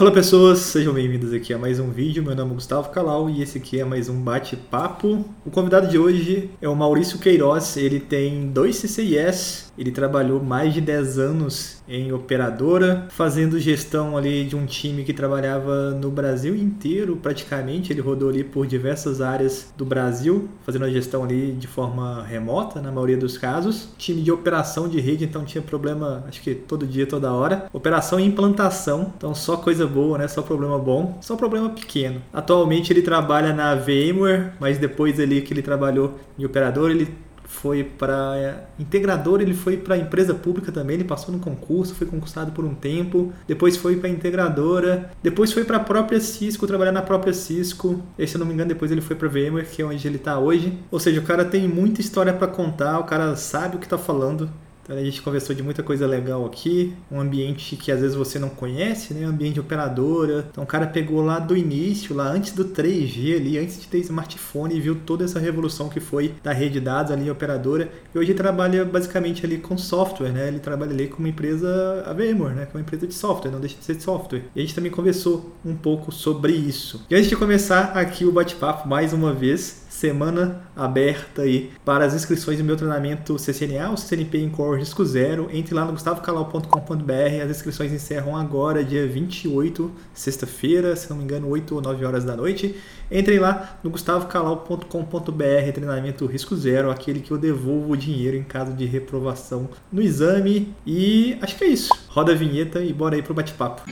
[0.00, 2.22] Olá pessoas, sejam bem-vindos aqui a mais um vídeo.
[2.22, 5.26] Meu nome é Gustavo Calau e esse aqui é mais um bate-papo.
[5.44, 7.76] O convidado de hoje é o Maurício Queiroz.
[7.76, 14.44] Ele tem dois CCIS, ele trabalhou mais de 10 anos em operadora, fazendo gestão ali
[14.44, 17.90] de um time que trabalhava no Brasil inteiro, praticamente.
[17.90, 22.82] Ele rodou ali por diversas áreas do Brasil, fazendo a gestão ali de forma remota,
[22.82, 23.88] na maioria dos casos.
[23.96, 27.64] Time de operação de rede, então tinha problema, acho que todo dia, toda hora.
[27.72, 30.28] Operação e implantação, então só coisa boa, né?
[30.28, 32.20] Só problema bom, só problema pequeno.
[32.34, 37.08] Atualmente ele trabalha na VMware, mas depois ali que ele trabalhou em operador, ele
[37.50, 42.06] foi para é, integrador, ele foi para empresa pública também, ele passou no concurso, foi
[42.06, 46.92] concursado por um tempo, depois foi para integradora, depois foi para a própria Cisco, trabalhar
[46.92, 48.02] na própria Cisco.
[48.16, 50.16] E, se eu não me engano, depois ele foi para VMware, que é onde ele
[50.16, 50.78] está hoje.
[50.90, 53.98] Ou seja, o cara tem muita história para contar, o cara sabe o que está
[53.98, 54.48] falando.
[54.82, 58.38] Então a gente conversou de muita coisa legal aqui, um ambiente que às vezes você
[58.38, 59.26] não conhece, né?
[59.26, 60.48] Um ambiente de operadora.
[60.50, 63.98] Então o cara pegou lá do início, lá antes do 3G ali, antes de ter
[63.98, 67.88] smartphone e viu toda essa revolução que foi da rede de dados ali operadora.
[68.14, 70.48] E hoje trabalha basicamente ali com software, né?
[70.48, 72.66] Ele trabalha ali com uma empresa, a VMware, né?
[72.66, 74.44] Com uma empresa de software, não deixa de ser de software.
[74.54, 77.04] E a gente também conversou um pouco sobre isso.
[77.10, 82.14] E antes de começar aqui o bate-papo mais uma vez, semana aberta aí para as
[82.14, 85.50] inscrições do meu treinamento CCNA, o CCNP em Core Risco Zero.
[85.52, 87.42] Entre lá no gustavocalau.com.br.
[87.44, 92.24] As inscrições encerram agora, dia 28, sexta-feira, se não me engano, 8 ou 9 horas
[92.24, 92.74] da noite.
[93.12, 98.72] Entrem lá no gustavocalau.com.br, treinamento Risco Zero, aquele que eu devolvo o dinheiro em caso
[98.72, 100.74] de reprovação no exame.
[100.86, 101.90] E acho que é isso.
[102.08, 103.82] Roda a vinheta e bora aí pro bate-papo.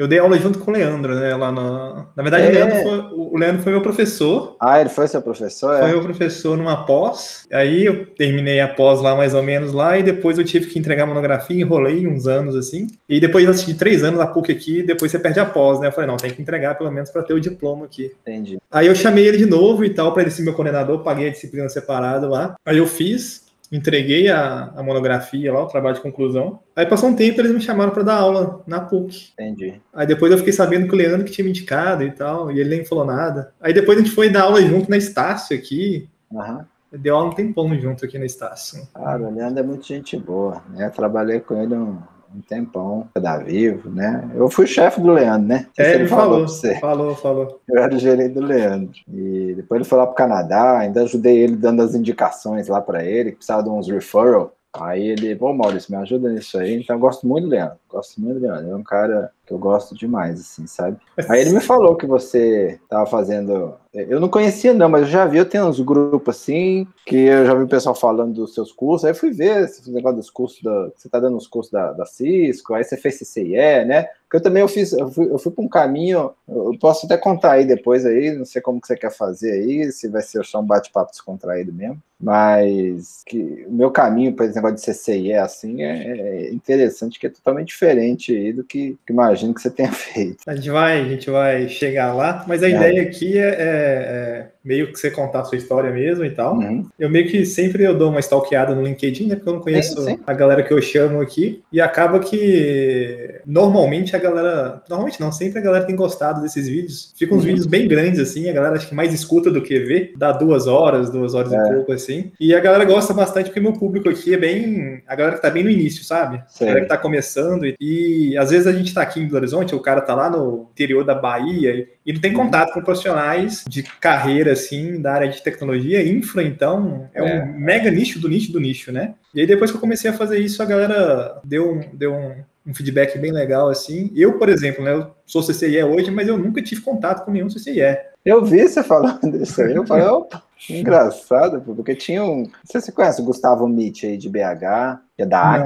[0.00, 1.36] Eu dei aula junto com o Leandro, né?
[1.36, 2.48] Lá na, na verdade, é.
[2.48, 4.56] o, Leandro foi, o Leandro foi meu professor.
[4.58, 5.78] Ah, ele foi seu professor?
[5.78, 5.92] Foi é?
[5.92, 7.46] meu professor numa pós.
[7.52, 10.78] Aí eu terminei a pós lá, mais ou menos, lá, e depois eu tive que
[10.78, 12.86] entregar a monografia, enrolei uns anos assim.
[13.06, 15.88] E depois eu assisti três anos na PUC aqui, depois você perde a pós, né?
[15.88, 18.10] Eu falei, não, tem que entregar pelo menos para ter o diploma aqui.
[18.22, 18.58] Entendi.
[18.70, 21.30] Aí eu chamei ele de novo e tal, para ele ser meu coordenador, paguei a
[21.30, 22.54] disciplina separada lá.
[22.64, 23.39] Aí eu fiz
[23.70, 26.60] entreguei a, a, monografia lá, o trabalho de conclusão.
[26.74, 29.32] Aí passou um tempo, eles me chamaram para dar aula na PUC.
[29.34, 29.80] Entendi.
[29.94, 32.58] Aí depois eu fiquei sabendo que o Leandro que tinha me indicado e tal, e
[32.58, 33.52] ele nem falou nada.
[33.60, 36.08] Aí depois a gente foi dar aula junto na Estácio aqui.
[36.30, 36.64] Uhum.
[36.92, 38.88] Deu aula um tempão junto aqui na Estácio.
[38.94, 40.86] Ah, o Leandro é muito gente boa, né?
[40.86, 41.98] Eu trabalhei com ele um,
[42.34, 44.28] um tempão, da Vivo, né?
[44.34, 45.66] Eu fui chefe do Leandro, né?
[45.76, 47.60] É, ele falou, falou, falou, falou.
[47.68, 48.92] Eu era o gerente do Leandro.
[49.08, 53.04] E depois ele foi lá pro Canadá, ainda ajudei ele dando as indicações lá para
[53.04, 54.54] ele, que precisava de uns referral.
[54.72, 56.80] Aí ele, bom, Maurício, me ajuda nisso aí.
[56.80, 58.70] Então eu gosto muito do Leandro, gosto muito do Leandro.
[58.70, 60.96] É um cara que eu gosto demais, assim, sabe?
[61.28, 63.74] Aí ele me falou que você tava fazendo.
[63.92, 67.44] Eu não conhecia, não, mas eu já vi, eu tenho uns grupos assim, que eu
[67.44, 69.04] já vi o pessoal falando dos seus cursos.
[69.04, 70.90] Aí fui ver esse negócio dos cursos da.
[70.94, 74.08] Você tá dando os cursos da, da Cisco, aí você fez CCIE, né?
[74.30, 77.16] Porque eu também eu fiz, eu fui, eu fui para um caminho, eu posso até
[77.16, 80.44] contar aí depois aí, não sei como que você quer fazer aí, se vai ser
[80.44, 82.00] só um bate-papo descontraído mesmo.
[82.20, 87.26] Mas que o meu caminho para esse negócio de CCIE assim é, é interessante, que
[87.26, 90.38] é totalmente diferente aí do que, que imagino que você tenha feito.
[90.46, 92.72] A gente vai, a gente vai chegar lá, mas a é.
[92.72, 96.56] ideia aqui é, é, é, meio que você contar a sua história mesmo e tal.
[96.56, 96.86] Uhum.
[96.98, 99.36] Eu meio que sempre eu dou uma stalkeada no LinkedIn, né?
[99.36, 100.20] Porque eu não conheço sim, sim.
[100.26, 101.62] a galera que eu chamo aqui.
[101.72, 104.82] E acaba que normalmente a galera.
[104.88, 107.12] Normalmente não, sempre a galera tem gostado desses vídeos.
[107.16, 107.48] Ficam uns uhum.
[107.48, 110.12] vídeos bem grandes, assim, a galera acho que mais escuta do que vê.
[110.16, 111.56] Dá duas horas, duas horas é.
[111.56, 112.32] e pouco, assim.
[112.38, 115.02] E a galera gosta bastante, porque meu público aqui é bem.
[115.06, 116.42] A galera que tá bem no início, sabe?
[116.48, 116.64] Sim.
[116.64, 117.64] A galera que tá começando.
[117.64, 120.28] E, e às vezes a gente tá aqui em Belo Horizonte, o cara tá lá
[120.28, 125.12] no interior da Bahia e, e não tem contato com profissionais de carreira, assim, da
[125.12, 126.06] área de tecnologia.
[126.06, 127.42] Infra, então, é, é.
[127.42, 129.14] um mega nicho do nicho do nicho, né?
[129.34, 132.34] E aí depois que eu comecei a fazer isso, a galera deu um, deu um,
[132.66, 134.10] um feedback bem legal, assim.
[134.14, 137.48] Eu, por exemplo, né, eu sou CCIE hoje, mas eu nunca tive contato com nenhum
[137.48, 137.98] CCIE.
[138.24, 142.42] Eu vi você falando isso aí, eu falei, opa, engraçado, porque tinha um...
[142.42, 145.64] Não sei se você conhece o Gustavo Mitch aí de BH, que é da Não.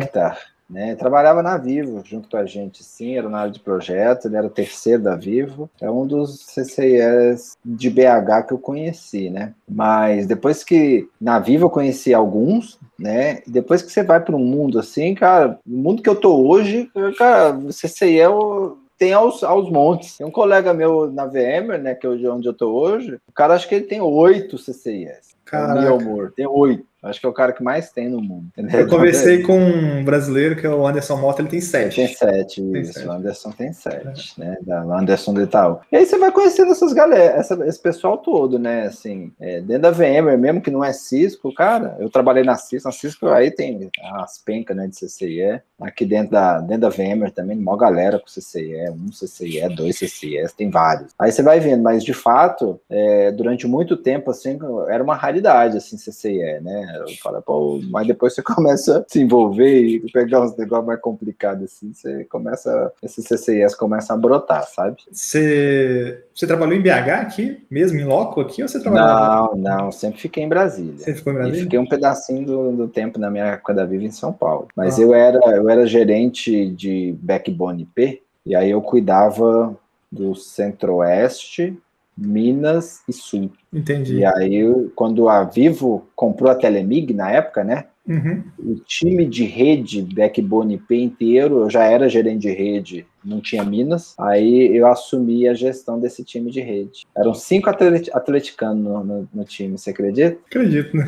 [0.69, 0.95] Né?
[0.95, 4.47] Trabalhava na Vivo junto com a gente, sim, era na área de projeto, ele era
[4.47, 9.53] o terceiro da Vivo, é um dos CCIs de BH que eu conheci, né?
[9.69, 13.43] Mas depois que na Vivo eu conheci alguns, né?
[13.47, 16.47] E depois que você vai para um mundo assim, cara, o mundo que eu tô
[16.47, 20.17] hoje, cara, CCI é o tem aos, aos montes.
[20.17, 23.55] Tem um colega meu na VMware, né, que é onde eu tô hoje, o cara
[23.55, 25.35] acho que ele tem oito CCIS.
[25.45, 25.81] Caraca.
[25.81, 26.87] Meu amor, tem oito.
[27.05, 28.47] Acho que é o cara que mais tem no mundo.
[28.57, 31.97] Eu conversei com um brasileiro que é o Anderson Mota, ele tem sete.
[31.97, 32.95] Tem sete, tem isso.
[32.95, 33.07] Sete.
[33.07, 34.45] O Anderson tem sete, é.
[34.45, 34.57] né?
[34.63, 35.81] Da Anderson do Itaú.
[35.93, 38.87] E aí você vai conhecendo essas galera, essa, esse pessoal todo, né?
[38.87, 42.89] Assim, é, dentro da VMware mesmo, que não é Cisco, cara, eu trabalhei na Cisco,
[42.89, 45.61] na Cisco aí tem as pencas, né, de CCIE.
[45.81, 50.47] Aqui dentro da, dentro da VMware também, uma galera com CCIE, um CCIE, dois CCIE,
[50.57, 51.13] tem vários.
[51.19, 54.59] Aí você vai vendo, mas de fato, é, durante muito tempo, assim,
[54.89, 56.94] era uma raridade, assim, CCIE, né?
[56.97, 61.01] Eu falo, pô, mas depois você começa a se envolver e pegar uns negócios mais
[61.01, 64.97] complicados, assim, você começa, esses CCIS começam a brotar, sabe?
[65.11, 69.57] Você, você trabalhou em BH aqui, mesmo em loco aqui, ou você trabalhou?
[69.57, 70.99] Não, não, sempre fiquei em Brasília.
[70.99, 71.61] Você ficou em Brasília?
[71.61, 74.69] E fiquei um pedacinho do, do tempo na minha época da vida em São Paulo.
[74.77, 75.03] Mas ah.
[75.03, 79.77] eu, era, eu era gerente de backbone IP, e aí eu cuidava
[80.11, 81.77] do Centro-Oeste,
[82.17, 83.51] Minas e Sul.
[83.73, 84.19] Entendi.
[84.19, 87.87] E aí, quando a Vivo comprou a Telemig na época, né?
[88.07, 88.43] Uhum.
[88.59, 93.65] O time de rede Backbone IP inteiro, eu já era gerente de rede não tinha
[93.65, 94.15] Minas.
[94.19, 97.07] Aí eu assumi a gestão desse time de rede.
[97.17, 100.39] Eram cinco atlet atleticanos no, no, no, time, você acredita?
[100.47, 101.07] Acredito, né?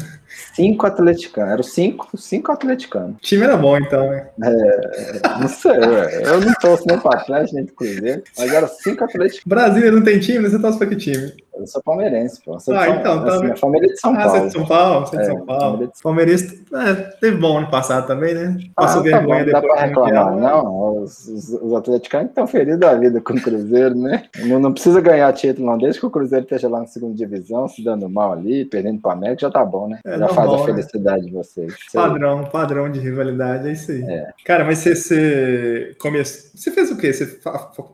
[0.55, 1.53] Cinco atleticanos.
[1.53, 3.17] Eram cinco, cinco atleticanos.
[3.17, 4.29] O time era bom, então, né?
[4.43, 9.05] É, não sei, eu não torço nem para Atlético, nem para Cruzeiro, mas eram cinco
[9.05, 9.45] atleticanos.
[9.47, 11.33] Brasília não tem time, você torce para que time?
[11.59, 12.59] Eu sou palmeirense, pô.
[12.61, 13.45] Sou ah, então, assim, tá...
[13.45, 14.31] Minha família é de São ah, Paulo.
[14.31, 15.79] Você é de São Paulo, você é de São Paulo.
[15.79, 16.03] De...
[16.03, 18.59] Palmeirista, é, teve bom ano passado também, né?
[18.75, 19.75] Passou ah, vergonha tá bom, depois.
[19.75, 21.03] Dá pra reclamar, não.
[21.03, 24.25] Os, os, os atleticanos estão feridos da vida com o Cruzeiro, né?
[24.45, 25.79] Não, não, precisa ganhar título, não.
[25.79, 29.13] Desde que o Cruzeiro esteja lá na segunda divisão, se dando mal ali, perdendo para
[29.13, 29.99] América, já tá bom, né?
[30.05, 30.65] É, já faz a né?
[30.65, 31.29] felicidade né?
[31.29, 31.75] de vocês.
[31.93, 34.03] Padrão, padrão de rivalidade, é isso aí.
[34.03, 34.31] É.
[34.45, 36.51] Cara, mas você, você começou.
[36.55, 37.13] Você fez o quê?
[37.13, 37.39] Você,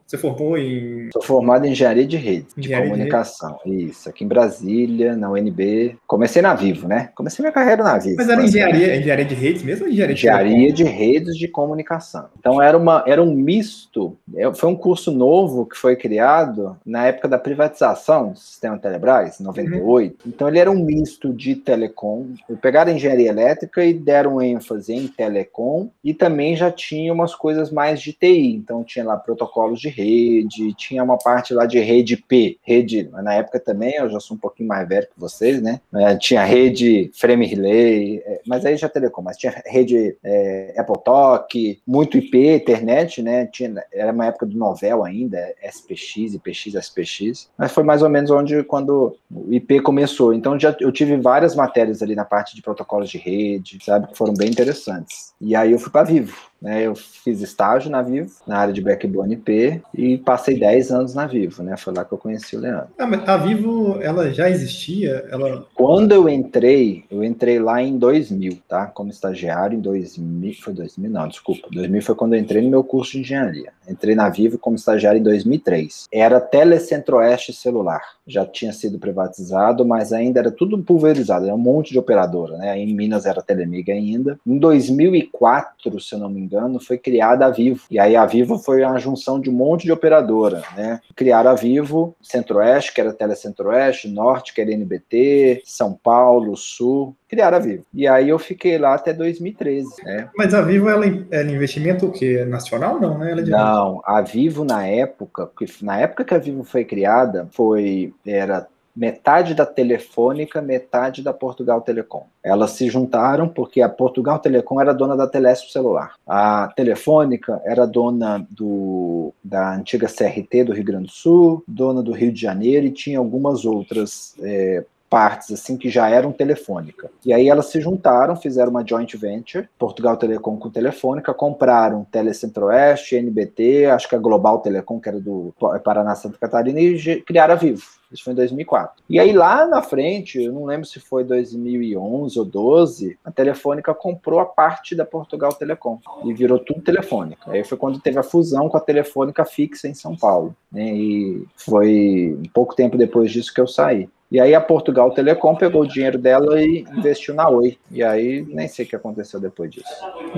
[0.06, 1.10] você formou em.
[1.12, 3.48] Sou formado em engenharia de rede, engenharia de comunicação.
[3.48, 3.51] De rede.
[3.64, 5.96] Isso, aqui em Brasília, na UNB.
[6.06, 7.10] Comecei na Vivo, né?
[7.14, 8.16] Comecei minha carreira na Vivo.
[8.16, 12.26] Mas era engenharia, engenharia de redes mesmo engenharia de Engenharia de redes de comunicação.
[12.38, 14.16] Então era, uma, era um misto.
[14.54, 20.12] Foi um curso novo que foi criado na época da privatização do sistema Telebrás, 98.
[20.12, 20.32] Uhum.
[20.32, 22.28] Então ele era um misto de telecom.
[22.60, 28.00] Pegaram engenharia elétrica e deram ênfase em telecom e também já tinha umas coisas mais
[28.00, 28.54] de TI.
[28.54, 33.34] Então tinha lá protocolos de rede, tinha uma parte lá de rede P, rede, na
[33.34, 35.80] época também, eu já sou um pouquinho mais velho que vocês, né?
[35.94, 41.02] É, tinha rede Frame Relay, é, mas aí já telecom, mas tinha rede é, Apple
[41.04, 43.46] Talk, muito IP, internet, né?
[43.46, 48.30] Tinha, era uma época do Novel ainda, SPX, IPX, SPX, mas foi mais ou menos
[48.30, 50.32] onde quando o IP começou.
[50.32, 54.16] Então já eu tive várias matérias ali na parte de protocolos de rede, sabe, que
[54.16, 55.32] foram bem interessantes.
[55.40, 56.51] E aí eu fui para Vivo.
[56.62, 61.14] Né, eu fiz estágio na Vivo, na área de backbone IP, e passei 10 anos
[61.14, 61.76] na Vivo, né?
[61.76, 62.86] Foi lá que eu conheci o Leandro.
[62.96, 65.26] Ah, a Vivo, ela já existia?
[65.28, 65.66] Ela...
[65.74, 68.86] Quando eu entrei, eu entrei lá em 2000, tá?
[68.86, 71.10] Como estagiário em 2000, foi 2000?
[71.10, 71.66] Não, desculpa.
[71.72, 73.72] 2000 foi quando eu entrei no meu curso de engenharia.
[73.88, 76.06] Entrei na Vivo como estagiário em 2003.
[76.12, 78.00] Era Telecentro-Oeste celular.
[78.24, 81.46] Já tinha sido privatizado, mas ainda era tudo pulverizado.
[81.46, 82.78] Era um monte de operadora, né?
[82.78, 84.38] Em Minas era Telemig ainda.
[84.46, 87.82] Em 2004, se eu não me engano, engano, foi criada a Vivo.
[87.90, 91.00] E aí a Vivo foi a junção de um monte de operadora, né?
[91.14, 97.56] Criaram a Vivo, Centro-Oeste, que era Telecentro-Oeste, Norte, que era NBT, São Paulo, Sul, criaram
[97.56, 97.84] a Vivo.
[97.94, 100.28] E aí eu fiquei lá até 2013, né?
[100.36, 102.44] Mas a Vivo, ela, ela é investimento o quê?
[102.44, 103.32] Nacional não, né?
[103.32, 108.12] É não, a Vivo na época, porque na época que a Vivo foi criada, foi
[108.26, 112.26] era metade da Telefônica, metade da Portugal Telecom.
[112.42, 116.14] Elas se juntaram porque a Portugal Telecom era dona da Telesp Celular.
[116.26, 122.12] A Telefônica era dona do, da antiga CRT do Rio Grande do Sul, dona do
[122.12, 127.10] Rio de Janeiro e tinha algumas outras é, partes assim que já eram telefônica.
[127.22, 133.16] E aí elas se juntaram, fizeram uma joint venture, Portugal Telecom com Telefônica, compraram Telecentro-Oeste,
[133.16, 137.56] NBT, acho que a Global Telecom, que era do Paraná Santa Catarina, e criaram a
[137.58, 137.82] Vivo.
[138.12, 139.02] Isso foi em 2004.
[139.08, 143.94] E aí lá na frente, eu não lembro se foi 2011 ou 12, a Telefônica
[143.94, 147.50] comprou a parte da Portugal Telecom e virou tudo Telefônica.
[147.50, 150.54] Aí foi quando teve a fusão com a Telefônica fixa em São Paulo.
[150.70, 150.94] Né?
[150.94, 154.08] E foi um pouco tempo depois disso que eu saí.
[154.32, 157.76] E aí a Portugal Telecom pegou o dinheiro dela e investiu na Oi.
[157.90, 159.92] E aí nem sei o que aconteceu depois disso.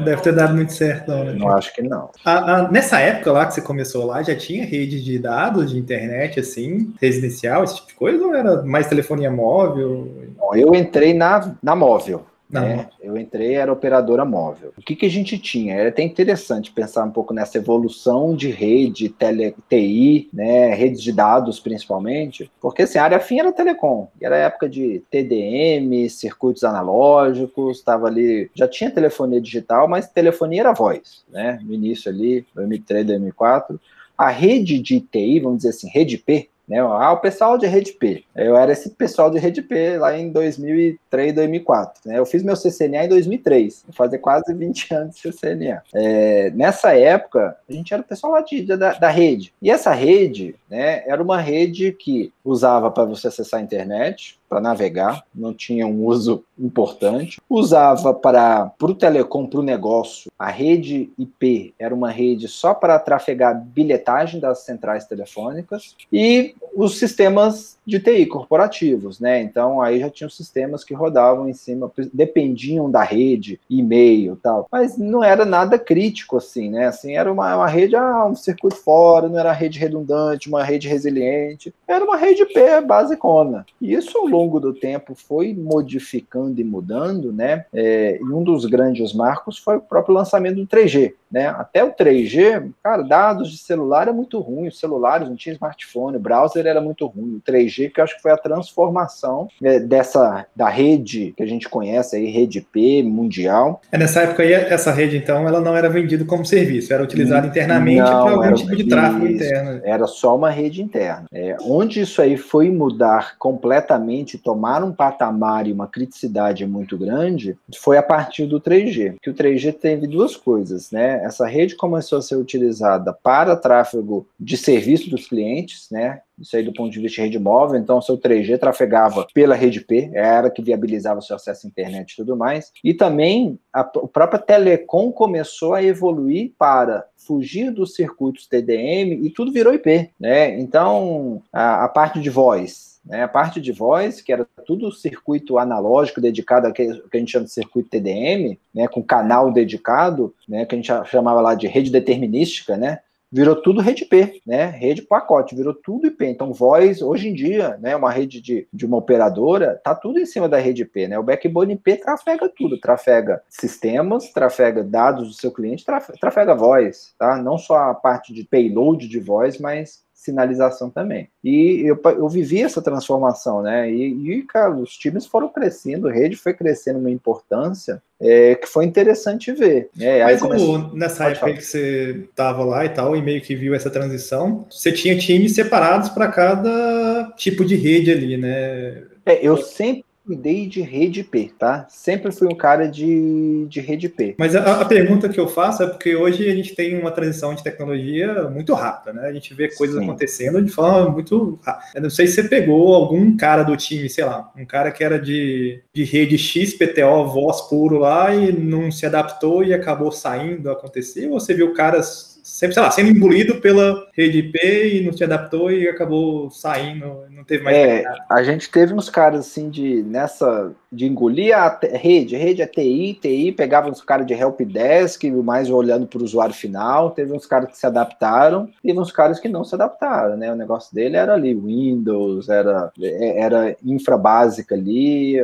[0.05, 1.33] Deve ter dado muito certo, não, né?
[1.35, 2.11] Não acho que não.
[2.25, 5.79] A, a, nessa época lá que você começou lá, já tinha rede de dados, de
[5.79, 8.27] internet, assim, residencial, esse tipo de coisa?
[8.27, 10.09] Ou era mais telefonia móvel?
[10.37, 12.27] Bom, eu entrei na, na móvel.
[12.61, 12.89] Né?
[13.01, 14.73] Eu entrei, era operadora móvel.
[14.77, 15.75] O que, que a gente tinha?
[15.75, 21.13] Era até interessante pensar um pouco nessa evolução de rede, tele, TI, né, redes de
[21.13, 27.79] dados principalmente, porque assim, a área fim era telecom, era época de TDM, circuitos analógicos,
[27.79, 33.07] estava ali, já tinha telefonia digital, mas telefonia era voz, né, no início ali, 2003,
[33.07, 33.81] 2004.
[34.17, 36.79] A rede de TI, vamos dizer assim, rede P, né?
[36.81, 38.25] Ah, o pessoal de Rede P.
[38.35, 42.03] Eu era esse pessoal de Rede P lá em 2003, 2004.
[42.07, 42.19] Né?
[42.19, 45.83] Eu fiz meu CCNA em 2003, vou fazer quase 20 anos de CCNA.
[45.95, 49.53] É, nessa época, a gente era o pessoal lá de, da, da rede.
[49.61, 54.61] E essa rede né, era uma rede que usava para você acessar a internet, para
[54.61, 57.41] navegar, não tinha um uso importante.
[57.49, 60.31] Usava para o telecom, para o negócio.
[60.39, 66.99] A rede IP era uma rede só para trafegar bilhetagem das centrais telefônicas e os
[66.99, 69.43] sistemas de TI corporativos, né?
[69.43, 74.67] Então aí já tinham sistemas que rodavam em cima, dependiam da rede, e-mail, tal.
[74.71, 76.87] Mas não era nada crítico assim, né?
[76.87, 80.89] Assim era uma, uma rede, ah, um circuito fora, não era rede redundante, uma rede
[80.89, 82.55] resiliente, era uma rede IP
[82.87, 83.67] basicona.
[83.81, 87.65] E isso longo do tempo foi modificando e mudando, né?
[87.73, 91.47] É, e um dos grandes marcos foi o próprio lançamento do 3G, né?
[91.49, 96.17] Até o 3G, cara, dados de celular é muito ruim, os celulares não tinha smartphone,
[96.17, 99.79] o browser era muito ruim, o 3G que eu acho que foi a transformação né,
[99.79, 103.81] dessa da rede que a gente conhece aí, rede P mundial.
[103.93, 107.47] É nessa época aí, essa rede então, ela não era vendida como serviço, era utilizada
[107.47, 109.81] internamente para algum tipo de tráfego isso, interno.
[109.85, 111.27] Era só uma rede interna.
[111.33, 117.57] É, onde isso aí foi mudar completamente, tomar um patamar e uma criticidade muito grande,
[117.77, 119.17] foi a partir do 3G.
[119.23, 121.23] Que o 3G teve duas coisas, né?
[121.25, 126.21] Essa rede começou a ser utilizada para tráfego de serviço dos clientes, né?
[126.39, 129.81] Isso aí do ponto de vista de rede móvel, então seu 3G trafegava pela rede
[129.81, 132.73] P, era que viabilizava o seu acesso à internet e tudo mais.
[132.83, 139.31] E também a, a própria Telecom começou a evoluir para fugir dos circuitos TDM e
[139.31, 140.59] tudo virou IP, né?
[140.59, 143.23] Então, a, a parte de voz, né?
[143.23, 147.45] A parte de voz, que era tudo circuito analógico dedicado ao que a gente chama
[147.45, 151.91] de circuito TDM, né, com canal dedicado, né, que a gente chamava lá de rede
[151.91, 153.01] determinística, né?
[153.35, 154.67] virou tudo rede P, né?
[154.67, 156.25] Rede pacote, virou tudo IP.
[156.25, 157.97] Então, voz, hoje em dia, né?
[157.97, 161.19] Uma rede de, de uma operadora, tá tudo em cima da rede P, né?
[161.19, 165.85] O backbone IP trafega tudo, trafega sistemas, trafega dados do seu cliente,
[166.21, 167.37] trafega voz, tá?
[167.37, 171.29] Não só a parte de payload de voz, mas sinalização também.
[171.43, 173.91] E eu, eu vivi essa transformação, né?
[173.91, 178.67] E, e, cara, os times foram crescendo, a rede foi crescendo uma importância é, que
[178.67, 179.91] foi interessante ver.
[179.95, 180.25] Né?
[180.25, 183.91] Mas como nessa época que você estava lá e tal, e meio que viu essa
[183.91, 189.03] transição, você tinha times separados para cada tipo de rede ali, né?
[189.27, 191.87] É, eu sempre cuidei de rede P, tá?
[191.91, 194.35] Sempre fui um cara de, de rede P.
[194.39, 197.55] Mas a, a, pergunta que eu faço é porque hoje a gente tem uma transição
[197.55, 199.29] de tecnologia muito rápida, né?
[199.29, 200.05] A gente vê coisas Sim.
[200.05, 201.93] acontecendo de forma muito rápida.
[201.95, 205.05] Eu não sei se você pegou algum cara do time, sei lá, um cara que
[205.05, 210.11] era de, de rede X, PTO, voz puro lá e não se adaptou e acabou
[210.11, 211.33] saindo, aconteceu?
[211.33, 214.59] Ou você viu caras sempre, sei lá, sendo engolido pela rede IP
[214.99, 217.75] e não se adaptou e acabou saindo, não teve mais.
[217.75, 222.67] É, a gente teve uns caras assim de nessa de engolir a rede, rede é
[222.67, 227.47] TI, TI pegava uns caras de helpdesk, mais olhando para o usuário final, teve uns
[227.47, 230.53] caras que se adaptaram, teve uns caras que não se adaptaram, né?
[230.53, 235.37] O negócio dele era ali Windows, era era infra básica ali,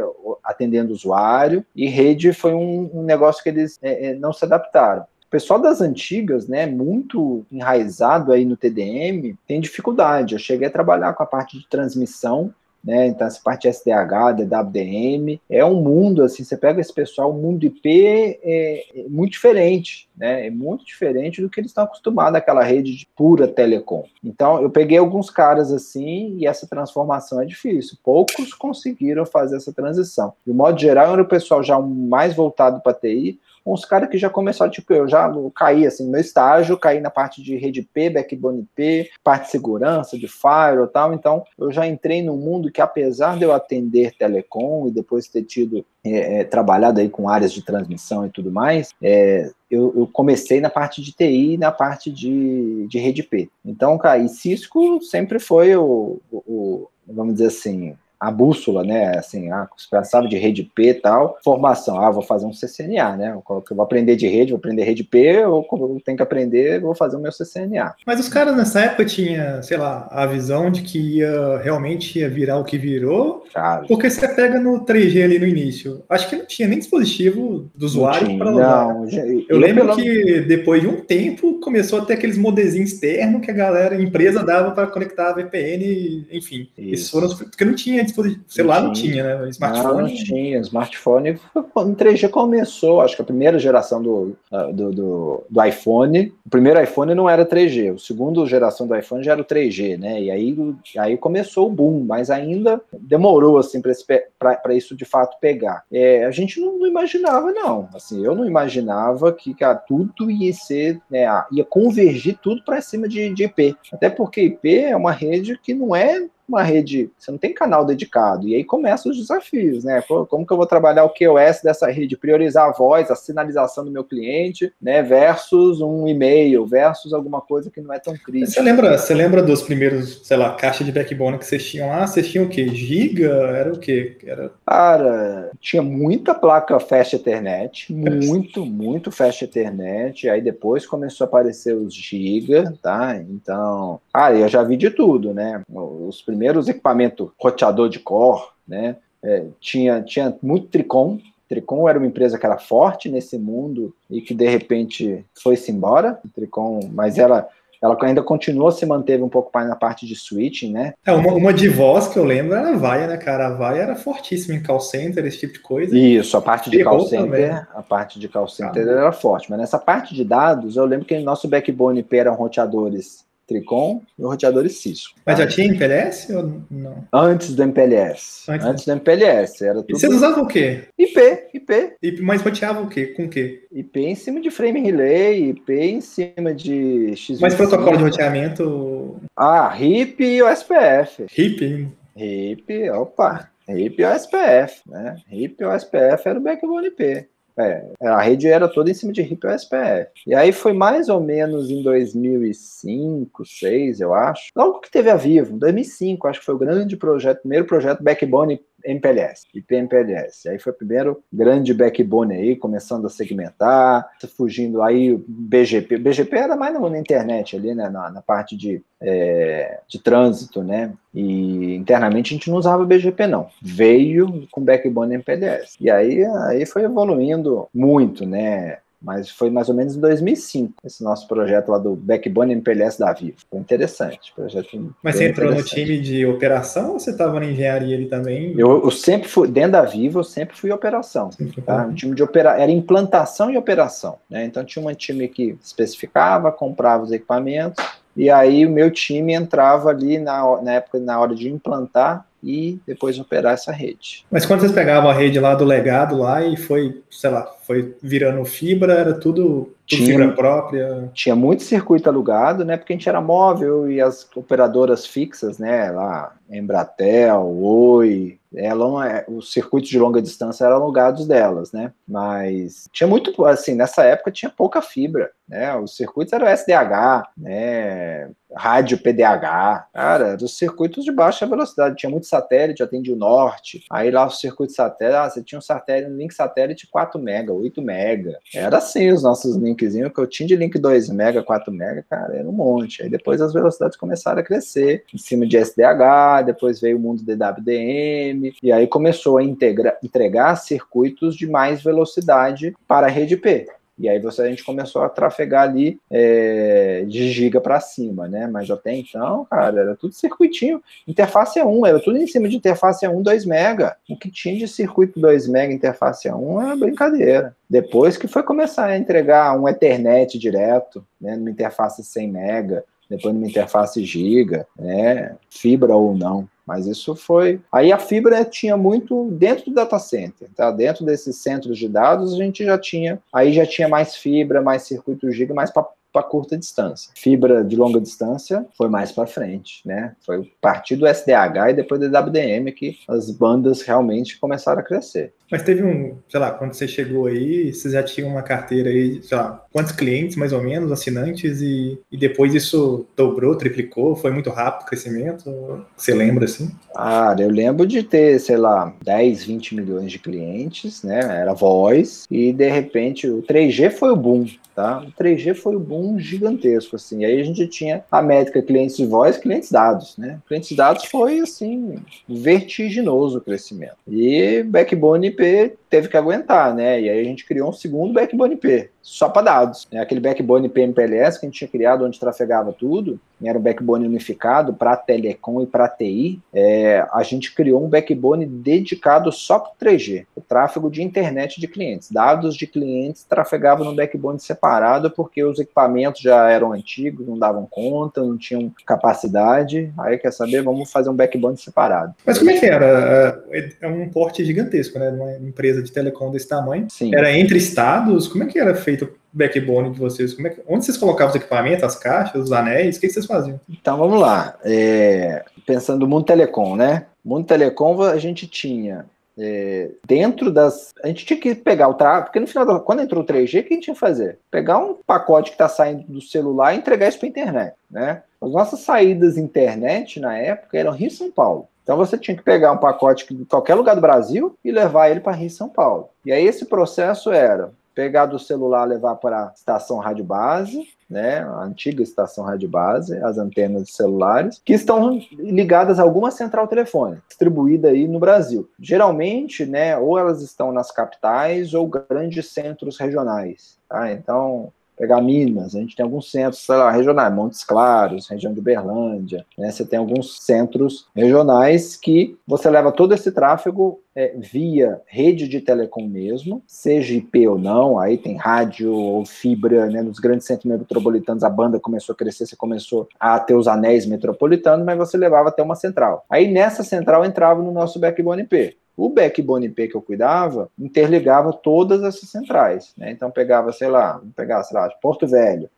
[0.45, 4.45] atendendo o usuário, e rede foi um, um negócio que eles é, é não se
[4.45, 5.05] adaptaram.
[5.31, 10.35] O pessoal das antigas, né, muito enraizado aí no TDM, tem dificuldade.
[10.35, 13.07] Eu cheguei a trabalhar com a parte de transmissão, né?
[13.07, 17.65] Então, essa parte SDH, DWDM, é um mundo, assim, você pega esse pessoal, o mundo
[17.65, 20.49] IP é, é, muito diferente, né?
[20.49, 24.05] É muito diferente do que eles estão acostumados àquela rede de pura telecom.
[24.25, 27.97] Então, eu peguei alguns caras assim e essa transformação é difícil.
[28.03, 30.33] Poucos conseguiram fazer essa transição.
[30.45, 34.31] De modo geral, era o pessoal já mais voltado para TI, uns caras que já
[34.31, 38.67] começaram, tipo, eu já caí, assim, meu estágio, caí na parte de rede P, backbone
[38.75, 42.81] P, parte de segurança, de firewall e tal, então eu já entrei num mundo que,
[42.81, 47.53] apesar de eu atender telecom e depois ter tido, é, é, trabalhado aí com áreas
[47.53, 51.71] de transmissão e tudo mais, é, eu, eu, comecei na parte de TI e na
[51.71, 53.49] parte de, de rede P.
[53.65, 59.17] Então, cara, e Cisco sempre foi o, o, o vamos dizer assim, a bússola, né?
[59.17, 63.33] Assim, ah, pensava de rede P e tal, formação, ah, vou fazer um CCNA, né?
[63.33, 66.81] Eu vou aprender de rede, vou aprender rede P, ou como eu tenho que aprender,
[66.81, 67.95] vou fazer o meu CCNA.
[68.07, 72.29] Mas os caras nessa época tinham, sei lá, a visão de que ia realmente ia
[72.29, 76.37] virar o que virou, cara, porque você pega no 3G ali no início, acho que
[76.37, 79.97] não tinha nem dispositivo do usuário para Não, eu, eu lembro pelo...
[79.97, 84.03] que depois de um tempo começou a ter aqueles modezinhos externos que a galera, a
[84.03, 86.69] empresa dava para conectar a VPN, enfim.
[86.77, 87.11] Isso.
[87.11, 89.49] foram porque não tinha dispositivo, celular não tinha, né?
[89.49, 89.95] Smartphone.
[89.95, 90.59] Não, não tinha.
[90.61, 94.37] Smartphone no 3G começou, acho que a primeira geração do,
[94.73, 96.33] do, do, do iPhone.
[96.45, 99.99] O primeiro iPhone não era 3G, o segundo geração do iPhone já era o 3G,
[99.99, 100.21] né?
[100.21, 100.57] E aí,
[100.99, 105.85] aí começou o boom, mas ainda demorou assim para isso de fato pegar.
[105.93, 107.89] É, a gente não, não, imaginava, não.
[107.95, 113.09] Assim, eu não imaginava que cara, tudo ia ser, né, ia convergir tudo para cima
[113.09, 113.77] de, de IP.
[113.93, 117.85] Até porque IP é uma rede que não é uma rede, você não tem canal
[117.85, 118.47] dedicado.
[118.47, 120.03] E aí começam os desafios, né?
[120.29, 122.17] Como que eu vou trabalhar o QoS dessa rede?
[122.17, 125.03] Priorizar a voz, a sinalização do meu cliente, né?
[125.03, 128.51] Versus um e-mail, versus alguma coisa que não é tão crítica.
[128.51, 132.07] Você lembra, você lembra dos primeiros, sei lá, caixa de backbone que vocês tinham lá?
[132.07, 132.69] Vocês tinham o quê?
[132.69, 133.31] Giga?
[133.31, 134.19] Era o quê?
[134.27, 134.51] Era...
[134.67, 140.29] Cara, tinha muita placa Fast Ethernet, muito, muito Fast Ethernet.
[140.29, 143.17] Aí depois começou a aparecer os Giga, tá?
[143.17, 145.63] Então, ah, eu já vi de tudo, né?
[145.71, 148.97] Os primeiros primeiros equipamentos roteador de core, né?
[149.23, 151.19] É, tinha, tinha muito Tricom.
[151.47, 156.19] Tricom era uma empresa que era forte nesse mundo e que de repente foi-se embora.
[156.35, 157.47] Tricom, mas ela
[157.83, 160.93] ela ainda continuou se manteve um pouco mais na parte de switching, né?
[161.05, 163.47] É, uma, uma de voz que eu lembro era a Vaia, né, cara?
[163.47, 165.97] A Vaia era fortíssima em call center, esse tipo de coisa.
[165.97, 167.51] Isso, a parte de call center, também.
[167.51, 171.07] a parte de call center ah, era forte, mas nessa parte de dados, eu lembro
[171.07, 175.19] que nosso backbone eram roteadores Tricom e o roteador Cisco.
[175.27, 177.05] Mas já tinha MPLS ou não?
[177.13, 178.49] Antes do MPLS.
[178.49, 179.65] Antes, Antes do MPLS.
[179.65, 179.91] Era tudo...
[179.91, 180.85] E vocês usavam o quê?
[180.97, 181.97] IP, IP.
[182.01, 183.09] IP mas roteava o quê?
[183.09, 183.67] Com o quê?
[183.73, 187.41] IP em cima de frame relay, IP em cima de X.
[187.41, 189.17] Mas protocolo de roteamento?
[189.37, 191.27] Ah, RIP e OSPF.
[191.29, 191.89] RIP?
[192.17, 193.51] RIP, opa.
[193.69, 195.17] RIP e OSPF, né?
[195.29, 197.27] RIP e OSPF era o backbone IP.
[197.59, 200.11] É, a rede era toda em cima de RIP SPF.
[200.27, 204.51] E aí foi mais ou menos em 2005, 2006, eu acho.
[204.57, 208.03] Logo que teve a Vivo, em 2005, acho que foi o grande projeto, primeiro projeto
[208.03, 210.49] Backbone MPLS, IP MPLS.
[210.49, 215.99] Aí foi o primeiro grande backbone aí, começando a segmentar, fugindo aí BGP.
[215.99, 220.93] BGP era mais na, internet ali, né, na, na parte de, é, de trânsito, né,
[221.15, 223.49] e internamente a gente não usava BGP não.
[223.61, 225.77] Veio com backbone MPLS.
[225.81, 231.03] E aí, aí foi evoluindo muito, né, mas foi mais ou menos em 2005, esse
[231.03, 233.37] nosso projeto lá do Backbone MPLS da Vivo.
[233.49, 234.33] Foi interessante.
[234.35, 238.55] Projeto mas você entrou no time de operação ou você estava na engenharia ali também?
[238.59, 241.31] Eu, eu, sempre fui, dentro da Vivo, eu sempre fui operação.
[241.65, 241.87] Tá?
[241.87, 244.19] Um time de opera, era implantação e operação.
[244.29, 244.45] Né?
[244.45, 247.83] Então tinha um time que especificava, comprava os equipamentos,
[248.17, 252.81] e aí o meu time entrava ali na, na época, na hora de implantar e
[252.87, 254.25] depois operar essa rede.
[254.31, 257.95] Mas quando vocês pegavam a rede lá do legado lá e foi, sei lá, foi
[258.03, 261.11] virando fibra, era tudo, tudo tinha, fibra própria?
[261.13, 262.77] Tinha muito circuito alugado, né?
[262.77, 265.91] Porque a gente era móvel e as operadoras fixas, né?
[265.91, 271.93] Lá, Embratel, Oi, ela, é, os circuitos de longa distância eram alugados delas, né?
[272.07, 275.75] Mas tinha muito, assim, nessa época tinha pouca fibra, né?
[275.77, 278.31] Os circuitos eram SDH, né?
[278.55, 281.97] Rádio PDH, cara, dos circuitos de baixa velocidade.
[281.97, 283.85] Tinha muito satélite, atendia o norte.
[283.91, 287.53] Aí lá o circuito satélite, ah, você tinha um satélite, um link satélite 4 mega,
[287.53, 288.39] 8 mega.
[288.55, 292.37] Era assim os nossos linkzinhos, que eu tinha de link 2 mega, 4 mega, cara,
[292.37, 293.03] era um monte.
[293.03, 297.23] Aí depois as velocidades começaram a crescer, em cima de SDH, depois veio o mundo
[297.23, 303.67] DWDM, e aí começou a integra, entregar circuitos de mais velocidade para a rede P.
[304.01, 308.47] E aí você, a gente começou a trafegar ali é, de giga para cima, né?
[308.47, 310.83] Mas até então, cara, era tudo circuitinho.
[311.07, 313.95] Interface 1, era tudo em cima de interface 1, 2 mega.
[314.09, 317.55] O que tinha de circuito 2 mega interface 1 era brincadeira.
[317.69, 321.37] Depois que foi começar a entregar um Ethernet direto, né?
[321.37, 325.37] Numa interface 100 mega, depois numa interface giga, né?
[325.51, 326.49] Fibra ou não.
[326.71, 327.61] Mas isso foi.
[327.73, 330.71] Aí a fibra tinha muito dentro do data center, tá?
[330.71, 334.83] Dentro desses centros de dados a gente já tinha, aí já tinha mais fibra, mais
[334.83, 337.11] circuito giga, mais para para curta distância.
[337.15, 340.15] Fibra de longa distância foi mais para frente, né?
[340.25, 345.33] Foi partir do SDH e depois do WDM que as bandas realmente começaram a crescer.
[345.51, 349.21] Mas teve um, sei lá, quando você chegou aí, você já tinha uma carteira aí,
[349.23, 354.31] sei lá, quantos clientes mais ou menos, assinantes, e, e depois isso dobrou, triplicou, foi
[354.31, 355.85] muito rápido o crescimento?
[355.97, 356.71] Você lembra assim?
[356.95, 361.19] Ah, eu lembro de ter, sei lá, 10, 20 milhões de clientes, né?
[361.19, 364.47] Era voz, e de repente o 3G foi o boom.
[364.75, 365.01] Tá?
[365.01, 367.25] O 3G foi um boom gigantesco, assim.
[367.25, 370.39] Aí a gente tinha a métrica clientes de voz, clientes dados, né?
[370.47, 371.97] Clientes dados foi, assim,
[372.29, 373.97] vertiginoso o crescimento.
[374.07, 377.01] E Backbone IP teve que aguentar, né?
[377.01, 379.89] E aí a gente criou um segundo Backbone IP, só para dados.
[379.91, 380.01] Né?
[380.01, 384.07] Aquele Backbone IP MPLS que a gente tinha criado, onde trafegava tudo, era um backbone
[384.07, 386.41] unificado para telecom e para TI.
[386.53, 391.61] É, a gente criou um backbone dedicado só para o 3G, o tráfego de internet
[391.61, 392.11] de clientes.
[392.11, 397.67] Dados de clientes trafegavam no backbone separado porque os equipamentos já eram antigos, não davam
[397.71, 399.93] conta, não tinham capacidade.
[399.99, 402.15] Aí quer saber, vamos fazer um backbone separado.
[402.25, 403.43] Mas como é que era?
[403.51, 405.09] É, é um porte gigantesco, né?
[405.11, 406.87] Uma empresa de telecom desse tamanho.
[406.91, 407.15] Sim.
[407.15, 408.29] Era entre estados?
[408.29, 410.35] Como é que era feito o backbone de vocês?
[410.35, 412.97] Como é que, onde vocês colocavam os equipamentos, as caixas, os anéis?
[412.97, 413.61] O que, vocês faziam?
[413.69, 414.57] Então vamos lá.
[414.65, 417.07] É, pensando no mundo telecom, né?
[417.25, 419.05] mundo telecom a gente tinha
[419.39, 420.93] é, dentro das.
[421.03, 423.61] A gente tinha que pegar o tráfego, porque no final, da, quando entrou o 3G,
[423.61, 424.39] o que a gente tinha que fazer?
[424.51, 427.75] Pegar um pacote que está saindo do celular e entregar isso para a internet.
[427.91, 428.23] Né?
[428.41, 431.69] As nossas saídas internet na época eram Rio e São Paulo.
[431.83, 435.21] Então você tinha que pegar um pacote de qualquer lugar do Brasil e levar ele
[435.21, 436.11] para Rio e São Paulo.
[436.25, 441.41] E aí esse processo era pegar do celular, levar para a estação rádio base, né,
[441.41, 446.69] a antiga estação rádio base, as antenas de celulares, que estão ligadas a alguma central
[446.69, 448.71] telefônica, distribuída aí no Brasil.
[448.79, 453.77] Geralmente, né, ou elas estão nas capitais ou grandes centros regionais.
[453.89, 454.13] Tá?
[454.13, 458.61] Então, pegar Minas, a gente tem alguns centros, sei lá, regionais, Montes Claros, região de
[458.61, 459.71] Uberlândia, né?
[459.71, 465.61] Você tem alguns centros regionais que você leva todo esse tráfego é, via rede de
[465.63, 470.03] telecom mesmo, seja IP ou não, aí tem rádio ou fibra, né?
[470.03, 474.05] Nos grandes centros metropolitanos a banda começou a crescer, você começou a ter os anéis
[474.05, 476.27] metropolitanos, mas você levava até uma central.
[476.29, 478.77] Aí nessa central entrava no nosso backbone IP.
[479.01, 483.11] O backbone IP que eu cuidava interligava todas essas centrais, né?
[483.11, 485.71] Então pegava, sei lá, pegar, sei lá, Porto Velho,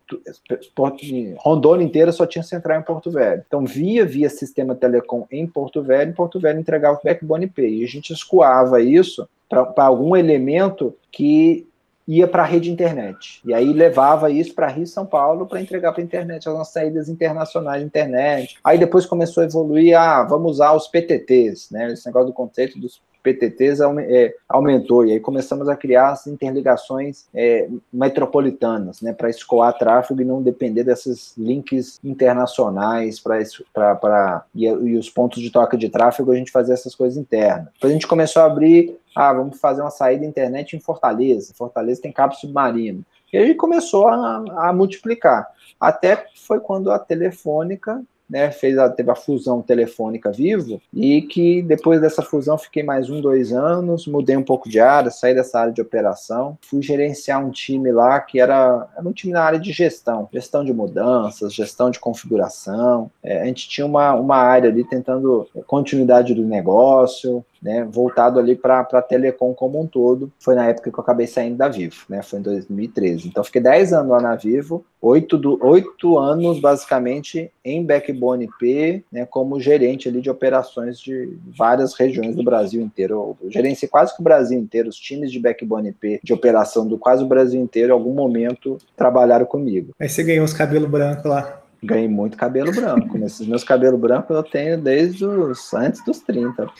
[0.75, 1.01] Porto,
[1.37, 3.41] Rondônia inteira só tinha central em Porto Velho.
[3.47, 7.85] Então via via sistema telecom em Porto Velho, Porto Velho entregava o backbone IP e
[7.85, 11.65] a gente escoava isso para algum elemento que
[12.05, 13.39] ia para a rede internet.
[13.45, 16.53] E aí levava isso para Rio e São Paulo para entregar para a internet, as
[16.53, 18.57] nossas saídas internacionais de internet.
[18.61, 21.93] Aí depois começou a evoluir, ah, vamos usar os PTTs, né?
[21.93, 27.25] Esse negócio do conceito dos PTTs é, aumentou, e aí começamos a criar as interligações
[27.33, 34.97] é, metropolitanas, né, para escoar tráfego e não depender desses links internacionais para e, e
[34.97, 37.69] os pontos de troca de tráfego, a gente fazer essas coisas internas.
[37.73, 42.01] Depois a gente começou a abrir, ah, vamos fazer uma saída internet em Fortaleza, Fortaleza
[42.01, 45.47] tem cabo submarino, e aí começou a, a multiplicar,
[45.79, 51.61] até foi quando a Telefônica né, fez a, teve a fusão telefônica vivo, e que
[51.61, 55.59] depois dessa fusão fiquei mais um, dois anos, mudei um pouco de área, saí dessa
[55.59, 59.59] área de operação, fui gerenciar um time lá que era, era um time na área
[59.59, 64.71] de gestão, gestão de mudanças, gestão de configuração, é, a gente tinha uma, uma área
[64.71, 70.31] ali tentando continuidade do negócio, né, voltado ali para a telecom como um todo.
[70.39, 73.27] Foi na época que eu acabei saindo da Vivo, né, foi em 2013.
[73.27, 79.03] Então, fiquei 10 anos lá na Vivo, 8, do, 8 anos basicamente em Backbone IP,
[79.11, 83.37] né, como gerente ali de operações de várias regiões do Brasil inteiro.
[83.41, 86.97] Eu gerenciei quase que o Brasil inteiro, os times de Backbone IP de operação do
[86.97, 89.93] quase o Brasil inteiro, em algum momento trabalharam comigo.
[89.99, 93.17] Aí você ganhou os cabelos brancos lá ganhei muito cabelo branco.
[93.17, 96.71] Esses meus cabelos brancos eu tenho desde os antes dos 30, pô.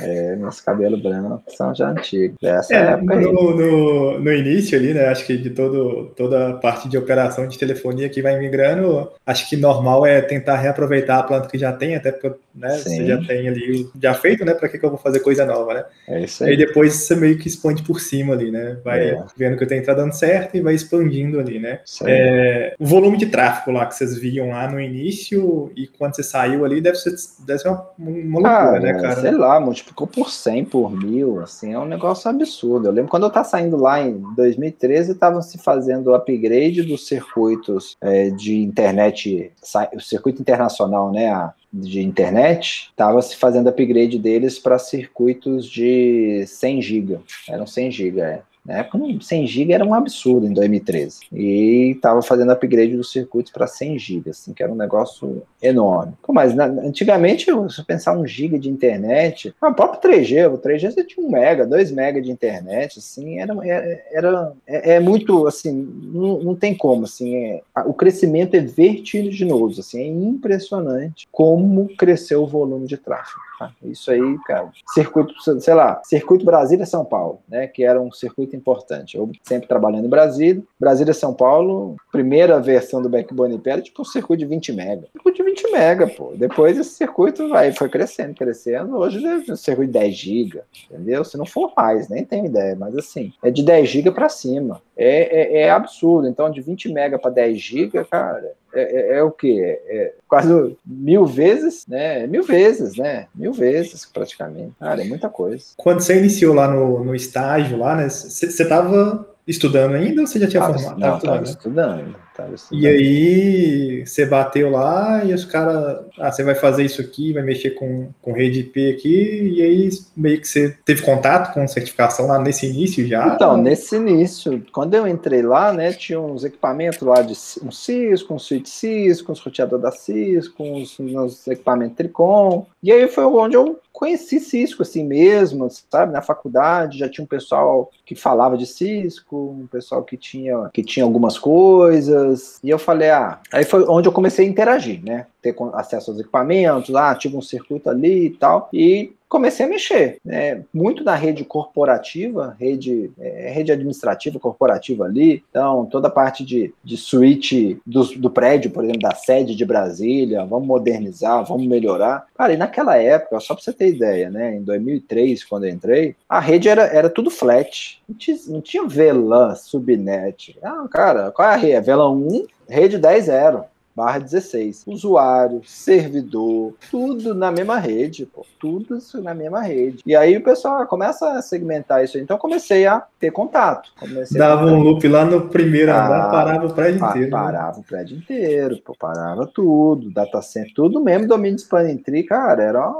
[0.00, 2.36] É, meus cabelos brancos são já antigos.
[2.40, 5.06] Dessa é, época no, no, no, início ali, né?
[5.08, 9.48] Acho que de todo, toda a parte de operação de telefonia que vai migrando, acho
[9.48, 13.18] que normal é tentar reaproveitar a planta que já tem, até porque né, você já
[13.22, 14.54] tem ali já feito, né?
[14.54, 15.84] Para que, que eu vou fazer coisa nova, né?
[16.08, 16.54] É isso aí.
[16.54, 18.78] E depois você meio que expande por cima ali, né?
[18.82, 19.24] Vai é.
[19.36, 21.80] vendo que o tempo tá dando certo e vai expandindo ali, né?
[22.04, 26.22] É, o volume de tráfego lá que vocês viram lá no início e quando você
[26.22, 29.20] saiu ali, deve ser, deve ser uma, uma loucura, né, cara?
[29.20, 32.88] Sei lá, multiplicou por 100, por mil, assim, é um negócio absurdo.
[32.88, 37.06] Eu lembro quando eu tava saindo lá em 2013, estavam se fazendo o upgrade dos
[37.06, 39.52] circuitos é, de internet,
[39.94, 46.82] o circuito internacional, né, de internet, estava se fazendo upgrade deles para circuitos de 100
[46.82, 47.18] GB.
[47.48, 48.42] Eram 100 GB, é.
[48.66, 51.20] Na época, 100 GB era um absurdo em 2013.
[51.32, 56.14] E estava fazendo upgrade dos circuitos para 100 GB, assim, que era um negócio enorme.
[56.28, 60.90] Mas na, antigamente, se você pensar um giga de internet, o próprio 3G, o 3G
[60.90, 65.46] você tinha 1 mega, 2 mega de internet, assim, era, era, era é, é, muito,
[65.46, 71.88] assim, não, não tem como, assim, é, o crescimento é vertiginoso, assim, é impressionante como
[71.96, 73.45] cresceu o volume de tráfego.
[73.82, 79.16] Isso aí, cara, circuito, sei lá, circuito Brasília-São Paulo, né, que era um circuito importante.
[79.16, 84.40] Eu sempre trabalhando em Brasília, Brasília-São Paulo, primeira versão do Backbone era tipo um circuito
[84.40, 85.08] de 20 mega.
[85.12, 86.32] Circuito de 20 mega, pô.
[86.36, 88.96] Depois esse circuito vai, foi crescendo, crescendo.
[88.96, 91.24] Hoje é um circuito de 10 GB, entendeu?
[91.24, 94.80] Se não for mais, nem tenho ideia, mas assim, é de 10 GB para cima.
[94.96, 96.28] É, é, é, absurdo.
[96.28, 99.80] Então, de 20 mega para 10 GB, cara, é, é, é, o quê?
[99.86, 102.26] É quase mil vezes, né?
[102.26, 103.26] Mil vezes, né?
[103.34, 104.72] Mil vezes, praticamente.
[104.78, 105.64] Cara, é muita coisa.
[105.76, 108.08] Quando você iniciou lá no, no estágio, lá, né?
[108.08, 111.00] Você estava estudando ainda ou você já tinha tava, formado?
[111.00, 112.16] Não, estava estudando.
[112.44, 112.78] Né?
[112.78, 117.42] E aí você bateu lá e os caras, ah, você vai fazer isso aqui, vai
[117.42, 122.26] mexer com, com rede IP aqui, e aí meio que você teve contato com certificação
[122.26, 123.26] lá nesse início já?
[123.34, 128.34] Então, nesse início, quando eu entrei lá, né, tinha uns equipamentos lá de um Cisco,
[128.34, 133.56] um switch Cisco, uns roteador da Cisco, uns, uns equipamentos Tricom, e aí foi onde
[133.56, 136.12] eu conheci Cisco assim mesmo, sabe?
[136.12, 140.84] Na faculdade já tinha um pessoal que falava de Cisco, um pessoal que tinha que
[140.84, 142.25] tinha algumas coisas.
[142.62, 145.26] E eu falei, ah, aí foi onde eu comecei a interagir, né?
[145.42, 148.68] Ter acesso aos equipamentos, ah, tive um circuito ali e tal.
[148.72, 150.62] E comecei a mexer, né?
[150.72, 156.72] muito na rede corporativa, rede, é, rede administrativa corporativa ali, então toda a parte de,
[156.82, 162.26] de switch do, do prédio, por exemplo, da sede de Brasília, vamos modernizar, vamos melhorar.
[162.36, 166.40] Cara, e naquela época, só para você ter ideia, né, em 2003, quando entrei, a
[166.40, 170.56] rede era, era tudo flat, não tinha, não tinha VLAN, subnet.
[170.62, 171.86] Ah, cara, qual é a rede?
[171.86, 173.64] VLAN 1, rede 10.0
[173.96, 174.84] barra 16.
[174.86, 178.44] Usuário, servidor, tudo na mesma rede, pô.
[178.60, 180.02] Tudo isso na mesma rede.
[180.04, 182.18] E aí o pessoal começa a segmentar isso.
[182.18, 183.90] Então eu comecei a ter contato.
[183.98, 187.30] Comecei Dava um loop lá no primeiro ah, andar, parava o prédio pa inteiro.
[187.30, 187.36] Né?
[187.36, 187.82] Parava né?
[187.84, 191.56] o prédio inteiro, pô, parava tudo, data center, tudo mesmo, domínio
[192.04, 192.92] tree, cara, era,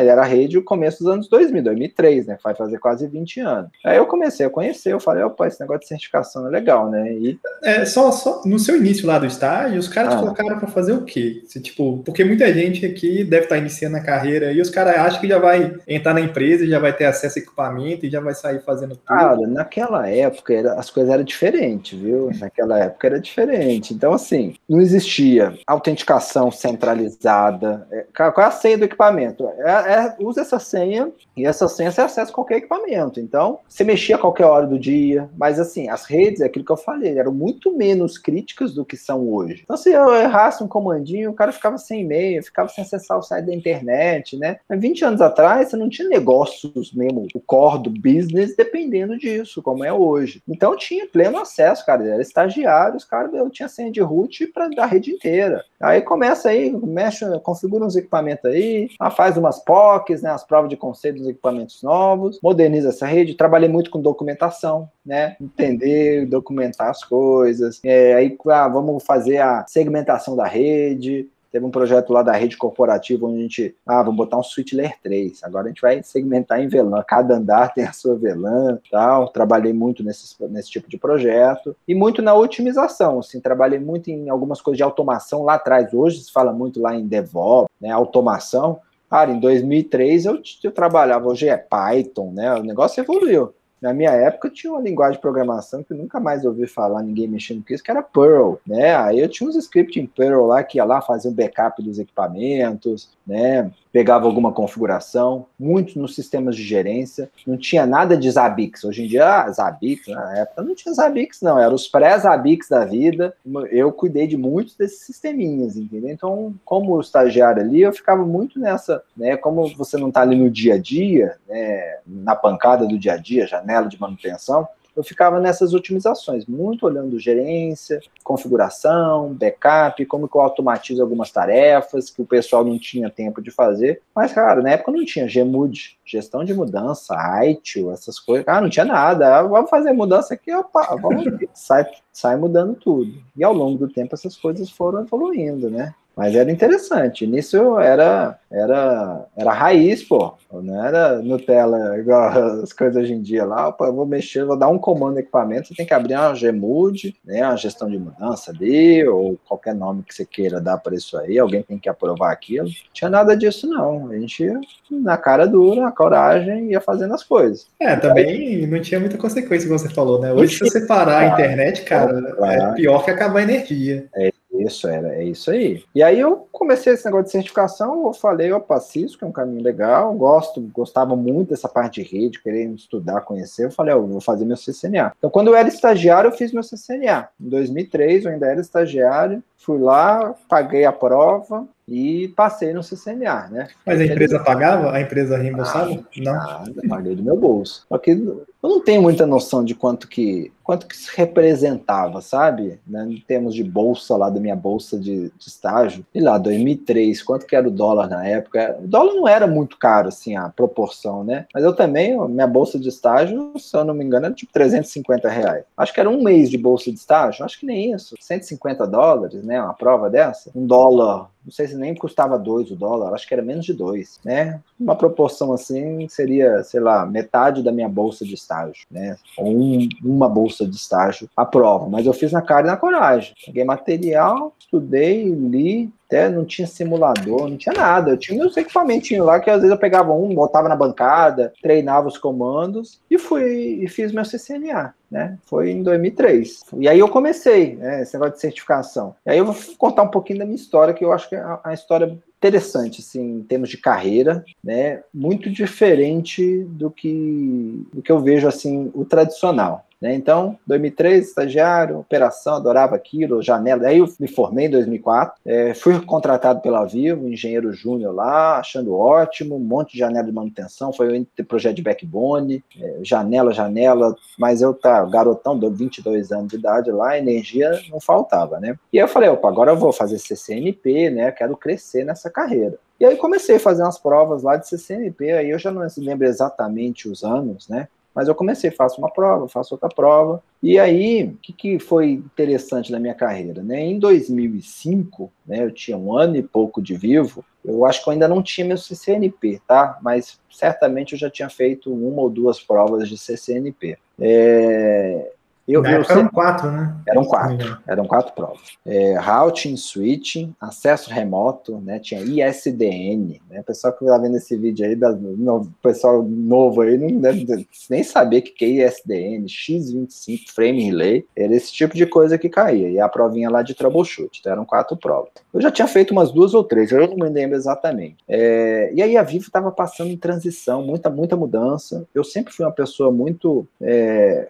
[0.00, 2.38] era a rede no começo dos anos 2000, 2003, né?
[2.42, 3.70] Vai fazer quase 20 anos.
[3.84, 7.12] Aí eu comecei a conhecer, eu falei, opa, esse negócio de certificação é legal, né?
[7.12, 7.38] E...
[7.62, 10.18] É, só, só no seu início lá do estágio, os caras ah.
[10.18, 11.42] colocaram cara para fazer o quê?
[11.46, 14.96] Se, tipo, porque muita gente aqui deve estar tá iniciando a carreira e os caras
[14.96, 18.20] acham que já vai entrar na empresa, já vai ter acesso a equipamento e já
[18.20, 19.06] vai sair fazendo tudo.
[19.06, 22.30] Cara, naquela época era, as coisas eram diferentes, viu?
[22.38, 23.94] Naquela época era diferente.
[23.94, 27.86] Então, assim, não existia autenticação centralizada.
[27.90, 29.48] É, qual é a senha do equipamento?
[29.58, 33.20] É, é, usa essa senha e essa senha você acessa qualquer equipamento.
[33.20, 36.72] Então, você mexia a qualquer hora do dia, mas assim, as redes, é aquilo que
[36.72, 39.62] eu falei, eram muito menos críticas do que são hoje.
[39.64, 40.04] Então, se eu
[40.34, 44.36] errasse um comandinho, o cara ficava sem e-mail, ficava sem acessar o site da internet,
[44.36, 44.58] né?
[44.68, 49.62] Mas 20 anos atrás, você não tinha negócios mesmo, o core do business dependendo disso,
[49.62, 50.42] como é hoje.
[50.48, 52.04] Então tinha pleno acesso, cara.
[52.04, 55.64] Era estagiário, os caras, eu tinha senha de root para da rede inteira.
[55.80, 60.30] Aí começa aí, mexe, configura uns equipamentos aí, faz umas POCs, né?
[60.30, 63.34] As provas de conceito dos equipamentos novos, moderniza essa rede.
[63.34, 65.36] Trabalhei muito com documentação, né?
[65.40, 67.80] Entender, documentar as coisas.
[67.84, 71.28] É, aí, ah, vamos fazer a segmentação da rede.
[71.54, 74.72] Teve um projeto lá da rede corporativa onde a gente, ah, vamos botar um switch
[74.72, 75.44] layer 3.
[75.44, 77.00] Agora a gente vai segmentar em VLAN.
[77.06, 79.28] Cada andar tem a sua VLAN tal.
[79.28, 81.76] Trabalhei muito nesse, nesse tipo de projeto.
[81.86, 85.94] E muito na otimização, assim, trabalhei muito em algumas coisas de automação lá atrás.
[85.94, 88.80] Hoje se fala muito lá em DevOps, né, automação.
[89.08, 92.52] Cara, em 2003 eu, eu trabalhava, hoje é Python, né?
[92.54, 93.54] O negócio evoluiu.
[93.84, 97.28] Na minha época tinha uma linguagem de programação que eu nunca mais ouvi falar, ninguém
[97.28, 98.96] mexendo com isso, que era Perl, né?
[98.96, 101.98] Aí eu tinha uns scripts em Perl lá que ia lá fazer um backup dos
[101.98, 103.70] equipamentos, né?
[103.94, 108.82] Pegava alguma configuração, muito nos sistemas de gerência, não tinha nada de Zabbix.
[108.82, 112.84] Hoje em dia, ah, Zabbix, na época não tinha Zabbix, não, eram os pré-Zabbix da
[112.84, 113.36] vida.
[113.70, 116.10] Eu cuidei de muitos desses sisteminhas, entendeu?
[116.10, 119.36] Então, como estagiário ali, eu ficava muito nessa, né?
[119.36, 121.98] Como você não está ali no dia a dia, né?
[122.04, 127.18] Na pancada do dia a dia, janela de manutenção, eu ficava nessas otimizações, muito olhando
[127.18, 133.42] gerência, configuração, backup, como que eu automatizo algumas tarefas que o pessoal não tinha tempo
[133.42, 134.00] de fazer.
[134.14, 138.46] Mas, cara, na época não tinha Gmood, gestão de mudança, ITIL, essas coisas.
[138.48, 139.38] Ah, não tinha nada.
[139.38, 143.12] Ah, vamos fazer mudança aqui, opa, vamos sai, sai mudando tudo.
[143.36, 145.94] E ao longo do tempo essas coisas foram evoluindo, né?
[146.16, 147.26] Mas era interessante.
[147.26, 150.34] Nisso era, era, era raiz, pô.
[150.52, 152.28] Não era Nutella igual
[152.62, 153.72] as coisas hoje em dia lá.
[153.72, 156.32] Pô, eu vou mexer, vou dar um comando no equipamento, você tem que abrir uma
[156.32, 160.94] Gmood, né, uma gestão de mudança ali, ou qualquer nome que você queira dar para
[160.94, 161.38] isso aí.
[161.38, 162.66] Alguém tem que aprovar aquilo.
[162.66, 164.10] Não tinha nada disso, não.
[164.10, 164.48] A gente,
[164.90, 167.66] na cara dura, na coragem, ia fazendo as coisas.
[167.80, 170.32] É, também não tinha muita consequência, como você falou, né?
[170.32, 174.06] Hoje, se você parar a internet, cara, é pior que acabar a energia.
[174.14, 175.82] É isso, era, é isso aí.
[175.94, 179.62] E aí eu comecei esse negócio de certificação, eu falei, opa, Cisco é um caminho
[179.62, 184.20] legal, gosto, gostava muito dessa parte de rede, querendo estudar, conhecer, eu falei, eu vou
[184.20, 185.12] fazer meu CCNA.
[185.18, 187.28] Então, quando eu era estagiário, eu fiz meu CCNA.
[187.40, 193.48] Em 2003, eu ainda era estagiário, fui lá, paguei a prova, e passei no CCNA,
[193.50, 193.68] né?
[193.84, 194.92] Mas a empresa pagava?
[194.92, 195.92] A empresa reembolsava?
[195.92, 196.32] Ah, não.
[196.32, 197.84] Nada, paguei do meu bolso.
[197.88, 202.80] Só que eu não tenho muita noção de quanto que quanto que isso representava, sabe?
[202.86, 203.06] Né?
[203.10, 206.04] Em termos de bolsa lá, da minha bolsa de, de estágio.
[206.12, 208.78] E lá, 2003, quanto que era o dólar na época?
[208.82, 211.46] O dólar não era muito caro, assim, a proporção, né?
[211.52, 215.28] Mas eu também, minha bolsa de estágio, se eu não me engano, era tipo 350
[215.28, 215.64] reais.
[215.76, 218.16] Acho que era um mês de bolsa de estágio, acho que nem isso.
[218.18, 219.60] 150 dólares, né?
[219.60, 220.50] Uma prova dessa.
[220.54, 223.72] Um dólar não sei se nem custava dois o dólar, acho que era menos de
[223.72, 224.60] dois, né?
[224.80, 229.16] Uma proporção assim seria, sei lá, metade da minha bolsa de estágio, né?
[229.36, 232.76] Ou um, uma bolsa de estágio a prova, mas eu fiz na cara e na
[232.76, 233.34] coragem.
[233.44, 238.10] Peguei material, estudei, li, até não tinha simulador, não tinha nada.
[238.10, 242.08] Eu tinha meus equipamentinhos lá que às vezes eu pegava um, botava na bancada, treinava
[242.08, 245.38] os comandos e fui e fiz meu CCNA, né?
[245.44, 246.64] Foi em 2003.
[246.78, 249.14] E aí eu comecei, né, esse negócio de certificação.
[249.26, 251.44] E aí eu vou contar um pouquinho da minha história, que eu acho que é
[251.44, 255.02] uma história interessante, assim, em termos de carreira, né?
[255.12, 259.86] Muito diferente do que, do que eu vejo, assim, o tradicional.
[260.00, 260.14] Né?
[260.14, 263.86] Então, 2003, estagiário, operação, adorava aquilo, janela.
[263.86, 268.94] Aí eu me formei em 2004, é, fui contratado pela Vivo, engenheiro júnior lá, achando
[268.94, 274.14] ótimo, um monte de janela de manutenção, foi o projeto de backbone, é, janela, janela,
[274.38, 278.76] mas eu tá garotão, deu 22 anos de idade lá, energia não faltava, né?
[278.92, 281.32] E aí eu falei, opa, agora eu vou fazer CCNP, né?
[281.32, 282.78] Quero crescer nessa carreira.
[282.98, 286.26] E aí comecei a fazer umas provas lá de CCNP, aí eu já não lembro
[286.26, 287.88] exatamente os anos, né?
[288.14, 290.42] Mas eu comecei, faço uma prova, faço outra prova.
[290.62, 293.62] E aí, o que, que foi interessante na minha carreira?
[293.62, 293.80] Né?
[293.80, 298.12] Em 2005, né, eu tinha um ano e pouco de vivo, eu acho que eu
[298.12, 299.98] ainda não tinha meu CCNP, tá?
[300.02, 303.98] Mas certamente eu já tinha feito uma ou duas provas de CCNP.
[304.20, 305.32] É,
[305.66, 306.20] eu, eu sempre...
[306.20, 306.96] Eram quatro, né?
[307.06, 307.78] Eram quatro.
[307.86, 308.60] Eram quatro provas.
[308.84, 311.98] É, routing, switching, acesso remoto, né?
[311.98, 313.40] Tinha ISDN.
[313.48, 313.60] Né?
[313.60, 318.02] O pessoal que está vendo esse vídeo aí, o pessoal novo aí, não deve nem
[318.02, 321.24] saber o que é ISDN, X25, frame relay.
[321.36, 322.90] Era esse tipo de coisa que caía.
[322.90, 324.38] E a provinha lá de troubleshoot.
[324.40, 325.30] Então eram quatro provas.
[325.52, 328.16] Eu já tinha feito umas duas ou três, eu não me lembro exatamente.
[328.28, 332.06] É, e aí a Vivo estava passando em transição, muita, muita mudança.
[332.14, 333.66] Eu sempre fui uma pessoa muito.
[333.80, 334.48] É,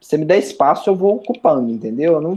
[0.00, 2.14] você me dá espaço, eu vou ocupando, entendeu?
[2.14, 2.34] Eu não,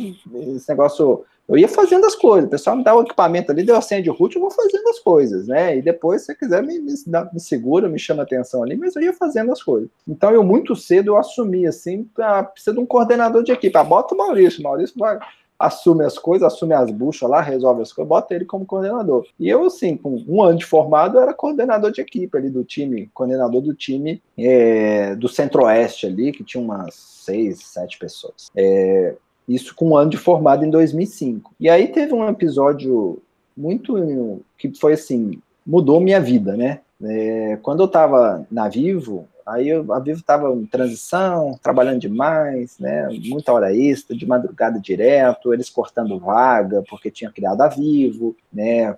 [0.56, 1.26] esse negócio.
[1.48, 4.02] Eu ia fazendo as coisas, o pessoal me dá o equipamento ali, deu a senha
[4.02, 5.78] de root, eu vou fazendo as coisas, né?
[5.78, 6.94] E depois, se você quiser, me, me,
[7.32, 9.88] me segura, me chama atenção ali, mas eu ia fazendo as coisas.
[10.08, 12.10] Então, eu muito cedo eu assumi, assim,
[12.52, 13.78] precisa de um coordenador de equipe.
[13.78, 15.20] Ah, bota o Maurício, Maurício vai,
[15.58, 19.26] assume as coisas, assume as buchas lá, resolve as coisas, bota ele como coordenador.
[19.40, 23.10] E eu, assim, com um ano de formado, era coordenador de equipe ali do time,
[23.14, 28.50] coordenador do time é, do Centro-Oeste ali, que tinha umas seis, sete pessoas.
[28.56, 29.16] É,
[29.48, 31.54] isso com um ano de formado em 2005.
[31.60, 33.22] E aí teve um episódio
[33.56, 36.82] muito que foi assim, mudou minha vida, né?
[37.02, 42.80] É, quando eu estava na Vivo, Aí eu, a Vivo estava em transição, trabalhando demais,
[42.80, 43.08] né?
[43.26, 48.96] Muita hora extra, de madrugada direto, eles cortando vaga, porque tinha criado a Vivo, né?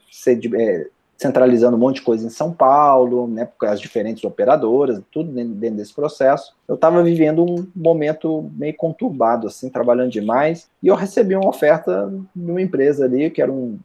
[0.57, 3.49] É, centralizando um monte de coisa em São Paulo, né?
[3.63, 6.55] As diferentes operadoras, tudo dentro desse processo.
[6.65, 12.09] Eu estava vivendo um momento meio conturbado, assim, trabalhando demais, e eu recebi uma oferta
[12.33, 13.77] de uma empresa ali, que era um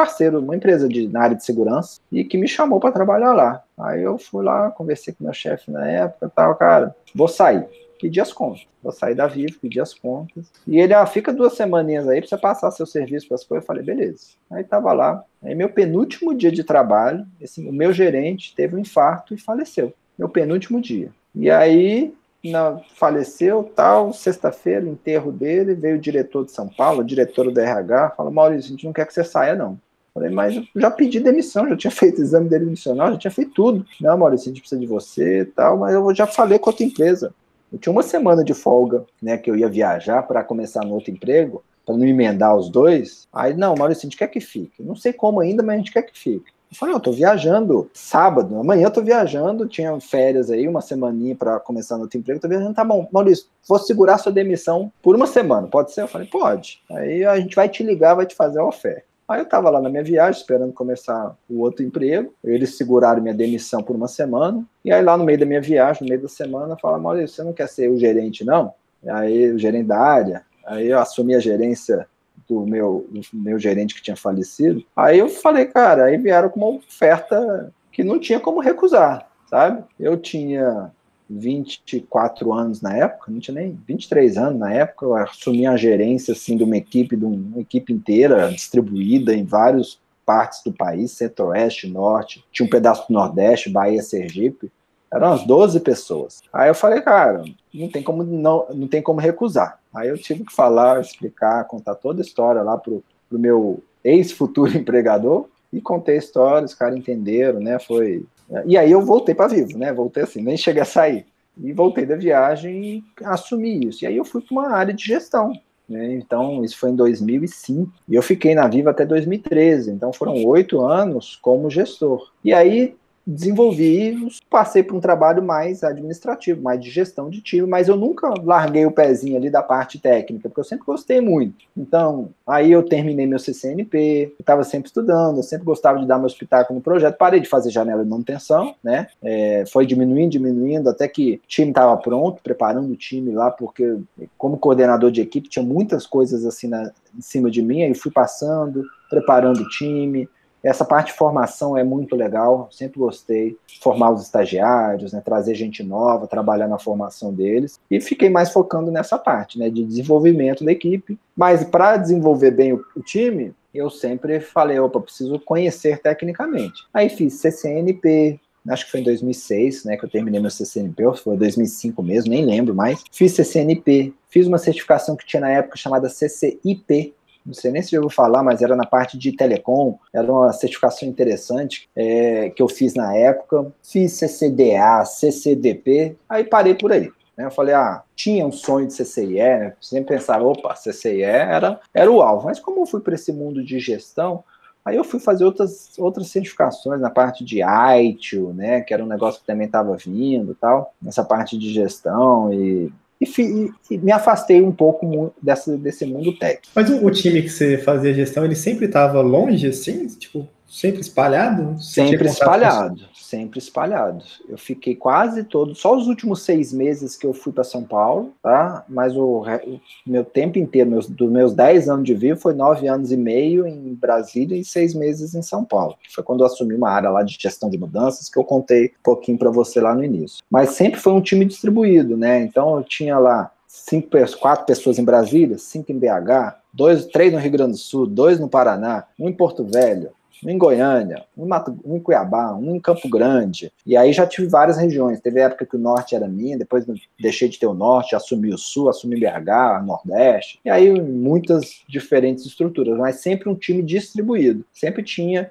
[0.00, 3.62] parceiro, uma empresa de, na área de segurança, e que me chamou para trabalhar lá.
[3.78, 7.66] Aí eu fui lá, conversei com meu chefe na época, tal, cara, vou sair.
[8.00, 8.66] Pedi as contas.
[8.82, 10.50] Vou sair da Vivo, pedi as contas.
[10.66, 13.62] E ele, ah, fica duas semaninhas aí para você passar seu serviço para as coisas.
[13.62, 14.28] Eu falei, beleza.
[14.50, 15.22] Aí tava lá.
[15.42, 19.92] Aí meu penúltimo dia de trabalho, assim, o meu gerente teve um infarto e faleceu.
[20.18, 21.10] Meu penúltimo dia.
[21.34, 27.52] E aí na, faleceu, tal, sexta-feira, enterro dele, veio o diretor de São Paulo, diretor
[27.52, 29.78] do RH, falou, Maurício, a gente não quer que você saia, não.
[30.12, 33.86] Falei, mas eu já pedi demissão, já tinha feito exame demissional, já tinha feito tudo.
[34.00, 36.84] Não, Maurício, a gente precisa de você e tal, mas eu já falei com outra
[36.84, 37.34] empresa.
[37.72, 41.10] Eu tinha uma semana de folga, né, que eu ia viajar para começar no outro
[41.10, 43.28] emprego, para não emendar os dois.
[43.32, 44.82] Aí, não, Maurício, a gente quer que fique.
[44.82, 46.50] Não sei como ainda, mas a gente quer que fique.
[46.70, 51.34] Eu falei, eu tô viajando sábado, amanhã eu tô viajando, tinha férias aí, uma semaninha
[51.34, 55.16] para começar no outro emprego, tô viajando, tá bom, Maurício, vou segurar sua demissão por
[55.16, 56.02] uma semana, pode ser?
[56.02, 56.80] Eu falei, pode.
[56.88, 59.09] Aí a gente vai te ligar, vai te fazer a oferta.
[59.30, 63.32] Aí eu tava lá na minha viagem, esperando começar o outro emprego, eles seguraram minha
[63.32, 66.28] demissão por uma semana, e aí lá no meio da minha viagem, no meio da
[66.28, 68.74] semana, fala, Maurício, você não quer ser o gerente, não?
[69.06, 72.08] Aí o gerente da área, aí eu assumi a gerência
[72.48, 74.84] do meu, do meu gerente que tinha falecido.
[74.96, 79.84] Aí eu falei, cara, aí vieram com uma oferta que não tinha como recusar, sabe?
[79.96, 80.90] Eu tinha
[81.30, 86.32] 24 anos na época, não tinha nem 23 anos na época, eu assumi a gerência
[86.32, 91.88] assim de uma equipe, de uma equipe inteira distribuída em várias partes do país, centro-oeste,
[91.88, 94.70] norte, tinha um pedaço do nordeste, Bahia, Sergipe,
[95.12, 96.40] eram umas 12 pessoas.
[96.52, 99.80] Aí eu falei, cara, não tem como não, não tem como recusar.
[99.94, 104.70] Aí eu tive que falar, explicar, contar toda a história lá pro, pro meu ex-futuro
[104.76, 107.78] empregador e contei a história, os caras entenderam, né?
[107.78, 108.24] Foi.
[108.66, 109.92] E aí eu voltei para vivo, né?
[109.92, 111.26] Voltei assim, nem cheguei a sair.
[111.56, 114.04] E voltei da viagem e assumi isso.
[114.04, 115.52] E aí eu fui para uma área de gestão.
[115.88, 116.14] Né?
[116.14, 117.92] Então, isso foi em 2005.
[118.08, 119.90] E eu fiquei na Viva até 2013.
[119.90, 122.30] Então, foram oito anos como gestor.
[122.44, 122.94] E aí,
[123.30, 128.32] desenvolvi, passei para um trabalho mais administrativo, mais de gestão de time, mas eu nunca
[128.42, 131.64] larguei o pezinho ali da parte técnica, porque eu sempre gostei muito.
[131.76, 136.26] Então, aí eu terminei meu CCNP, estava sempre estudando, eu sempre gostava de dar meu
[136.26, 139.06] espetáculo no projeto, parei de fazer janela de manutenção, né?
[139.22, 143.96] É, foi diminuindo, diminuindo, até que o time estava pronto, preparando o time lá, porque
[144.36, 148.10] como coordenador de equipe tinha muitas coisas assim na, em cima de mim, aí fui
[148.10, 150.28] passando, preparando o time,
[150.62, 153.56] essa parte de formação é muito legal, sempre gostei.
[153.80, 157.80] Formar os estagiários, né, trazer gente nova, trabalhar na formação deles.
[157.90, 161.18] E fiquei mais focando nessa parte né, de desenvolvimento da equipe.
[161.36, 166.84] Mas para desenvolver bem o, o time, eu sempre falei: opa, preciso conhecer tecnicamente.
[166.92, 168.38] Aí fiz CCNP,
[168.68, 172.30] acho que foi em 2006, né, que eu terminei meu CCNP, ou foi 2005 mesmo,
[172.30, 173.02] nem lembro mais.
[173.10, 177.94] Fiz CCNP, fiz uma certificação que tinha na época chamada CCIP, não sei nem se
[177.94, 182.62] eu vou falar, mas era na parte de telecom, era uma certificação interessante é, que
[182.62, 183.72] eu fiz na época.
[183.82, 187.10] Fiz CCDA, CCDP, aí parei por aí.
[187.36, 187.46] Né?
[187.46, 189.74] Eu falei, ah, tinha um sonho de CCIE, né?
[189.80, 192.46] sempre pensava, opa, CCIE era, era o alvo.
[192.46, 194.44] Mas como eu fui para esse mundo de gestão,
[194.82, 199.06] Aí eu fui fazer outras, outras certificações na parte de ITIL, né, que era um
[199.06, 202.90] negócio que também estava vindo tal, nessa parte de gestão e
[203.20, 206.68] e, e, me afastei um pouco dessa, desse mundo técnico.
[206.74, 210.06] Mas o, o, time que você fazia gestão, ele sempre estava longe, assim?
[210.06, 211.80] Tipo, sempre espalhado?
[211.80, 214.42] sempre espalhado sempre espalhados.
[214.48, 218.32] Eu fiquei quase todo, só os últimos seis meses que eu fui para São Paulo,
[218.42, 218.84] tá?
[218.88, 222.88] Mas o, o, meu tempo inteiro, meus, dos meus dez anos de vida, foi nove
[222.88, 225.94] anos e meio em Brasília e seis meses em São Paulo.
[226.12, 229.02] Foi quando eu assumi uma área lá de gestão de mudanças que eu contei um
[229.04, 230.42] pouquinho para você lá no início.
[230.50, 232.42] Mas sempre foi um time distribuído, né?
[232.42, 234.08] Então eu tinha lá cinco,
[234.40, 238.40] quatro pessoas em Brasília, cinco em BH, dois, três no Rio Grande do Sul, dois
[238.40, 240.10] no Paraná, um em Porto Velho,
[240.44, 243.72] um em Goiânia, um em, Mato, um em Cuiabá, um em Campo Grande.
[243.84, 245.20] E aí já tive várias regiões.
[245.20, 246.84] Teve época que o norte era minha, depois
[247.18, 250.58] deixei de ter o norte, assumi o sul, assumi BH, Nordeste.
[250.64, 254.64] E aí muitas diferentes estruturas, mas sempre um time distribuído.
[254.72, 255.50] Sempre tinha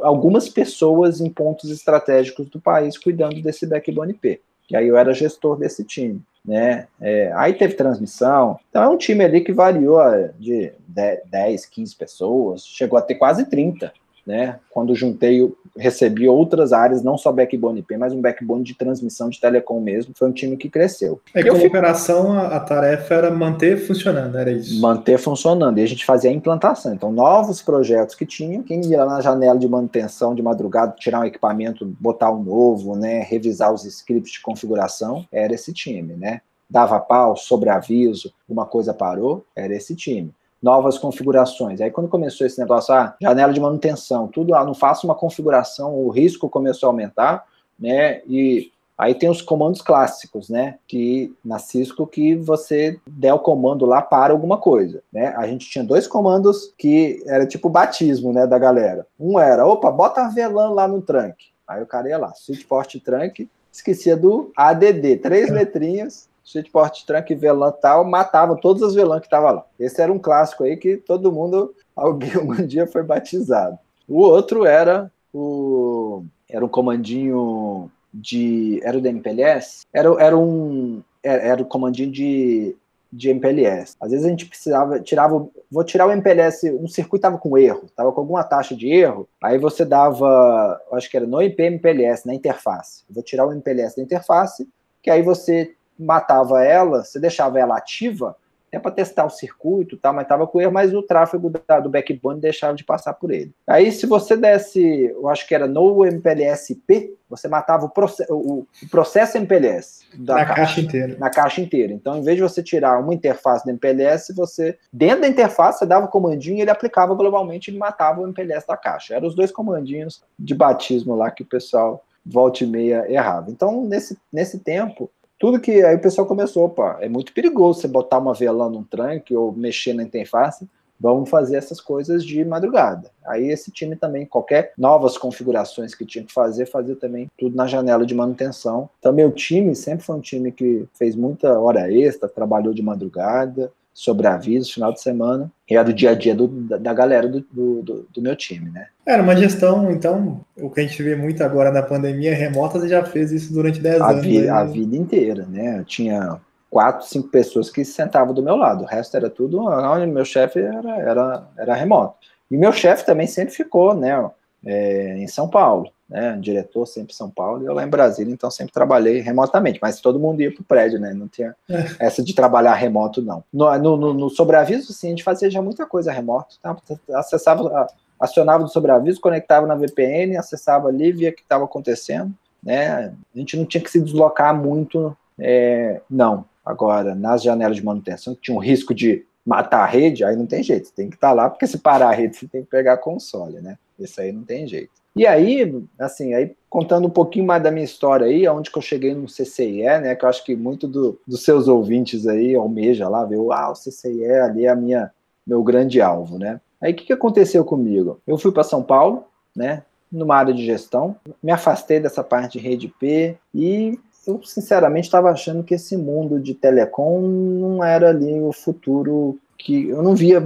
[0.00, 4.40] algumas pessoas em pontos estratégicos do país cuidando desse backbone P.
[4.70, 6.20] E aí eu era gestor desse time.
[6.44, 6.86] Né?
[7.00, 8.58] É, aí teve transmissão.
[8.70, 9.98] Então é um time ali que variou
[10.38, 13.92] de 10, 15 pessoas, chegou a ter quase 30
[14.26, 14.58] né?
[14.70, 19.40] Quando juntei, recebi outras áreas, não só backbone IP, mas um backbone de transmissão de
[19.40, 20.12] telecom mesmo.
[20.16, 21.20] Foi um time que cresceu.
[21.32, 21.68] É como fico...
[21.68, 24.80] operação, a, a, tarefa era manter funcionando, era isso?
[24.80, 25.78] Manter funcionando.
[25.78, 26.92] E a gente fazia a implantação.
[26.92, 31.20] Então, novos projetos que tinham, quem ia lá na janela de manutenção de madrugada, tirar
[31.20, 33.20] um equipamento, botar um novo, né?
[33.20, 36.40] Revisar os scripts de configuração, era esse time, né?
[36.68, 40.34] Dava pau, sobreaviso, uma coisa parou, era esse time
[40.66, 41.80] novas configurações.
[41.80, 45.94] Aí quando começou esse negócio, ah, janela de manutenção, tudo, ah, não faço uma configuração,
[45.94, 47.46] o risco começou a aumentar,
[47.78, 48.20] né?
[48.26, 50.78] E aí tem os comandos clássicos, né?
[50.88, 55.32] Que na Cisco que você der o comando lá para alguma coisa, né?
[55.36, 59.06] A gente tinha dois comandos que era tipo batismo, né, da galera.
[59.20, 61.44] Um era, opa, bota a VLAN lá no trunk.
[61.68, 67.34] Aí o cara ia lá, switch port trunk, esquecia do ADD, três letrinhas, Streetport Trunk
[67.34, 69.66] VLAN tal, matava todas as VLAN que estavam lá.
[69.78, 73.76] Esse era um clássico aí que todo mundo, alguém algum dia foi batizado.
[74.08, 81.42] O outro era o era um comandinho de era o DMPLS, era, era um era,
[81.42, 82.76] era o comandinho de
[83.12, 83.96] de MPLS.
[84.00, 87.84] Às vezes a gente precisava, tirava, vou tirar o MPLS, um circuito estava com erro,
[87.86, 92.26] estava com alguma taxa de erro, aí você dava, acho que era no IP MPLS,
[92.26, 93.04] na interface.
[93.08, 94.68] Vou tirar o MPLS da interface,
[95.02, 98.36] que aí você matava ela, você deixava ela ativa,
[98.76, 101.88] é para testar o circuito, tá, mas estava com erro, mas o tráfego da, do
[101.88, 103.52] backbone deixava de passar por ele.
[103.66, 108.66] Aí, se você desse, eu acho que era no MPLS-P, você matava o, proce o,
[108.82, 111.16] o processo MPLS da na caixa, caixa, inteira.
[111.18, 111.92] Na caixa inteira.
[111.92, 115.86] Então, em vez de você tirar uma interface do MPLS, você, dentro da interface, você
[115.86, 119.14] dava o comandinho e ele aplicava globalmente e matava o MPLS da caixa.
[119.14, 123.50] Eram os dois comandinhos de batismo lá que o pessoal volta e meia errava.
[123.50, 125.08] Então, nesse, nesse tempo,
[125.38, 128.82] tudo que aí o pessoal começou, opa, é muito perigoso você botar uma vela num
[128.82, 130.66] tranque ou mexer na interface,
[130.98, 133.10] vamos fazer essas coisas de madrugada.
[133.26, 137.66] Aí esse time também, qualquer novas configurações que tinha que fazer, fazia também tudo na
[137.66, 138.88] janela de manutenção.
[138.98, 143.70] Então meu time sempre foi um time que fez muita hora extra, trabalhou de madrugada,
[143.96, 147.26] sobre aviso, final de semana, e era o dia a dia do, da, da, galera
[147.26, 148.88] do, do, do, meu time, né?
[149.06, 152.88] Era uma gestão, então, o que a gente vê muito agora na pandemia remota, você
[152.88, 154.22] já fez isso durante 10 a anos.
[154.22, 154.50] Vi, né?
[154.50, 155.78] A vida inteira, né?
[155.78, 156.38] Eu tinha
[156.68, 160.60] quatro, cinco pessoas que sentavam do meu lado, o resto era tudo, onde meu chefe
[160.60, 162.16] era, era, era remoto.
[162.50, 164.30] E meu chefe também sempre ficou, né,
[164.62, 168.32] é, em São Paulo né, diretor sempre em São Paulo, e eu lá em Brasília,
[168.32, 171.86] então sempre trabalhei remotamente, mas todo mundo ia para o prédio, né, não tinha é.
[171.98, 173.42] essa de trabalhar remoto, não.
[173.52, 176.76] No, no, no, sobreaviso, sim, a gente fazia já muita coisa remoto, tá?
[177.14, 177.88] acessava,
[178.20, 182.32] acionava do sobreaviso, conectava na VPN, acessava ali, via o que estava acontecendo,
[182.62, 186.44] né, a gente não tinha que se deslocar muito, é, não.
[186.64, 190.46] Agora, nas janelas de manutenção, que tinha um risco de matar a rede, aí não
[190.46, 192.70] tem jeito, tem que estar tá lá, porque se parar a rede, você tem que
[192.70, 194.95] pegar a console, né, isso aí não tem jeito.
[195.16, 198.82] E aí, assim, aí contando um pouquinho mais da minha história aí, aonde que eu
[198.82, 203.08] cheguei no CCIE, né, que eu acho que muito do, dos seus ouvintes aí almeja
[203.08, 205.10] lá, viu, ah, o CCIE ali é a minha,
[205.46, 206.60] meu grande alvo, né.
[206.78, 208.20] Aí o que, que aconteceu comigo?
[208.26, 209.24] Eu fui para São Paulo,
[209.56, 215.06] né, numa área de gestão, me afastei dessa parte de rede P e eu sinceramente
[215.06, 220.14] estava achando que esse mundo de telecom não era ali o futuro que eu não
[220.14, 220.42] via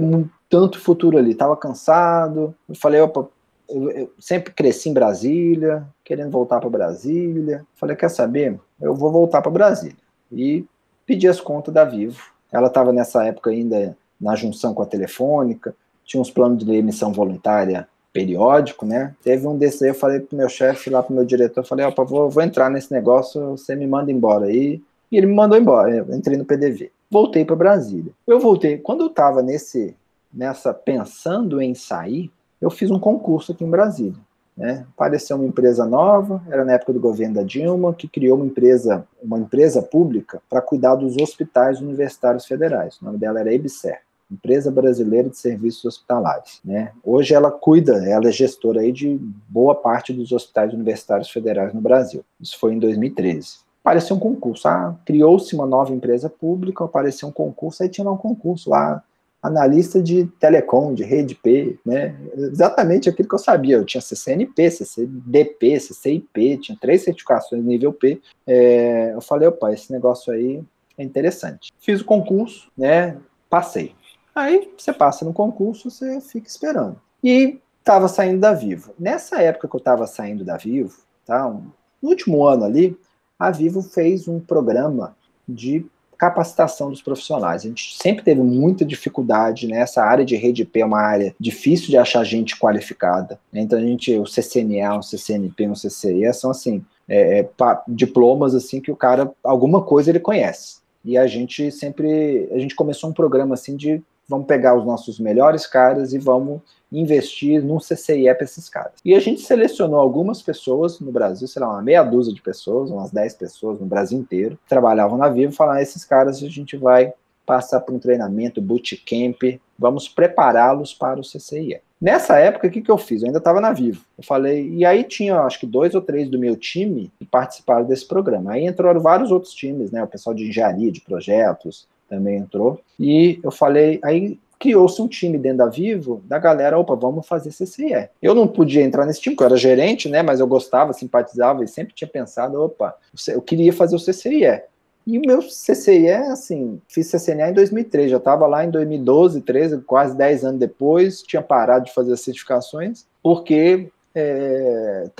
[0.49, 2.53] tanto futuro ali, estava cansado.
[2.67, 3.27] Eu falei, opa,
[3.71, 7.65] eu, eu, sempre cresci em Brasília, querendo voltar para Brasília.
[7.75, 8.59] Falei, quer saber?
[8.79, 9.97] Eu vou voltar para Brasília.
[10.31, 10.65] E
[11.05, 12.21] pedi as contas da Vivo.
[12.51, 17.11] Ela estava nessa época ainda na junção com a Telefônica, tinha uns planos de emissão
[17.11, 19.15] voluntária periódico, né?
[19.23, 21.85] Teve um desses aí, eu falei pro meu chefe, lá pro meu diretor, eu falei,
[21.85, 24.81] opa, vou, vou entrar nesse negócio, você me manda embora aí.
[25.11, 26.91] E ele me mandou embora, eu entrei no PDV.
[27.09, 28.11] Voltei para Brasília.
[28.27, 29.95] Eu voltei, quando eu estava nesse,
[30.33, 32.31] nessa, pensando em sair,
[32.61, 34.19] eu fiz um concurso aqui em Brasília.
[34.55, 34.85] Né?
[34.93, 39.05] Apareceu uma empresa nova, era na época do governo da Dilma, que criou uma empresa,
[39.21, 42.97] uma empresa pública para cuidar dos hospitais universitários federais.
[43.01, 43.99] O nome dela era EBSER,
[44.29, 46.59] Empresa Brasileira de Serviços Hospitalares.
[46.63, 46.91] Né?
[47.03, 51.81] Hoje ela cuida, ela é gestora aí de boa parte dos hospitais universitários federais no
[51.81, 52.23] Brasil.
[52.39, 54.67] Isso foi em 2013 apareceu um concurso.
[54.67, 59.03] Ah, criou-se uma nova empresa pública, apareceu um concurso, aí tinha lá um concurso lá,
[59.41, 62.15] analista de telecom, de rede P, né?
[62.35, 63.77] Exatamente aquilo que eu sabia.
[63.77, 68.21] Eu tinha CCNP, CCDP, CCIP, tinha três certificações nível P.
[68.45, 70.63] É, eu falei, opa, esse negócio aí
[70.97, 71.71] é interessante.
[71.79, 73.17] Fiz o concurso, né?
[73.49, 73.95] Passei.
[74.33, 77.01] Aí você passa no concurso, você fica esperando.
[77.23, 78.93] E estava saindo da Vivo.
[78.99, 81.49] Nessa época que eu estava saindo da Vivo, tá?
[81.49, 82.97] No último ano ali,
[83.37, 85.15] a Vivo fez um programa
[85.47, 85.85] de
[86.21, 87.63] capacitação dos profissionais.
[87.63, 90.07] A gente sempre teve muita dificuldade nessa né?
[90.07, 93.39] área de rede P, é uma área difícil de achar gente qualificada.
[93.51, 93.61] Né?
[93.61, 97.49] Então a gente, o CCNA, o CCNP, o CCE são assim é, é,
[97.87, 100.81] diplomas assim que o cara alguma coisa ele conhece.
[101.03, 103.99] E a gente sempre, a gente começou um programa assim de
[104.31, 106.61] vamos pegar os nossos melhores caras e vamos
[106.91, 108.93] investir num CCIE para esses caras.
[109.03, 112.89] E a gente selecionou algumas pessoas no Brasil, sei lá, uma meia dúzia de pessoas,
[112.89, 116.47] umas 10 pessoas no Brasil inteiro, que trabalhavam na Vivo, falaram, ah, esses caras a
[116.47, 117.13] gente vai
[117.45, 121.81] passar por um treinamento, bootcamp, vamos prepará-los para o CCIE.
[121.99, 123.21] Nessa época, o que, que eu fiz?
[123.21, 124.03] Eu ainda estava na Vivo.
[124.17, 127.85] Eu falei, e aí tinha, acho que dois ou três do meu time que participaram
[127.85, 128.53] desse programa.
[128.53, 130.03] Aí entraram vários outros times, né?
[130.03, 132.81] O pessoal de engenharia, de projetos, também entrou.
[132.99, 137.49] E eu falei, aí criou-se um time dentro da Vivo, da galera, opa, vamos fazer
[137.49, 138.09] CCE.
[138.21, 141.63] Eu não podia entrar nesse time, porque eu era gerente, né, mas eu gostava, simpatizava
[141.63, 142.95] e sempre tinha pensado, opa,
[143.29, 144.61] eu queria fazer o CCE.
[145.07, 149.81] E o meu CCE, assim, fiz CCNA em 2003, já estava lá em 2012, 13,
[149.81, 153.89] quase 10 anos depois, tinha parado de fazer as certificações, porque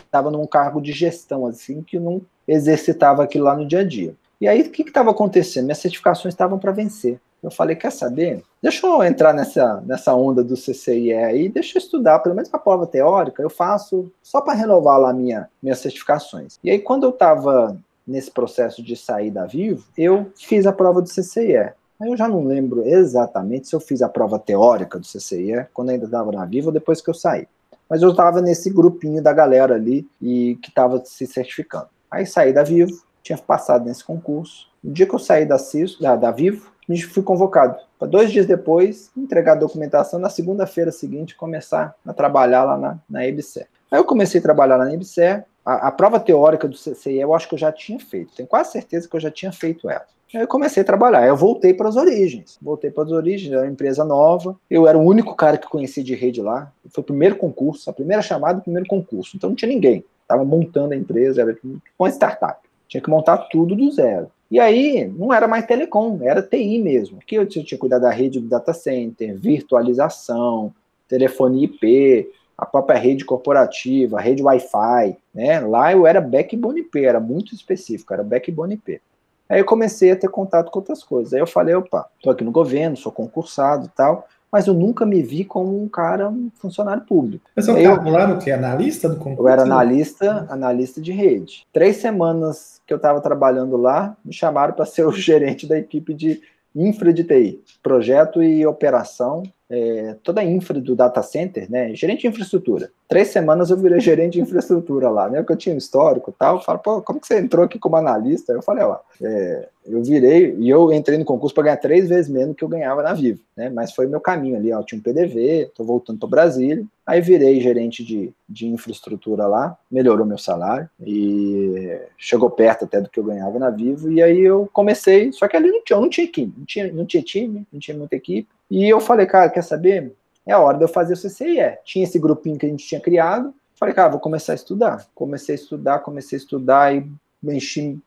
[0.05, 3.83] estava é, num cargo de gestão, assim, que não exercitava aquilo lá no dia a
[3.83, 4.13] dia.
[4.41, 5.65] E aí, o que estava acontecendo?
[5.65, 7.21] Minhas certificações estavam para vencer.
[7.43, 8.43] Eu falei, quer saber?
[8.61, 12.57] Deixa eu entrar nessa, nessa onda do CCIE aí, deixa eu estudar, pelo menos a
[12.57, 16.59] prova teórica, eu faço só para renovar lá minha, minhas certificações.
[16.63, 21.01] E aí, quando eu estava nesse processo de sair da Vivo, eu fiz a prova
[21.01, 21.57] do CCIE.
[21.99, 25.91] Aí eu já não lembro exatamente se eu fiz a prova teórica do CCIE, quando
[25.91, 27.47] ainda estava na Vivo, ou depois que eu saí.
[27.87, 31.89] Mas eu estava nesse grupinho da galera ali e que estava se certificando.
[32.09, 32.91] Aí saí da Vivo,
[33.21, 34.69] tinha passado nesse concurso.
[34.83, 36.71] No dia que eu saí da, CIS, da, da Vivo,
[37.09, 42.63] fui convocado para dois dias depois entregar a documentação, na segunda-feira seguinte começar a trabalhar
[42.63, 43.67] lá na, na EBSER.
[43.89, 47.33] Aí eu comecei a trabalhar lá na EBSER, a, a, prova teórica do CCIE eu
[47.33, 50.05] acho que eu já tinha feito, tenho quase certeza que eu já tinha feito ela.
[50.33, 53.63] Aí eu comecei a trabalhar, eu voltei para as origens, voltei para as origens, era
[53.63, 57.05] uma empresa nova, eu era o único cara que conhecia de rede lá, foi o
[57.05, 60.97] primeiro concurso, a primeira chamada, o primeiro concurso, então não tinha ninguém, estava montando a
[60.97, 61.57] empresa, era
[61.99, 62.59] uma startup,
[62.91, 64.29] tinha que montar tudo do zero.
[64.51, 67.19] E aí, não era mais telecom, era TI mesmo.
[67.19, 70.73] Aqui eu tinha que cuidar da rede do data center, virtualização,
[71.07, 75.61] telefonia IP, a própria rede corporativa, a rede Wi-Fi, né?
[75.61, 79.01] Lá eu era backbone IP, era muito específico, era backbone IP.
[79.47, 81.33] Aí eu comecei a ter contato com outras coisas.
[81.33, 85.05] Aí eu falei, opa, tô aqui no governo, sou concursado e tal, mas eu nunca
[85.05, 87.49] me vi como um cara, um funcionário público.
[87.55, 88.51] Mas você estava lá no que?
[88.51, 89.41] Analista do concurso?
[89.41, 91.65] Eu era analista, analista de rede.
[91.71, 96.13] Três semanas que eu estava trabalhando lá, me chamaram para ser o gerente da equipe
[96.13, 96.41] de
[96.75, 101.95] infra de TI, projeto e operação é, toda a infra do data center, né?
[101.95, 102.91] Gerente de infraestrutura.
[103.11, 105.39] Três semanas eu virei gerente de infraestrutura lá, né?
[105.39, 106.55] Porque eu tinha um histórico e tal.
[106.55, 108.53] Eu falo, pô, como que você entrou aqui como analista?
[108.53, 112.31] Eu falei, ó, é, eu virei e eu entrei no concurso para ganhar três vezes
[112.31, 113.69] menos que eu ganhava na Vivo, né?
[113.69, 114.81] Mas foi meu caminho ali, ó.
[114.81, 116.85] Tinha um PDV, tô voltando para Brasília.
[117.05, 123.09] Aí virei gerente de, de infraestrutura lá, melhorou meu salário e chegou perto até do
[123.09, 124.09] que eu ganhava na Vivo.
[124.09, 127.05] E aí eu comecei, só que ali não tinha, não tinha equipe, não tinha, não
[127.05, 128.47] tinha time, não tinha muita equipe.
[128.69, 130.13] E eu falei, cara, quer saber?
[130.45, 131.77] É a hora de eu fazer o CCIE.
[131.83, 133.53] Tinha esse grupinho que a gente tinha criado.
[133.75, 135.07] Falei, cara, vou começar a estudar.
[135.15, 137.05] Comecei a estudar, comecei a estudar e
[137.43, 137.97] enchi,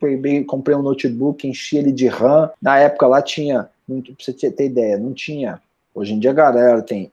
[0.46, 2.50] comprei um notebook, enchi ele de RAM.
[2.62, 5.60] Na época lá tinha, pra você ter ideia, não tinha.
[5.94, 7.10] Hoje em dia a galera tem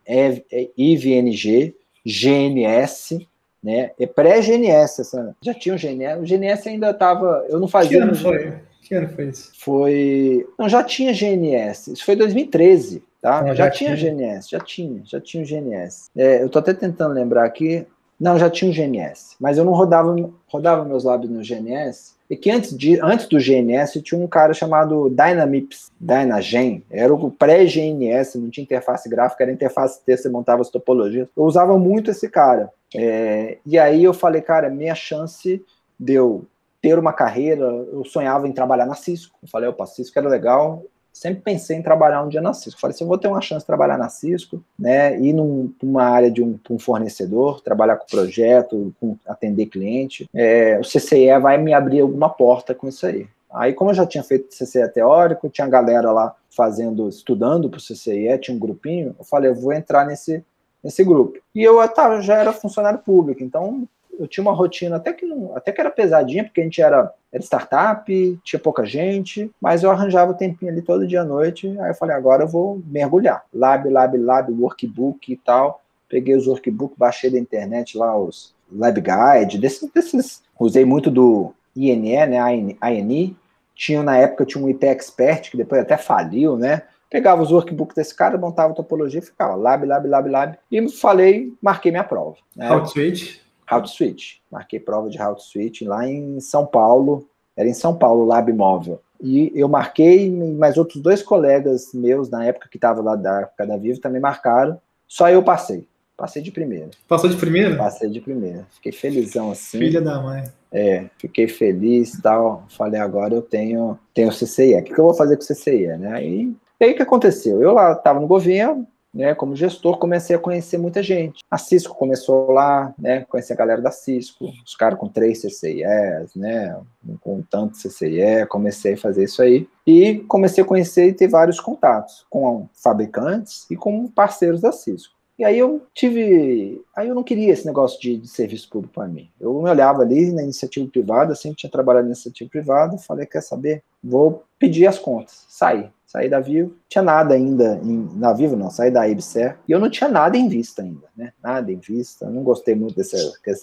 [0.78, 3.28] IVNG, GNS,
[3.64, 3.92] né?
[4.00, 5.12] É pré-GNS,
[5.42, 6.20] já tinha o GNS.
[6.20, 7.46] O GNS ainda estava.
[7.48, 7.98] Eu não fazia.
[7.98, 8.54] Que ano foi?
[8.82, 9.52] Que ano foi isso?
[9.60, 10.48] Foi.
[10.58, 11.94] Não, já tinha GNS.
[11.94, 13.04] Isso foi 2013.
[13.22, 13.46] Tá?
[13.48, 16.10] já, já, tinha, tinha GNS, já tinha, já tinha o GNS.
[16.18, 17.86] É, eu tô até tentando lembrar aqui.
[18.20, 20.16] Não, já tinha o GNS, mas eu não rodava,
[20.48, 22.16] rodava meus lábios no GNS.
[22.30, 27.30] E que antes, de, antes do GNS tinha um cara chamado Dynamips, Dynagen, era o
[27.30, 31.28] pré-GNS, não tinha interface gráfica, era interface texto, você montava as topologias.
[31.36, 32.72] Eu usava muito esse cara.
[32.96, 35.62] É, e aí eu falei, cara, minha chance
[36.00, 36.46] de eu
[36.82, 39.38] ter uma carreira, eu sonhava em trabalhar na Cisco.
[39.44, 40.84] Eu falei, opa, Cisco era legal,
[41.22, 42.82] sempre pensei em trabalhar um dia na Cisco.
[42.82, 46.04] Falei, se eu vou ter uma chance de trabalhar na Cisco, né, ir num, numa
[46.04, 51.60] área de um, um, fornecedor, trabalhar com projeto, com atender cliente, é, o CCE vai
[51.60, 53.28] me abrir alguma porta com isso aí.
[53.54, 57.82] Aí, como eu já tinha feito CCE teórico, tinha galera lá fazendo, estudando para o
[57.82, 60.44] CCE, tinha um grupinho, eu falei, eu vou entrar nesse,
[60.84, 61.38] nesse grupo.
[61.54, 61.78] E eu
[62.22, 63.88] já era funcionário público, então
[64.22, 67.44] eu tinha uma rotina até que, até que era pesadinha, porque a gente era, era
[67.44, 71.68] startup, tinha pouca gente, mas eu arranjava o tempinho ali todo dia à noite.
[71.80, 73.44] Aí eu falei, agora eu vou mergulhar.
[73.52, 75.82] Lab, lab, lab, workbook e tal.
[76.08, 81.54] Peguei os workbook, baixei da internet lá os lab guide, desses, desses usei muito do
[81.76, 82.40] INE, né,
[82.80, 83.36] ANI.
[83.76, 86.84] Tinha na época tinha um IP Expert que depois até faliu, né?
[87.10, 90.58] Pegava os workbooks desse cara, montava topologia e ficava lab, lab, lab, lab.
[90.72, 92.38] E falei, marquei minha prova.
[92.56, 92.70] Né?
[92.70, 93.41] Outswitch?
[93.72, 94.38] Route Switch.
[94.52, 99.02] Marquei prova de Route Switch lá em São Paulo, era em São Paulo, Lab Móvel.
[99.22, 103.68] E eu marquei, mas outros dois colegas meus, na época que estavam lá da época
[103.68, 104.80] da Vivo, também marcaram.
[105.08, 105.88] Só eu passei.
[106.18, 106.90] Passei de primeira.
[107.08, 107.76] Passou de primeira?
[107.76, 108.66] Passei de primeira.
[108.72, 109.80] Fiquei felizão assim.
[109.80, 110.44] Filha da mãe.
[110.72, 112.66] É, fiquei feliz e tal.
[112.70, 114.76] Falei, agora eu tenho, tenho CCIE.
[114.76, 116.24] O que, que eu vou fazer com o CCIE, né?
[116.24, 117.62] E aí o que aconteceu?
[117.62, 121.44] Eu lá estava no governo, né, como gestor, comecei a conhecer muita gente.
[121.50, 126.36] A Cisco começou lá, né, conhecer a galera da Cisco, os caras com três CCIEs,
[126.36, 126.78] né,
[127.20, 129.68] com tanto CCIE, comecei a fazer isso aí.
[129.86, 135.16] E comecei a conhecer e ter vários contatos com fabricantes e com parceiros da Cisco.
[135.40, 136.84] E aí eu tive.
[136.96, 139.28] Aí eu não queria esse negócio de, de serviço público para mim.
[139.40, 143.42] Eu me olhava ali na iniciativa privada, sempre tinha trabalhado na iniciativa privada, falei, quer
[143.42, 143.82] saber?
[144.04, 145.46] Vou pedir as contas.
[145.50, 149.72] Saí saí da Vivo, tinha nada ainda em, na Vivo, não, saí da IBSER, e
[149.72, 151.32] eu não tinha nada em vista ainda, né?
[151.42, 153.16] Nada em vista, não gostei muito dessa,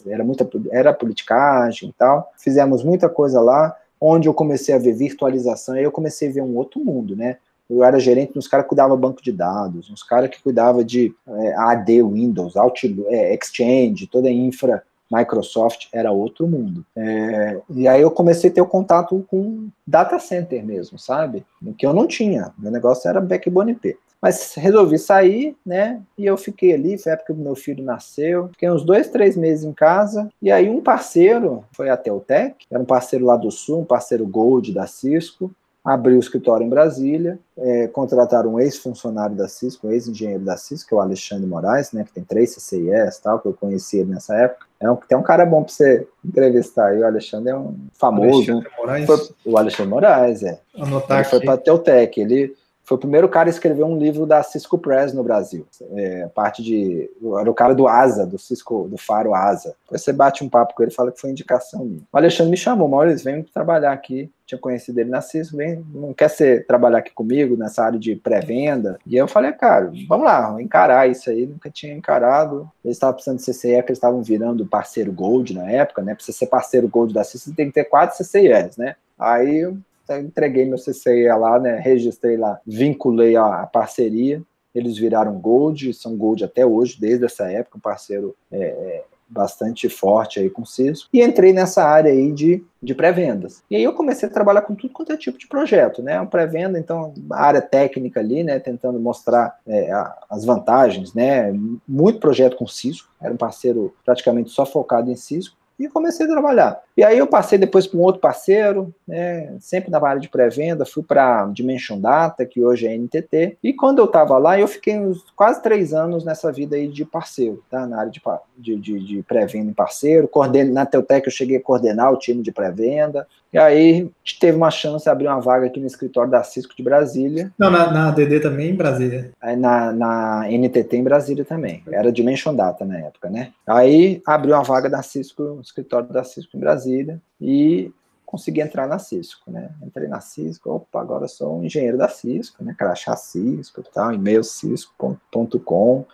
[0.06, 2.32] era muita, era politicagem e tal.
[2.38, 6.40] Fizemos muita coisa lá, onde eu comecei a ver virtualização, aí eu comecei a ver
[6.40, 7.36] um outro mundo, né?
[7.68, 11.14] eu era gerente uns caras que cuidavam banco de dados, uns caras que cuidavam de
[11.26, 16.84] é, AD, Windows, Outlook, é, Exchange, toda a infra Microsoft era outro mundo.
[16.96, 21.44] É, e aí eu comecei a ter o contato com data center mesmo, sabe?
[21.76, 22.52] Que eu não tinha.
[22.58, 23.96] Meu negócio era backbone IP.
[24.20, 26.02] Mas resolvi sair, né?
[26.16, 28.48] E eu fiquei ali, foi a época que meu filho nasceu.
[28.48, 30.28] Fiquei uns dois, três meses em casa.
[30.42, 34.26] E aí um parceiro, foi a Teltec, era um parceiro lá do Sul, um parceiro
[34.26, 35.50] Gold da Cisco
[35.84, 40.88] abriu o escritório em Brasília, é, contrataram um ex-funcionário da Cisco, um ex-engenheiro da Cisco,
[40.88, 44.10] que é o Alexandre Moraes, né, que tem três CCIS, tal, que eu conheci ele
[44.10, 44.66] nessa época.
[44.80, 48.52] É um, tem um cara bom para você entrevistar aí, o Alexandre é um famoso.
[48.52, 49.06] Alexandre Moraes?
[49.06, 50.60] Foi, o Alexandre Moraes, é.
[50.76, 51.30] Anotar ele aqui.
[51.30, 52.54] foi para a Teutec, ele
[52.88, 55.66] foi o primeiro cara a escrever um livro da Cisco Press no Brasil.
[55.94, 57.10] É, parte de.
[57.38, 59.74] Era o cara do ASA, do Cisco, do Faro ASA.
[59.84, 62.00] Depois você bate um papo com ele fala que foi indicação minha.
[62.10, 64.30] O Alexandre me chamou, Maurício, vem trabalhar aqui.
[64.46, 68.16] Tinha conhecido ele na Cisco, vem, não quer ser, trabalhar aqui comigo nessa área de
[68.16, 68.98] pré-venda.
[69.06, 71.44] E eu falei, cara, vamos lá, encarar isso aí.
[71.44, 72.66] Nunca tinha encarado.
[72.82, 76.14] Eles estavam precisando de CCE, que eles estavam virando parceiro Gold na época, né?
[76.14, 78.96] Pra você ser parceiro Gold da Cisco, você tem que ter quatro CCIs, né?
[79.18, 79.70] Aí
[80.16, 81.78] entreguei meu CCIA lá, né?
[81.78, 84.42] Registrei lá, vinculei a, a, parceria.
[84.74, 89.88] Eles viraram Gold, são Gold até hoje, desde essa época, um parceiro é, é, bastante
[89.88, 91.08] forte aí com o Cisco.
[91.12, 93.62] E entrei nessa área aí de, de pré-vendas.
[93.70, 96.20] E aí eu comecei a trabalhar com tudo quanto é tipo de projeto, né?
[96.20, 98.58] Um pré-venda, então, área técnica ali, né?
[98.58, 99.90] Tentando mostrar é,
[100.30, 101.52] as vantagens, né?
[101.86, 106.28] Muito projeto com Cisco, era um parceiro praticamente só focado em Cisco e comecei a
[106.28, 106.80] trabalhar.
[106.96, 110.84] E aí eu passei depois para um outro parceiro, né, sempre na área de pré-venda,
[110.84, 114.98] fui para Dimension Data, que hoje é NTT, e quando eu estava lá, eu fiquei
[114.98, 118.20] uns quase três anos nessa vida aí de parceiro, tá, na área de,
[118.56, 120.28] de, de, de pré-venda em parceiro,
[120.72, 125.04] na Teutec eu cheguei a coordenar o time de pré-venda, e aí teve uma chance
[125.04, 127.52] de abrir uma vaga aqui no escritório da Cisco de Brasília.
[127.58, 129.32] Não, na, na DD também em Brasília.
[129.40, 131.82] Aí na, na NTT em Brasília também.
[131.90, 133.52] Era Dimension Data na época, né?
[133.66, 137.90] Aí abriu uma vaga da Cisco, no escritório da Cisco em Brasília, e
[138.26, 139.70] consegui entrar na Cisco, né?
[139.82, 142.74] Entrei na Cisco, opa, agora sou um engenheiro da Cisco, né?
[142.76, 146.04] Crachá Cisco e tal, e-mail cisco.com.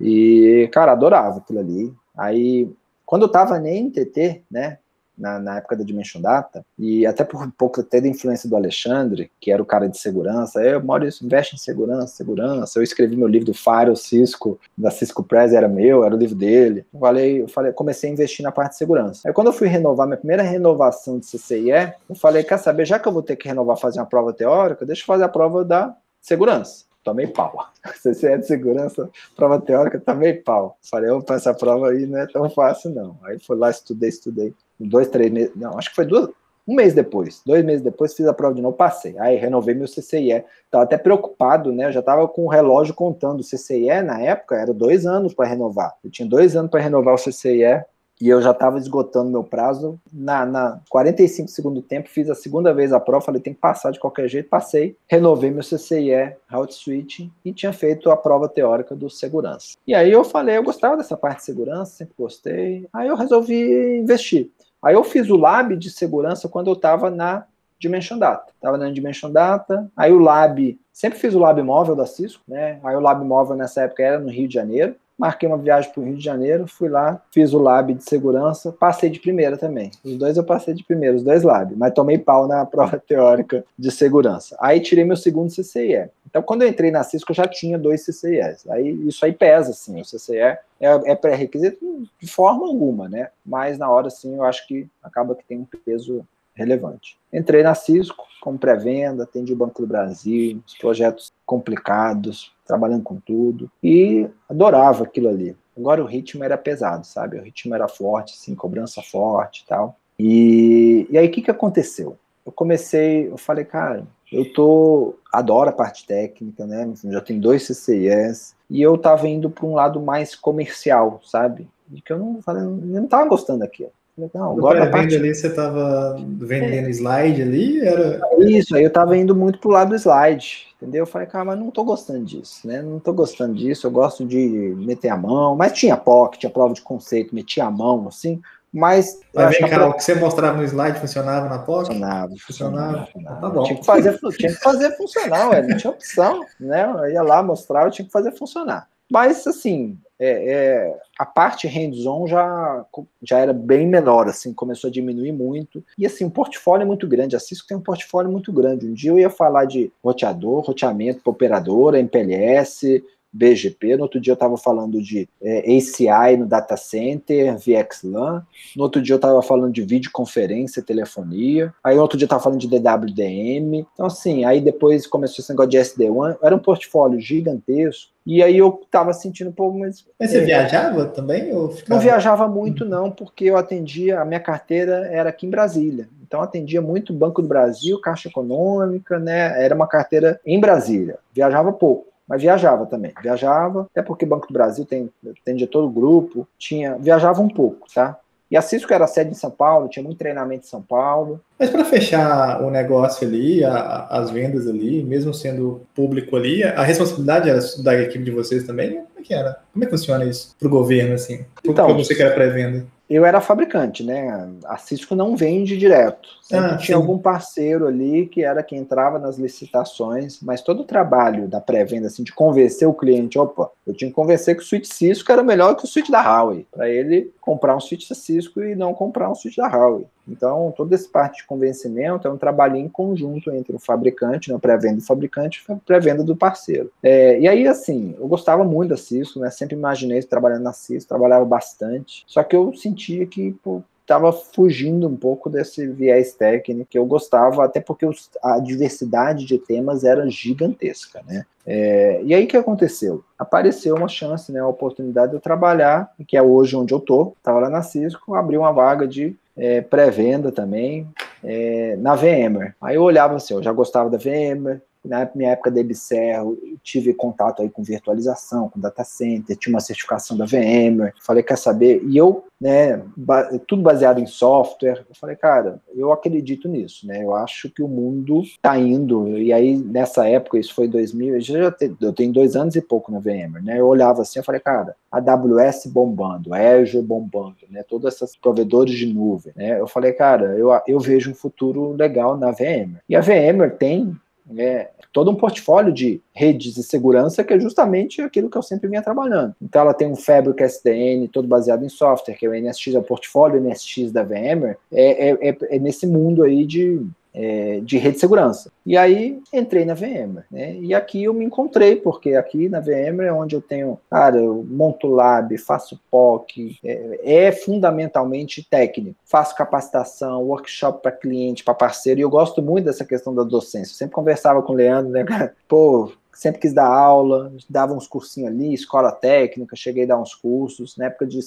[0.00, 1.92] E, cara, adorava aquilo ali.
[2.16, 2.70] Aí,
[3.04, 4.78] quando eu tava na NTT, né?
[5.16, 8.56] Na, na, época da Dimension Data, e até por um pouco até da influência do
[8.56, 13.16] Alexandre, que era o cara de segurança, eu, Maurício, investe em segurança, segurança, eu escrevi
[13.16, 17.00] meu livro do Fire, Cisco, da Cisco Press, era meu, era o livro dele, eu
[17.00, 19.28] falei, eu falei, comecei a investir na parte de segurança.
[19.28, 22.98] Aí quando eu fui renovar, minha primeira renovação de CCIE, eu falei, quer saber, já
[22.98, 25.64] que eu vou ter que renovar, fazer uma prova teórica, deixa eu fazer a prova
[25.64, 27.68] da segurança tomei pau.
[28.02, 30.78] CCE de segurança, prova teórica, tomei pau.
[30.82, 33.18] Falei, opa, essa prova aí não é tão fácil, não.
[33.22, 36.30] Aí fui lá, estudei, estudei dois, três meses, não, acho que foi duas,
[36.66, 39.18] um mês depois, dois meses depois, fiz a prova de novo, passei.
[39.18, 40.44] Aí renovei meu CCIE.
[40.70, 41.84] Tava até preocupado, né?
[41.84, 43.40] Eu já tava com o relógio contando.
[43.40, 45.94] O CCIE, na época, era dois anos para renovar.
[46.02, 47.84] Eu tinha dois anos para renovar o CCIE
[48.20, 49.98] e eu já estava esgotando meu prazo.
[50.12, 53.90] Na, na 45 segundo tempo, fiz a segunda vez a prova, falei, tem que passar
[53.90, 58.94] de qualquer jeito, passei, renovei meu CCIE, Route Switch, e tinha feito a prova teórica
[58.94, 59.76] do segurança.
[59.86, 63.98] E aí eu falei, eu gostava dessa parte de segurança, sempre gostei, aí eu resolvi
[63.98, 64.50] investir.
[64.82, 67.46] Aí eu fiz o lab de segurança quando eu estava na
[67.78, 68.52] Dimension Data.
[68.54, 72.78] Estava na Dimension Data, aí o lab, sempre fiz o lab móvel da Cisco, né?
[72.84, 74.94] Aí o lab móvel nessa época era no Rio de Janeiro.
[75.16, 78.72] Marquei uma viagem para o Rio de Janeiro, fui lá, fiz o lab de segurança,
[78.72, 79.90] passei de primeira também.
[80.04, 83.64] Os dois eu passei de primeira, os dois labs, mas tomei pau na prova teórica
[83.78, 84.56] de segurança.
[84.60, 86.10] Aí tirei meu segundo CCIE.
[86.26, 88.66] Então, quando eu entrei na Cisco, eu já tinha dois CCIEs.
[88.68, 93.28] Aí isso aí pesa, assim, o CCIE é, é pré-requisito de forma alguma, né?
[93.46, 97.18] Mas na hora, sim, eu acho que acaba que tem um peso relevante.
[97.32, 103.16] Entrei na Cisco como pré-venda, atendi o Banco do Brasil, os projetos complicados, trabalhando com
[103.16, 105.56] tudo, e adorava aquilo ali.
[105.76, 107.38] Agora o ritmo era pesado, sabe?
[107.38, 109.96] O ritmo era forte, assim, cobrança forte e tal.
[110.18, 112.16] E, e aí o que, que aconteceu?
[112.46, 116.92] Eu comecei, eu falei, cara, eu tô adoro a parte técnica, né?
[117.04, 121.68] Já tem dois CCIS e eu tava indo para um lado mais comercial, sabe?
[121.88, 123.92] De que eu não eu não tava gostando daquilo.
[124.32, 125.16] Não, agora a parte...
[125.16, 126.90] ali você tava vendendo é.
[126.90, 131.02] slide ali, era Isso, aí eu tava indo muito pro lado do slide, entendeu?
[131.02, 132.80] Eu falei, cara, mas não tô gostando disso, né?
[132.80, 134.38] Não tô gostando disso, eu gosto de
[134.78, 138.40] meter a mão, mas tinha POC, tinha prova de conceito, metia a mão, assim,
[138.72, 139.20] mas.
[139.34, 141.86] Mas vem cá, o que você mostrava no slide funcionava na POC?
[141.86, 142.32] Funcionava.
[142.38, 143.06] Funcionava.
[143.06, 143.40] funcionava.
[143.40, 143.62] Tá bom.
[143.64, 146.84] Tinha que, fazer, tinha que fazer funcionar, ué, não tinha opção, né?
[146.84, 148.88] Eu ia lá mostrar, eu tinha que fazer funcionar.
[149.10, 152.86] Mas, assim, é, é, a parte hands-on já,
[153.22, 155.84] já era bem menor, assim, começou a diminuir muito.
[155.98, 157.36] E assim, um portfólio é muito grande.
[157.36, 158.86] A Cisco tem um portfólio muito grande.
[158.86, 163.02] Um dia eu ia falar de roteador, roteamento para operadora, MPLS,
[163.34, 168.46] BGP, no outro dia eu estava falando de é, ACI no data center, VXLAN,
[168.76, 172.60] no outro dia eu estava falando de videoconferência, telefonia, aí outro dia eu estava falando
[172.60, 178.13] de DWDM, então assim, aí depois começou esse negócio de SD1, era um portfólio gigantesco,
[178.26, 180.04] e aí eu tava sentindo, pô, mas.
[180.18, 181.52] Mas você é, viajava também?
[181.54, 181.94] Ou ficava...
[181.94, 186.08] Não viajava muito, não, porque eu atendia, a minha carteira era aqui em Brasília.
[186.22, 189.62] Então atendia muito Banco do Brasil, Caixa Econômica, né?
[189.62, 191.18] Era uma carteira em Brasília.
[191.32, 193.12] Viajava pouco mas viajava também.
[193.22, 195.10] Viajava, até porque Banco do Brasil tem,
[195.54, 198.18] de todo o grupo, tinha, viajava um pouco, tá?
[198.50, 201.40] E a Cisco era sede em São Paulo, tinha muito treinamento em São Paulo.
[201.58, 206.82] Mas para fechar o negócio ali, a, as vendas ali, mesmo sendo público ali, a
[206.82, 208.94] responsabilidade era da equipe de vocês também?
[208.94, 209.60] Como é que era?
[209.72, 211.44] Como é que funciona isso para o governo, assim?
[211.64, 214.48] Então, não sei que era pré-venda eu era fabricante, né?
[214.64, 216.28] A Cisco não vende direto.
[216.50, 221.46] Ah, tinha algum parceiro ali que era quem entrava nas licitações, mas todo o trabalho
[221.46, 224.86] da pré-venda, assim, de convencer o cliente, opa, eu tinha que convencer que o switch
[224.86, 228.74] Cisco era melhor que o switch da Huawei, para ele comprar um da Cisco e
[228.74, 230.06] não comprar um switch da Huawei.
[230.28, 234.58] Então, toda essa parte de convencimento é um trabalho em conjunto entre o fabricante, né,
[234.58, 236.90] pré-venda do fabricante e pré-venda do parceiro.
[237.02, 239.50] É, e aí, assim, eu gostava muito da Cisco, né?
[239.50, 242.24] Sempre imaginei trabalhando na Cisco, trabalhava bastante.
[242.26, 247.06] Só que eu sentia que, pô, estava fugindo um pouco desse viés técnico que eu
[247.06, 251.44] gostava, até porque os, a diversidade de temas era gigantesca, né?
[251.66, 253.24] É, e aí que aconteceu?
[253.38, 257.32] Apareceu uma chance, né, a oportunidade de eu trabalhar, que é hoje onde eu tô,
[257.38, 261.06] estava lá na Cisco, abri uma vaga de é, pré-venda também
[261.42, 262.74] é, na VMware.
[262.80, 267.12] Aí eu olhava assim, eu já gostava da VMware, na minha época da Ebicerro, tive
[267.12, 272.02] contato aí com virtualização, com data center, tinha uma certificação da VMware, falei, quer saber?
[272.04, 277.22] E eu, né, ba tudo baseado em software, eu falei, cara, eu acredito nisso, né,
[277.22, 281.40] eu acho que o mundo tá indo, e aí nessa época, isso foi 2000, eu
[281.40, 284.44] já te, eu tenho dois anos e pouco na VMware, né, eu olhava assim, eu
[284.44, 290.12] falei, cara, AWS bombando, Azure bombando, né, todos esses provedores de nuvem, né, eu falei,
[290.12, 293.02] cara, eu, eu vejo um futuro legal na VMware.
[293.08, 294.16] E a VMware tem
[294.56, 298.88] é, todo um portfólio de redes de segurança que é justamente aquilo que eu sempre
[298.88, 299.54] vinha trabalhando.
[299.60, 302.98] Então ela tem um Fabric SDN todo baseado em software, que é o NSX, é
[302.98, 307.00] o portfólio NSX da VMware, é, é, é, é nesse mundo aí de
[307.34, 308.70] é, de rede de segurança.
[308.86, 310.76] E aí entrei na VMware, né?
[310.76, 314.64] E aqui eu me encontrei, porque aqui na VMware é onde eu tenho, cara, eu
[314.68, 319.16] monto lab, faço POC, é, é fundamentalmente técnico.
[319.24, 323.92] Faço capacitação, workshop para cliente, para parceiro, e eu gosto muito dessa questão da docência.
[323.92, 325.54] Eu sempre conversava com o Leandro, né, cara?
[325.66, 330.34] Pô, sempre quis dar aula, dava uns cursinhos ali, escola técnica, cheguei a dar uns
[330.34, 331.38] cursos, na época de,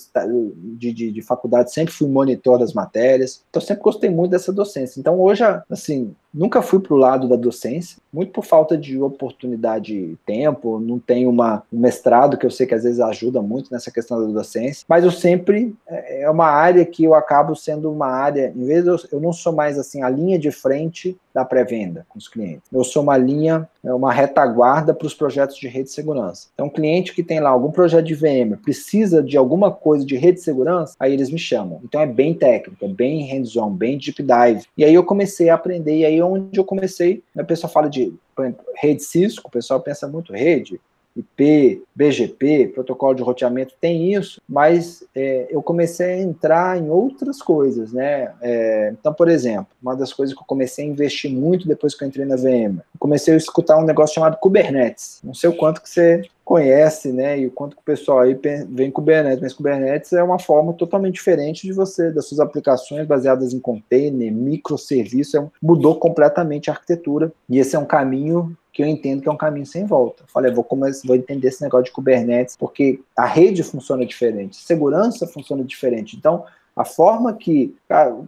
[0.56, 5.00] de, de, de faculdade sempre fui monitor das matérias, então sempre gostei muito dessa docência.
[5.00, 9.96] Então hoje, assim, Nunca fui para o lado da docência, muito por falta de oportunidade
[9.96, 10.80] e tempo.
[10.80, 14.20] Não tenho uma, um mestrado que eu sei que às vezes ajuda muito nessa questão
[14.22, 18.54] da docência, mas eu sempre é, é uma área que eu acabo sendo uma área,
[18.56, 22.04] em vez de eu, eu não sou mais assim a linha de frente da pré-venda
[22.10, 22.64] com os clientes.
[22.74, 26.48] Eu sou uma linha, é uma retaguarda para os projetos de rede de segurança.
[26.56, 30.18] Então, um cliente que tem lá algum projeto de VM precisa de alguma coisa de
[30.18, 31.80] rede de segurança, aí eles me chamam.
[31.84, 34.66] Então, é bem técnico, é bem hands-on, bem deep dive.
[34.76, 38.13] E aí eu comecei a aprender, e aí onde eu comecei, a pessoa fala de,
[38.39, 40.80] exemplo, rede Cisco, o pessoal pensa muito rede,
[41.17, 47.41] IP, BGP, protocolo de roteamento, tem isso, mas é, eu comecei a entrar em outras
[47.41, 48.32] coisas, né?
[48.39, 52.03] É, então, por exemplo, uma das coisas que eu comecei a investir muito depois que
[52.03, 55.19] eu entrei na VM, comecei a escutar um negócio chamado Kubernetes.
[55.23, 58.39] Não sei o quanto que você conhece, né, e o quanto que o pessoal aí
[58.70, 63.54] vem Kubernetes, mas Kubernetes é uma forma totalmente diferente de você, das suas aplicações baseadas
[63.54, 68.88] em container, microserviço, é, mudou completamente a arquitetura, e esse é um caminho que eu
[68.88, 70.24] entendo que é um caminho sem volta.
[70.28, 75.28] falei, vou começar, vou entender esse negócio de Kubernetes, porque a rede funciona diferente, segurança
[75.28, 76.16] funciona diferente.
[76.16, 76.45] Então,
[76.78, 77.75] a forma que,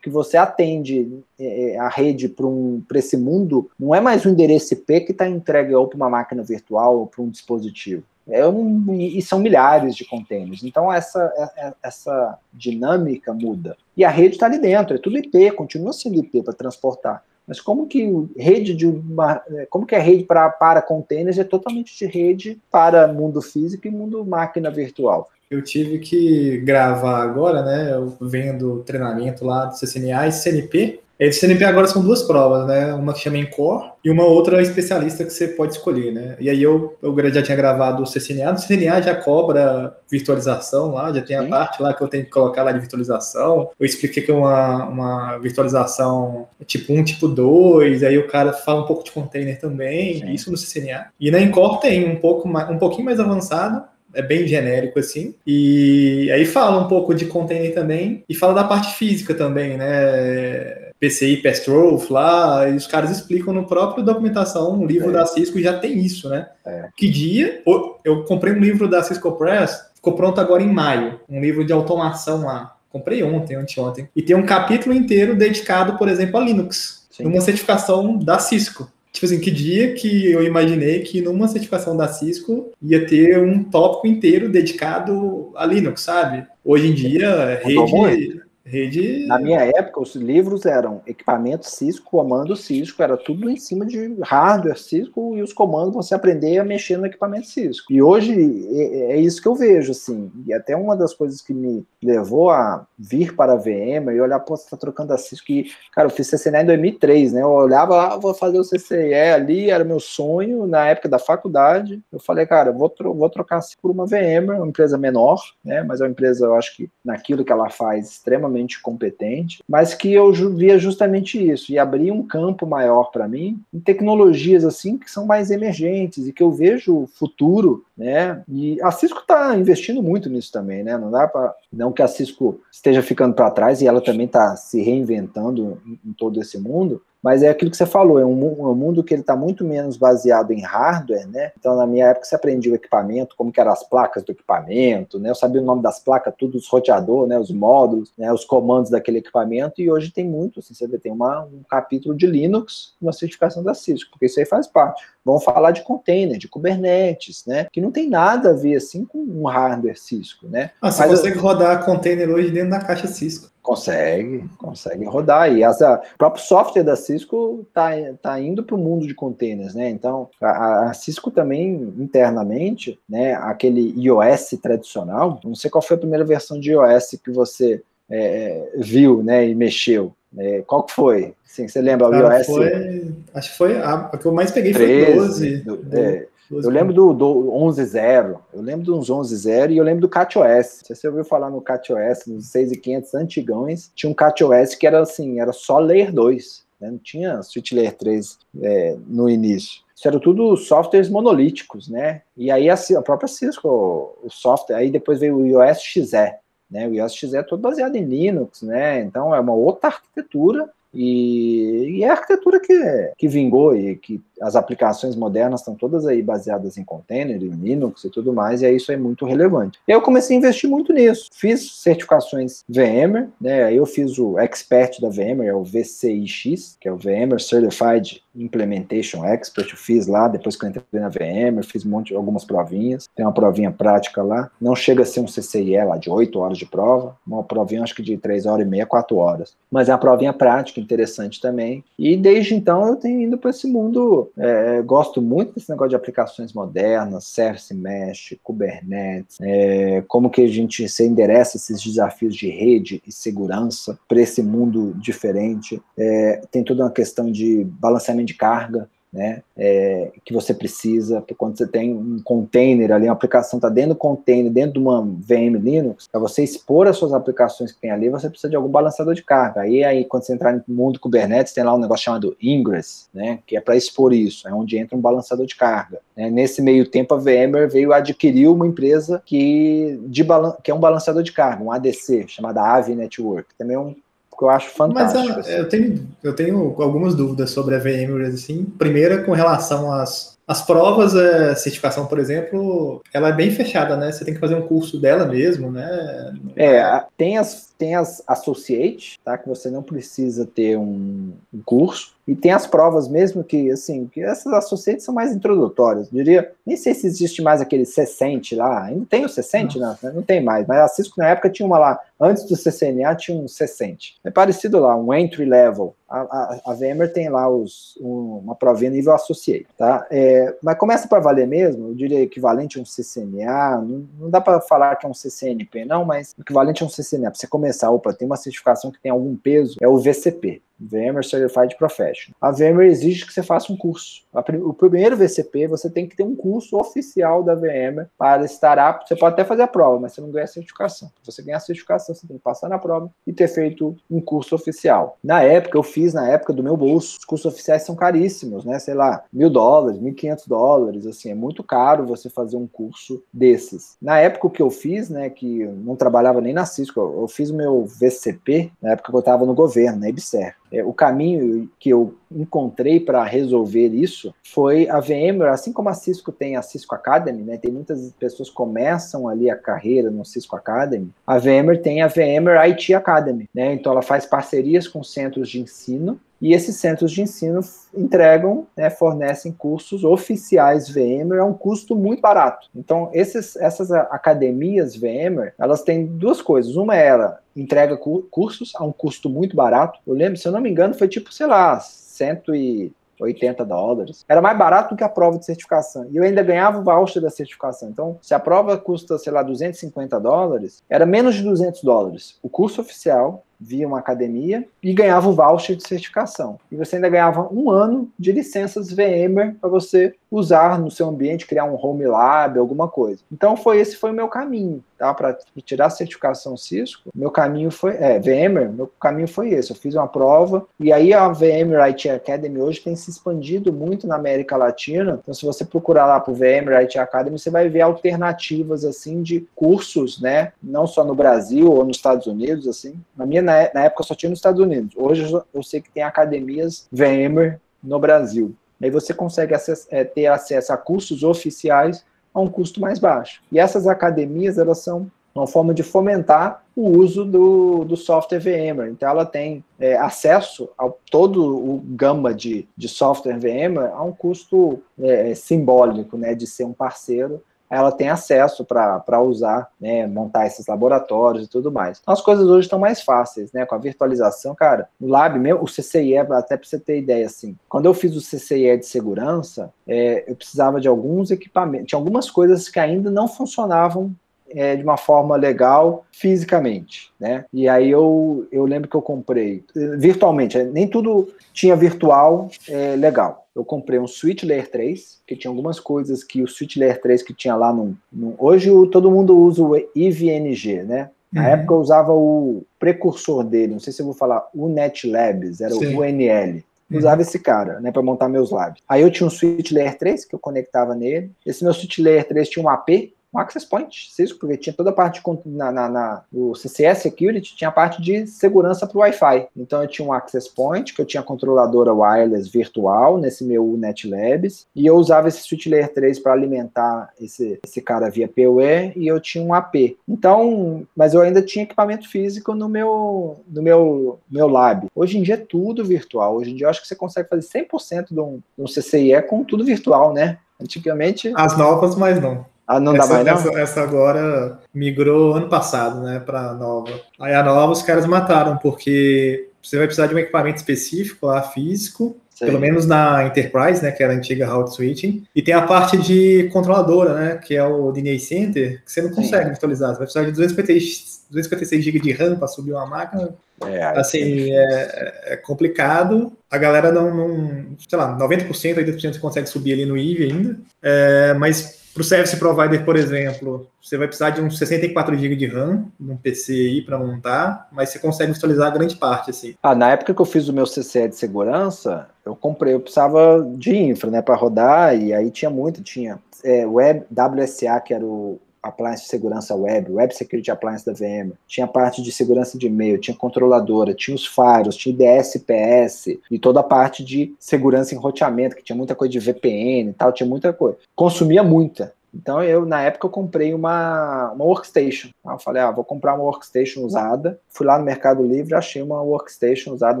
[0.02, 4.30] que você atende é, é, a rede para um, esse mundo não é mais um
[4.30, 8.02] endereço IP que está entregue ou para uma máquina virtual ou para um dispositivo.
[8.28, 10.62] É um, e são milhares de containers.
[10.62, 13.78] Então essa, é, essa dinâmica muda.
[13.96, 17.24] E a rede está ali dentro, é tudo IP, continua sendo IP para transportar.
[17.46, 21.96] Mas como que rede de uma, como que a rede para, para containers é totalmente
[21.96, 25.30] de rede para mundo físico e mundo máquina virtual?
[25.54, 27.92] Eu tive que gravar agora, né?
[27.92, 31.00] Eu vendo treinamento lá do CCNA e CNP.
[31.18, 32.92] É, do CNP agora são duas provas, né?
[32.92, 36.36] Uma que chama Encore e uma outra especialista que você pode escolher, né?
[36.40, 41.12] E aí eu, eu já tinha gravado o CCNA, o CCNA já cobra virtualização lá,
[41.12, 41.50] já tem a Sim.
[41.50, 43.70] parte lá que eu tenho que colocar lá de virtualização.
[43.78, 48.82] Eu expliquei que é uma, uma virtualização tipo 1, tipo 2, aí o cara fala
[48.82, 50.32] um pouco de container também, Sim.
[50.32, 51.06] isso no CCNA.
[51.20, 53.84] E na Encore tem um pouco mais, um pouquinho mais avançado,
[54.14, 55.34] é bem genérico assim.
[55.46, 60.84] E aí fala um pouco de container também e fala da parte física também, né?
[60.98, 65.12] PCI Pestroff lá, e os caras explicam no próprio documentação, um livro é.
[65.12, 66.48] da Cisco já tem isso, né?
[66.64, 66.88] É.
[66.96, 67.62] Que dia?
[68.04, 71.72] Eu comprei um livro da Cisco Press, ficou pronto agora em maio, um livro de
[71.72, 72.76] automação lá.
[72.90, 74.08] Comprei ontem, anteontem.
[74.14, 77.08] E tem um capítulo inteiro dedicado, por exemplo, a Linux.
[77.10, 77.26] Sim.
[77.26, 78.88] Uma certificação da Cisco.
[79.14, 83.62] Tipo assim, que dia que eu imaginei que numa certificação da Cisco ia ter um
[83.62, 86.44] tópico inteiro dedicado a Linux, sabe?
[86.64, 89.26] Hoje em dia, rede, Rede...
[89.26, 94.16] Na minha época, os livros eram equipamento Cisco, comando Cisco, era tudo em cima de
[94.22, 97.92] hardware Cisco e os comandos você aprender a mexer no equipamento Cisco.
[97.92, 98.32] E hoje
[98.72, 100.32] é, é isso que eu vejo, assim.
[100.46, 104.40] E até uma das coisas que me levou a vir para a VM e olhar,
[104.40, 105.52] pô, você tá trocando a Cisco.
[105.52, 107.42] E, cara, eu fiz CCNA em 2003, né?
[107.42, 112.02] Eu olhava ah, vou fazer o CCE ali, era meu sonho na época da faculdade.
[112.10, 115.38] Eu falei, cara, vou, tro vou trocar a Cisco por uma VM, uma empresa menor,
[115.62, 115.82] né?
[115.82, 119.94] Mas é uma empresa, eu acho que naquilo que ela faz, extremamente extremamente competente, mas
[119.94, 124.96] que eu via justamente isso e abria um campo maior para mim em tecnologias assim
[124.96, 128.42] que são mais emergentes e que eu vejo futuro, né?
[128.48, 130.96] E a Cisco está investindo muito nisso também, né?
[130.96, 134.56] Não dá para não que a Cisco esteja ficando para trás e ela também está
[134.56, 138.74] se reinventando em todo esse mundo, mas é aquilo que você falou, é um, um
[138.74, 141.52] mundo que ele está muito menos baseado em hardware, né?
[141.58, 145.18] Então, na minha época, você aprendia o equipamento, como que eram as placas do equipamento,
[145.18, 145.30] né?
[145.30, 147.38] Eu sabia o nome das placas, tudo, os roteadores, né?
[147.38, 148.30] Os módulos, né?
[148.30, 152.14] Os comandos daquele equipamento, e hoje tem muito, assim, você vê, tem uma, um capítulo
[152.14, 155.02] de Linux, uma certificação da Cisco, porque isso aí faz parte.
[155.24, 157.68] Vão falar de container, de Kubernetes, né?
[157.72, 160.72] Que não tem nada a ver, assim, com um hardware Cisco, né?
[160.78, 163.53] Ah, você Mas, consegue rodar container hoje dentro da caixa Cisco.
[163.64, 165.50] Consegue, consegue rodar.
[165.50, 169.74] E essa, o próprio software da Cisco está tá indo para o mundo de containers,
[169.74, 169.88] né?
[169.88, 176.00] Então, a, a, Cisco também, internamente, né, aquele iOS tradicional, não sei qual foi a
[176.00, 180.12] primeira versão de iOS que você é, viu, né, e mexeu.
[180.36, 181.32] É, qual que foi?
[181.42, 182.46] Sim, você lembra Cara, o iOS?
[182.46, 185.56] Foi, acho que foi a, a, que eu mais peguei 13, foi 12.
[185.56, 190.02] Do, do, é, eu lembro do, do 11.0, eu lembro dos 11.0 e eu lembro
[190.02, 190.82] do CatOS.
[190.84, 195.40] Se você ouviu falar no CatOS, nos 6.500 antigões, tinha um CatOS que era assim,
[195.40, 196.90] era só Layer 2, né?
[196.90, 199.82] não tinha Switch Layer 3 é, no início.
[199.96, 202.22] Isso era tudo softwares monolíticos, né?
[202.36, 206.34] E aí a, a própria Cisco, o software, aí depois veio o iOS XE,
[206.70, 206.88] né?
[206.88, 209.00] O iOS XE é todo baseado em Linux, né?
[209.00, 214.20] Então é uma outra arquitetura e, e é a arquitetura que, que vingou e que
[214.40, 218.70] as aplicações modernas estão todas aí baseadas em container, em Linux e tudo mais, e
[218.70, 219.78] isso é muito relevante.
[219.86, 221.28] Eu comecei a investir muito nisso.
[221.32, 223.72] Fiz certificações VMware, né?
[223.72, 229.24] Eu fiz o Expert da VMware, é o VCIX, que é o VMware Certified Implementation
[229.24, 233.08] Expert, eu fiz lá, depois que eu entrei na VMware, fiz um monte, algumas provinhas,
[233.14, 236.58] tem uma provinha prática lá, não chega a ser um CCIE lá de 8 horas
[236.58, 239.92] de prova, uma provinha acho que de 3 horas e meia, 4 horas, mas é
[239.92, 244.82] uma provinha prática, interessante também, e desde então eu tenho ido para esse mundo é,
[244.82, 250.88] gosto muito desse negócio de aplicações modernas, Service Mesh, Kubernetes, é, como que a gente
[250.88, 255.80] se endereça esses desafios de rede e segurança para esse mundo diferente.
[255.96, 261.36] É, tem toda uma questão de balanceamento de carga, né, é, que você precisa, porque
[261.36, 265.02] quando você tem um container ali, uma aplicação está dentro do container, dentro de uma
[265.02, 268.68] VM Linux, para você expor as suas aplicações que tem ali, você precisa de algum
[268.68, 269.60] balanceador de carga.
[269.60, 273.38] Aí, aí quando você entrar no mundo Kubernetes, tem lá um negócio chamado Ingress, né,
[273.46, 276.00] que é para expor isso, é onde entra um balanceador de carga.
[276.16, 276.28] Né.
[276.28, 280.24] Nesse meio tempo, a VMware veio adquirir uma empresa que, de
[280.64, 283.94] que é um balanceador de carga, um ADC, chamada Avi Network, também é um
[284.36, 285.22] que eu acho fantástico.
[285.28, 285.56] Mas assim.
[285.56, 288.64] eu, tenho, eu tenho algumas dúvidas sobre a VMware, assim.
[288.64, 294.12] Primeira, com relação às, às provas, a certificação, por exemplo, ela é bem fechada, né?
[294.12, 296.34] Você tem que fazer um curso dela mesmo, né?
[296.56, 299.38] É, tem as, tem as Associate, tá?
[299.38, 302.14] Que você não precisa ter um, um curso.
[302.26, 306.08] E tem as provas mesmo que, assim, que essas associates são mais introdutórias.
[306.10, 308.84] Eu diria, nem sei se existe mais aquele Cessente lá.
[308.84, 309.96] Ainda tem o Cessente, não.
[310.02, 310.66] não, não tem mais.
[310.66, 312.00] Mas a Cisco na época tinha uma lá.
[312.18, 314.16] Antes do CCNA tinha um Cessente.
[314.24, 315.94] É parecido lá, um entry level.
[316.14, 320.06] A, a, VMware tem lá os, um, uma provinha nível associate, tá?
[320.10, 324.40] É, mas começa para valer mesmo, eu diria equivalente a um CCNA, não, não dá
[324.40, 327.90] para falar que é um CCNP não, mas equivalente a um CCNA, para você começar,
[327.90, 332.36] opa, tem uma certificação que tem algum peso, é o VCP, VMware Certified Professional.
[332.40, 334.22] A VMware exige que você faça um curso.
[334.62, 339.08] O primeiro VCP, você tem que ter um curso oficial da VMware para estar apto.
[339.08, 341.08] Você pode até fazer a prova, mas você não ganha certificação.
[341.22, 344.54] Se você ganhar certificação, você tem que passar na prova e ter feito um curso
[344.54, 345.18] oficial.
[345.22, 347.18] Na época, eu fiz na época do meu bolso.
[347.18, 348.78] Os cursos oficiais são caríssimos, né?
[348.78, 353.22] Sei lá, mil dólares, mil quinhentos dólares, assim, é muito caro você fazer um curso
[353.32, 353.96] desses.
[354.00, 357.54] Na época que eu fiz, né, que não trabalhava nem na Cisco, eu fiz o
[357.54, 360.56] meu VCP na época que eu estava no governo, na EBSER.
[360.74, 365.94] É, o caminho que eu encontrei para resolver isso foi a VMware, assim como a
[365.94, 367.56] Cisco tem a Cisco Academy, né?
[367.56, 371.10] Tem muitas pessoas que começam ali a carreira no Cisco Academy.
[371.26, 373.72] A VMware tem a VMware IT Academy, né?
[373.74, 377.60] Então ela faz parcerias com centros de ensino e esses centros de ensino
[377.96, 382.68] entregam, né, fornecem cursos oficiais VMware a um custo muito barato.
[382.76, 386.76] Então, esses, essas academias VMware, elas têm duas coisas.
[386.76, 389.98] Uma é ela entrega cursos a um custo muito barato.
[390.06, 391.80] Eu lembro, se eu não me engano, foi tipo, sei lá,
[392.14, 394.24] 180 dólares.
[394.28, 396.06] Era mais barato do que a prova de certificação.
[396.10, 397.88] E eu ainda ganhava o voucher da certificação.
[397.88, 402.38] Então, se a prova custa, sei lá, 250 dólares, era menos de 200 dólares.
[402.42, 406.58] O curso oficial via uma academia e ganhava o voucher de certificação.
[406.70, 411.46] E você ainda ganhava um ano de licenças VMware para você usar no seu ambiente,
[411.46, 413.20] criar um home lab, alguma coisa.
[413.30, 415.14] Então foi esse foi o meu caminho, tá?
[415.14, 419.70] Para tirar a certificação Cisco, meu caminho foi é, VMware, meu caminho foi esse.
[419.70, 424.06] Eu fiz uma prova e aí a VMware IT Academy hoje tem se expandido muito
[424.08, 425.20] na América Latina.
[425.22, 429.46] Então se você procurar lá por VMware IT Academy, você vai ver alternativas assim de
[429.54, 430.52] cursos, né?
[430.62, 432.94] Não só no Brasil ou nos Estados Unidos, assim.
[433.16, 434.94] Na minha na, na época só tinha nos Estados Unidos.
[434.96, 438.54] Hoje eu sei que tem academias VMware no Brasil.
[438.82, 443.42] Aí você consegue acess, é, ter acesso a cursos oficiais a um custo mais baixo.
[443.50, 448.90] E essas academias, elas são uma forma de fomentar o uso do, do software VMware.
[448.90, 454.12] Então, ela tem é, acesso a todo o gama de, de software VMware a um
[454.12, 457.42] custo é, simbólico, né, de ser um parceiro
[457.74, 461.98] ela tem acesso para usar, né, montar esses laboratórios e tudo mais.
[462.00, 465.62] Então, as coisas hoje estão mais fáceis, né, com a virtualização, cara, o Lab mesmo,
[465.62, 469.72] o CCIE, até para você ter ideia, assim, quando eu fiz o CCIE de segurança,
[469.86, 474.14] é, eu precisava de alguns equipamentos, tinha algumas coisas que ainda não funcionavam
[474.50, 477.44] é, de uma forma legal fisicamente, né?
[477.52, 479.64] E aí eu, eu lembro que eu comprei
[479.98, 485.50] virtualmente, nem tudo tinha virtual é, legal eu comprei um Switch Layer 3, que tinha
[485.50, 487.96] algumas coisas que o Switch Layer 3 que tinha lá no.
[488.12, 491.10] no hoje o, todo mundo usa o IVNG, né?
[491.32, 491.48] Na uhum.
[491.48, 495.74] época eu usava o precursor dele, não sei se eu vou falar, o NetLabs, era
[495.74, 495.94] Sim.
[495.94, 496.62] o UNL.
[496.90, 496.98] Uhum.
[496.98, 498.80] Usava esse cara, né, para montar meus labs.
[498.88, 501.32] Aí eu tinha um Switch Layer 3 que eu conectava nele.
[501.44, 504.90] Esse meu Switch Layer 3 tinha um AP, um access point, Cisco, porque tinha toda
[504.90, 509.00] a parte na, na, na, o CCS Security tinha a parte de segurança para o
[509.00, 509.48] Wi-Fi.
[509.56, 514.66] Então eu tinha um access point, que eu tinha controladora wireless virtual nesse meu NetLabs,
[514.74, 519.06] e eu usava esse switch layer 3 para alimentar esse, esse cara via PoE, e
[519.06, 519.96] eu tinha um AP.
[520.08, 524.86] Então, mas eu ainda tinha equipamento físico no meu, no meu, meu lab.
[524.94, 526.36] Hoje em dia é tudo virtual.
[526.36, 529.20] Hoje em dia eu acho que você consegue fazer 100% de um, de um CCIE
[529.22, 530.38] com tudo virtual, né?
[530.60, 531.32] Antigamente.
[531.34, 532.46] As novas, mas não.
[532.66, 533.34] Ah, não essa, dá mais não?
[533.34, 536.90] Essa, essa, agora migrou ano passado, né, para nova.
[537.20, 541.42] Aí a nova os caras mataram, porque você vai precisar de um equipamento específico lá,
[541.42, 542.48] físico, Sei.
[542.48, 545.96] pelo menos na Enterprise, né, que era a antiga Route Switching, e tem a parte
[545.98, 549.50] de controladora, né, que é o DNA Center, que você não consegue Sim.
[549.50, 553.84] virtualizar, você vai precisar de 256, 256 GB de RAM para subir uma máquina, é,
[553.98, 556.32] assim, é, é, complicado.
[556.50, 560.58] A galera não, não sei lá, 90%, 80% você consegue subir ali no IVE ainda,
[560.82, 565.36] é, mas para o Service Provider, por exemplo, você vai precisar de uns 64 GB
[565.36, 569.54] de RAM num PC aí para montar, mas você consegue virtualizar grande parte, assim.
[569.62, 573.46] Ah, na época que eu fiz o meu CCE de segurança, eu comprei, eu precisava
[573.56, 578.04] de infra, né, para rodar, e aí tinha muito, tinha é, Web WSA, que era
[578.04, 582.66] o appliance de segurança web, Web Security Appliance da VM, tinha parte de segurança de
[582.66, 587.98] e-mail, tinha controladora, tinha os firewalls, tinha IDS, e toda a parte de segurança em
[587.98, 590.78] roteamento, que tinha muita coisa de VPN e tal, tinha muita coisa.
[590.94, 591.92] Consumia muita.
[592.14, 595.08] Então eu na época eu comprei uma, uma workstation.
[595.24, 597.38] Eu falei, ah, vou comprar uma workstation usada.
[597.48, 600.00] Fui lá no Mercado Livre, achei uma workstation usada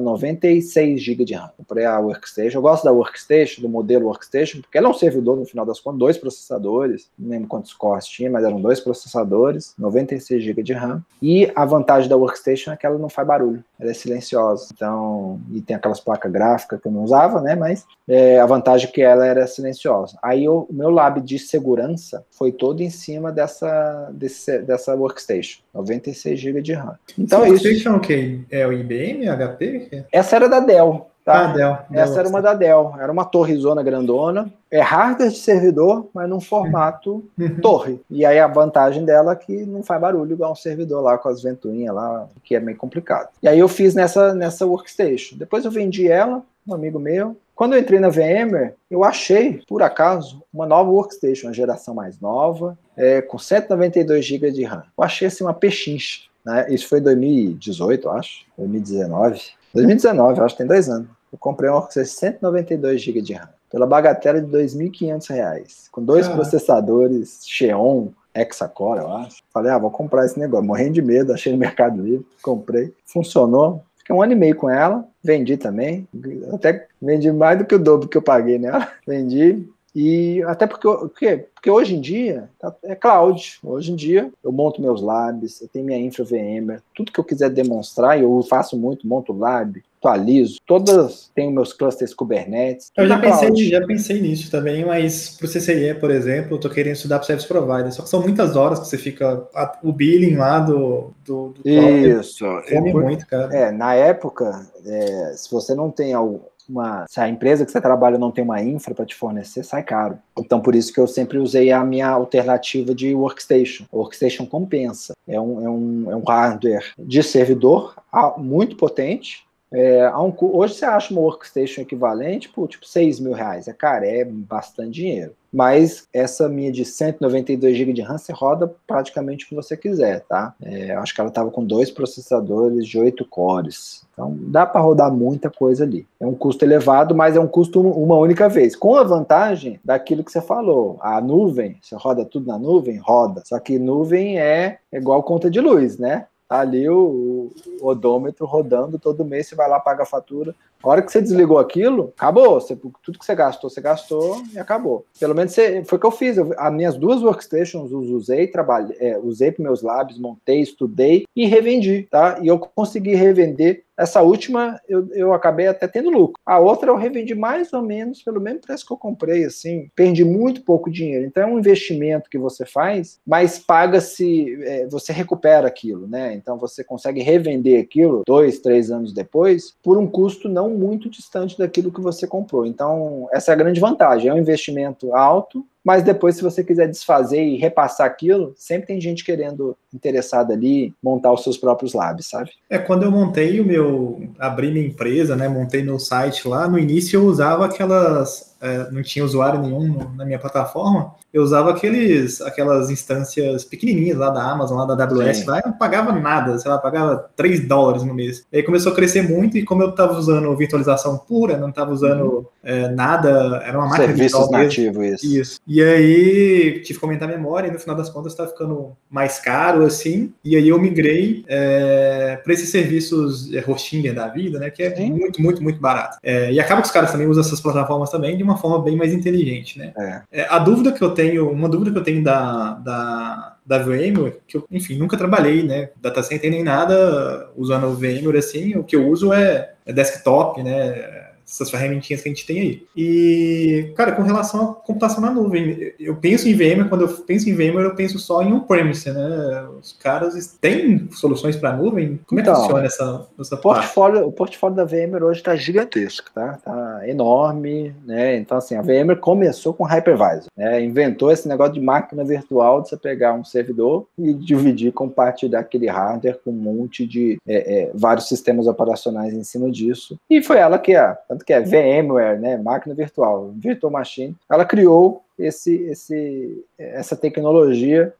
[0.00, 1.50] 96 GB de RAM.
[1.56, 2.58] Comprei a workstation.
[2.58, 5.80] Eu gosto da workstation, do modelo workstation, porque ela é um servidor no final das
[5.80, 10.72] contas, dois processadores, não lembro quantos cores tinha, mas eram dois processadores, 96 GB de
[10.72, 11.02] RAM.
[11.20, 14.68] E a vantagem da workstation é que ela não faz barulho, ela é silenciosa.
[14.74, 17.54] Então, e tem aquelas placas gráficas que eu não usava, né?
[17.54, 20.18] Mas é, a vantagem é que ela era silenciosa.
[20.22, 26.38] Aí o meu lab de segurança foi todo em cima dessa, desse, dessa workstation, 96
[26.38, 26.98] GB de RAM.
[27.18, 27.64] Então Essa é isso.
[27.64, 28.40] Workstation é o quê?
[28.50, 30.04] É o IBM, HP?
[30.12, 31.10] Essa era da Dell.
[31.24, 31.46] Tá?
[31.46, 32.94] Ah, Dell, Essa Dell, era uma da Dell.
[33.00, 34.52] Era uma torrezona grandona.
[34.70, 37.24] É hardware de servidor, mas num formato
[37.62, 37.98] torre.
[38.10, 41.30] E aí a vantagem dela é que não faz barulho igual um servidor lá com
[41.30, 43.30] as ventoinhas lá, que é meio complicado.
[43.42, 45.36] E aí eu fiz nessa, nessa workstation.
[45.38, 47.34] Depois eu vendi ela, um amigo meu.
[47.54, 52.20] Quando eu entrei na VMware, eu achei, por acaso, uma nova workstation, uma geração mais
[52.20, 54.82] nova, é, com 192 GB de RAM.
[54.98, 56.22] Eu achei assim uma pechincha.
[56.44, 56.66] Né?
[56.68, 59.40] Isso foi em 2018, acho, 2019.
[59.74, 61.08] 2019, acho que tem dois anos.
[61.32, 66.28] Eu comprei um Orc 192 GB de RAM, pela bagatela de R$ 2.500, com dois
[66.28, 69.42] processadores Xeon Hexacore, eu acho.
[69.52, 70.66] Falei, ah, vou comprar esse negócio.
[70.66, 72.92] Morrendo de medo, achei no Mercado Livre, comprei.
[73.06, 73.84] Funcionou.
[73.96, 76.06] Fiquei um ano e meio com ela, vendi também.
[76.52, 78.88] Até vendi mais do que o dobro que eu paguei nela.
[79.06, 83.58] Vendi, e até porque, porque, porque hoje em dia tá, é cloud.
[83.62, 87.24] Hoje em dia eu monto meus labs, eu tenho minha infra VMware, tudo que eu
[87.24, 92.90] quiser demonstrar, eu faço muito, monto lab, atualizo, todas tenho meus clusters Kubernetes.
[92.96, 96.68] Eu já pensei, já pensei nisso também, mas para o CCIE, por exemplo, eu tô
[96.68, 99.92] querendo estudar para service provider, só que são muitas horas que você fica a, o
[99.92, 102.44] billing lá do, do, do Isso.
[102.68, 103.54] Come muito, cara.
[103.54, 107.80] É, na época, é, se você não tem algo uma, se a empresa que você
[107.80, 110.18] trabalha não tem uma infra para te fornecer, sai caro.
[110.38, 113.84] Então, por isso que eu sempre usei a minha alternativa de workstation.
[113.92, 115.14] A workstation compensa.
[115.26, 117.94] É um, é um, é um hardware de servidor
[118.36, 119.43] muito potente,
[119.74, 123.66] é, um, hoje você acha uma workstation equivalente por tipo 6 mil reais.
[123.66, 125.32] É cara, é bastante dinheiro.
[125.52, 130.20] Mas essa minha de 192 GB de RAM você roda praticamente o que você quiser,
[130.22, 130.54] tá?
[130.62, 134.04] É, acho que ela estava com dois processadores de 8 cores.
[134.12, 136.06] Então dá para rodar muita coisa ali.
[136.20, 138.76] É um custo elevado, mas é um custo uma única vez.
[138.76, 140.98] Com a vantagem daquilo que você falou.
[141.00, 142.96] A nuvem, você roda tudo na nuvem?
[142.98, 143.42] Roda.
[143.44, 146.26] Só que nuvem é igual conta de luz, né?
[146.60, 147.50] Ali o,
[147.80, 150.54] o, odômetro rodando todo mês, você vai lá, paga a fatura.
[150.82, 152.60] A hora que você desligou aquilo, acabou.
[152.60, 155.04] Você, tudo que você gastou, você gastou e acabou.
[155.18, 156.36] Pelo menos você, foi o que eu fiz.
[156.36, 161.46] Eu, as minhas duas workstations usei, trabalhei, é, usei para meus labs, montei, estudei e
[161.46, 162.38] revendi, tá?
[162.40, 166.40] E eu consegui revender essa última eu, eu acabei até tendo lucro.
[166.44, 170.24] A outra eu revendi mais ou menos pelo mesmo preço que eu comprei, assim, perdi
[170.24, 171.24] muito pouco dinheiro.
[171.24, 176.34] Então é um investimento que você faz, mas paga-se, é, você recupera aquilo, né?
[176.34, 181.58] Então você consegue revender aquilo dois, três anos depois por um custo não muito distante
[181.58, 182.66] daquilo que você comprou.
[182.66, 184.30] Então essa é a grande vantagem.
[184.30, 189.00] É um investimento alto, mas depois, se você quiser desfazer e repassar aquilo, sempre tem
[189.00, 192.50] gente querendo, interessada ali, montar os seus próprios labs, sabe?
[192.70, 196.78] É, quando eu montei o meu, abri minha empresa, né, montei meu site lá, no
[196.78, 202.40] início eu usava aquelas, é, não tinha usuário nenhum na minha plataforma, eu usava aqueles,
[202.40, 205.46] aquelas instâncias pequenininhas lá da Amazon, lá da AWS, Sim.
[205.46, 208.46] lá, eu não pagava nada, sei lá, pagava 3 dólares no mês.
[208.50, 211.92] E aí começou a crescer muito, e como eu estava usando virtualização pura, não estava
[211.92, 212.46] usando uhum.
[212.62, 215.26] é, nada, era uma máquina Serviços nativos, isso.
[215.26, 215.60] Isso.
[215.66, 219.38] E aí tive que comentar a memória, e no final das contas estava ficando mais
[219.40, 224.70] caro, assim, e aí eu migrei é, para esses serviços é, Hostinger da vida, né,
[224.70, 225.10] que é Sim.
[225.10, 226.16] muito, muito, muito barato.
[226.22, 228.96] É, e acaba que os caras também usam essas plataformas também de uma forma bem
[228.96, 229.92] mais inteligente, né.
[229.96, 230.40] É.
[230.40, 234.38] É, a dúvida que eu tenho uma dúvida que eu tenho da, da, da VMware,
[234.46, 238.84] que eu, enfim, nunca trabalhei, né, data center nem nada usando o VMware, assim, o
[238.84, 242.86] que eu uso é, é desktop, né, essas ferramentinhas que a gente tem aí.
[242.96, 247.48] E, cara, com relação à computação na nuvem, eu penso em VMware, quando eu penso
[247.48, 249.68] em VMware, eu penso só em on-premise, né?
[249.78, 252.18] Os caras têm soluções para nuvem?
[252.26, 254.28] Como é que então, funciona essa, essa portfólio, parte?
[254.28, 256.58] O portfólio da VMware hoje está gigantesco, tá?
[256.64, 258.36] Tá enorme, né?
[258.36, 260.82] Então, assim, a VMware começou com hypervisor, né?
[260.82, 265.88] Inventou esse negócio de máquina virtual, de você pegar um servidor e dividir, compartilhar aquele
[265.88, 270.18] hardware com um monte de é, é, vários sistemas operacionais em cima disso.
[270.28, 274.64] E foi ela que, a, tanto que é VMware, né, máquina virtual, Virtual Machine, ela
[274.64, 278.12] criou esse, esse, essa tecnologia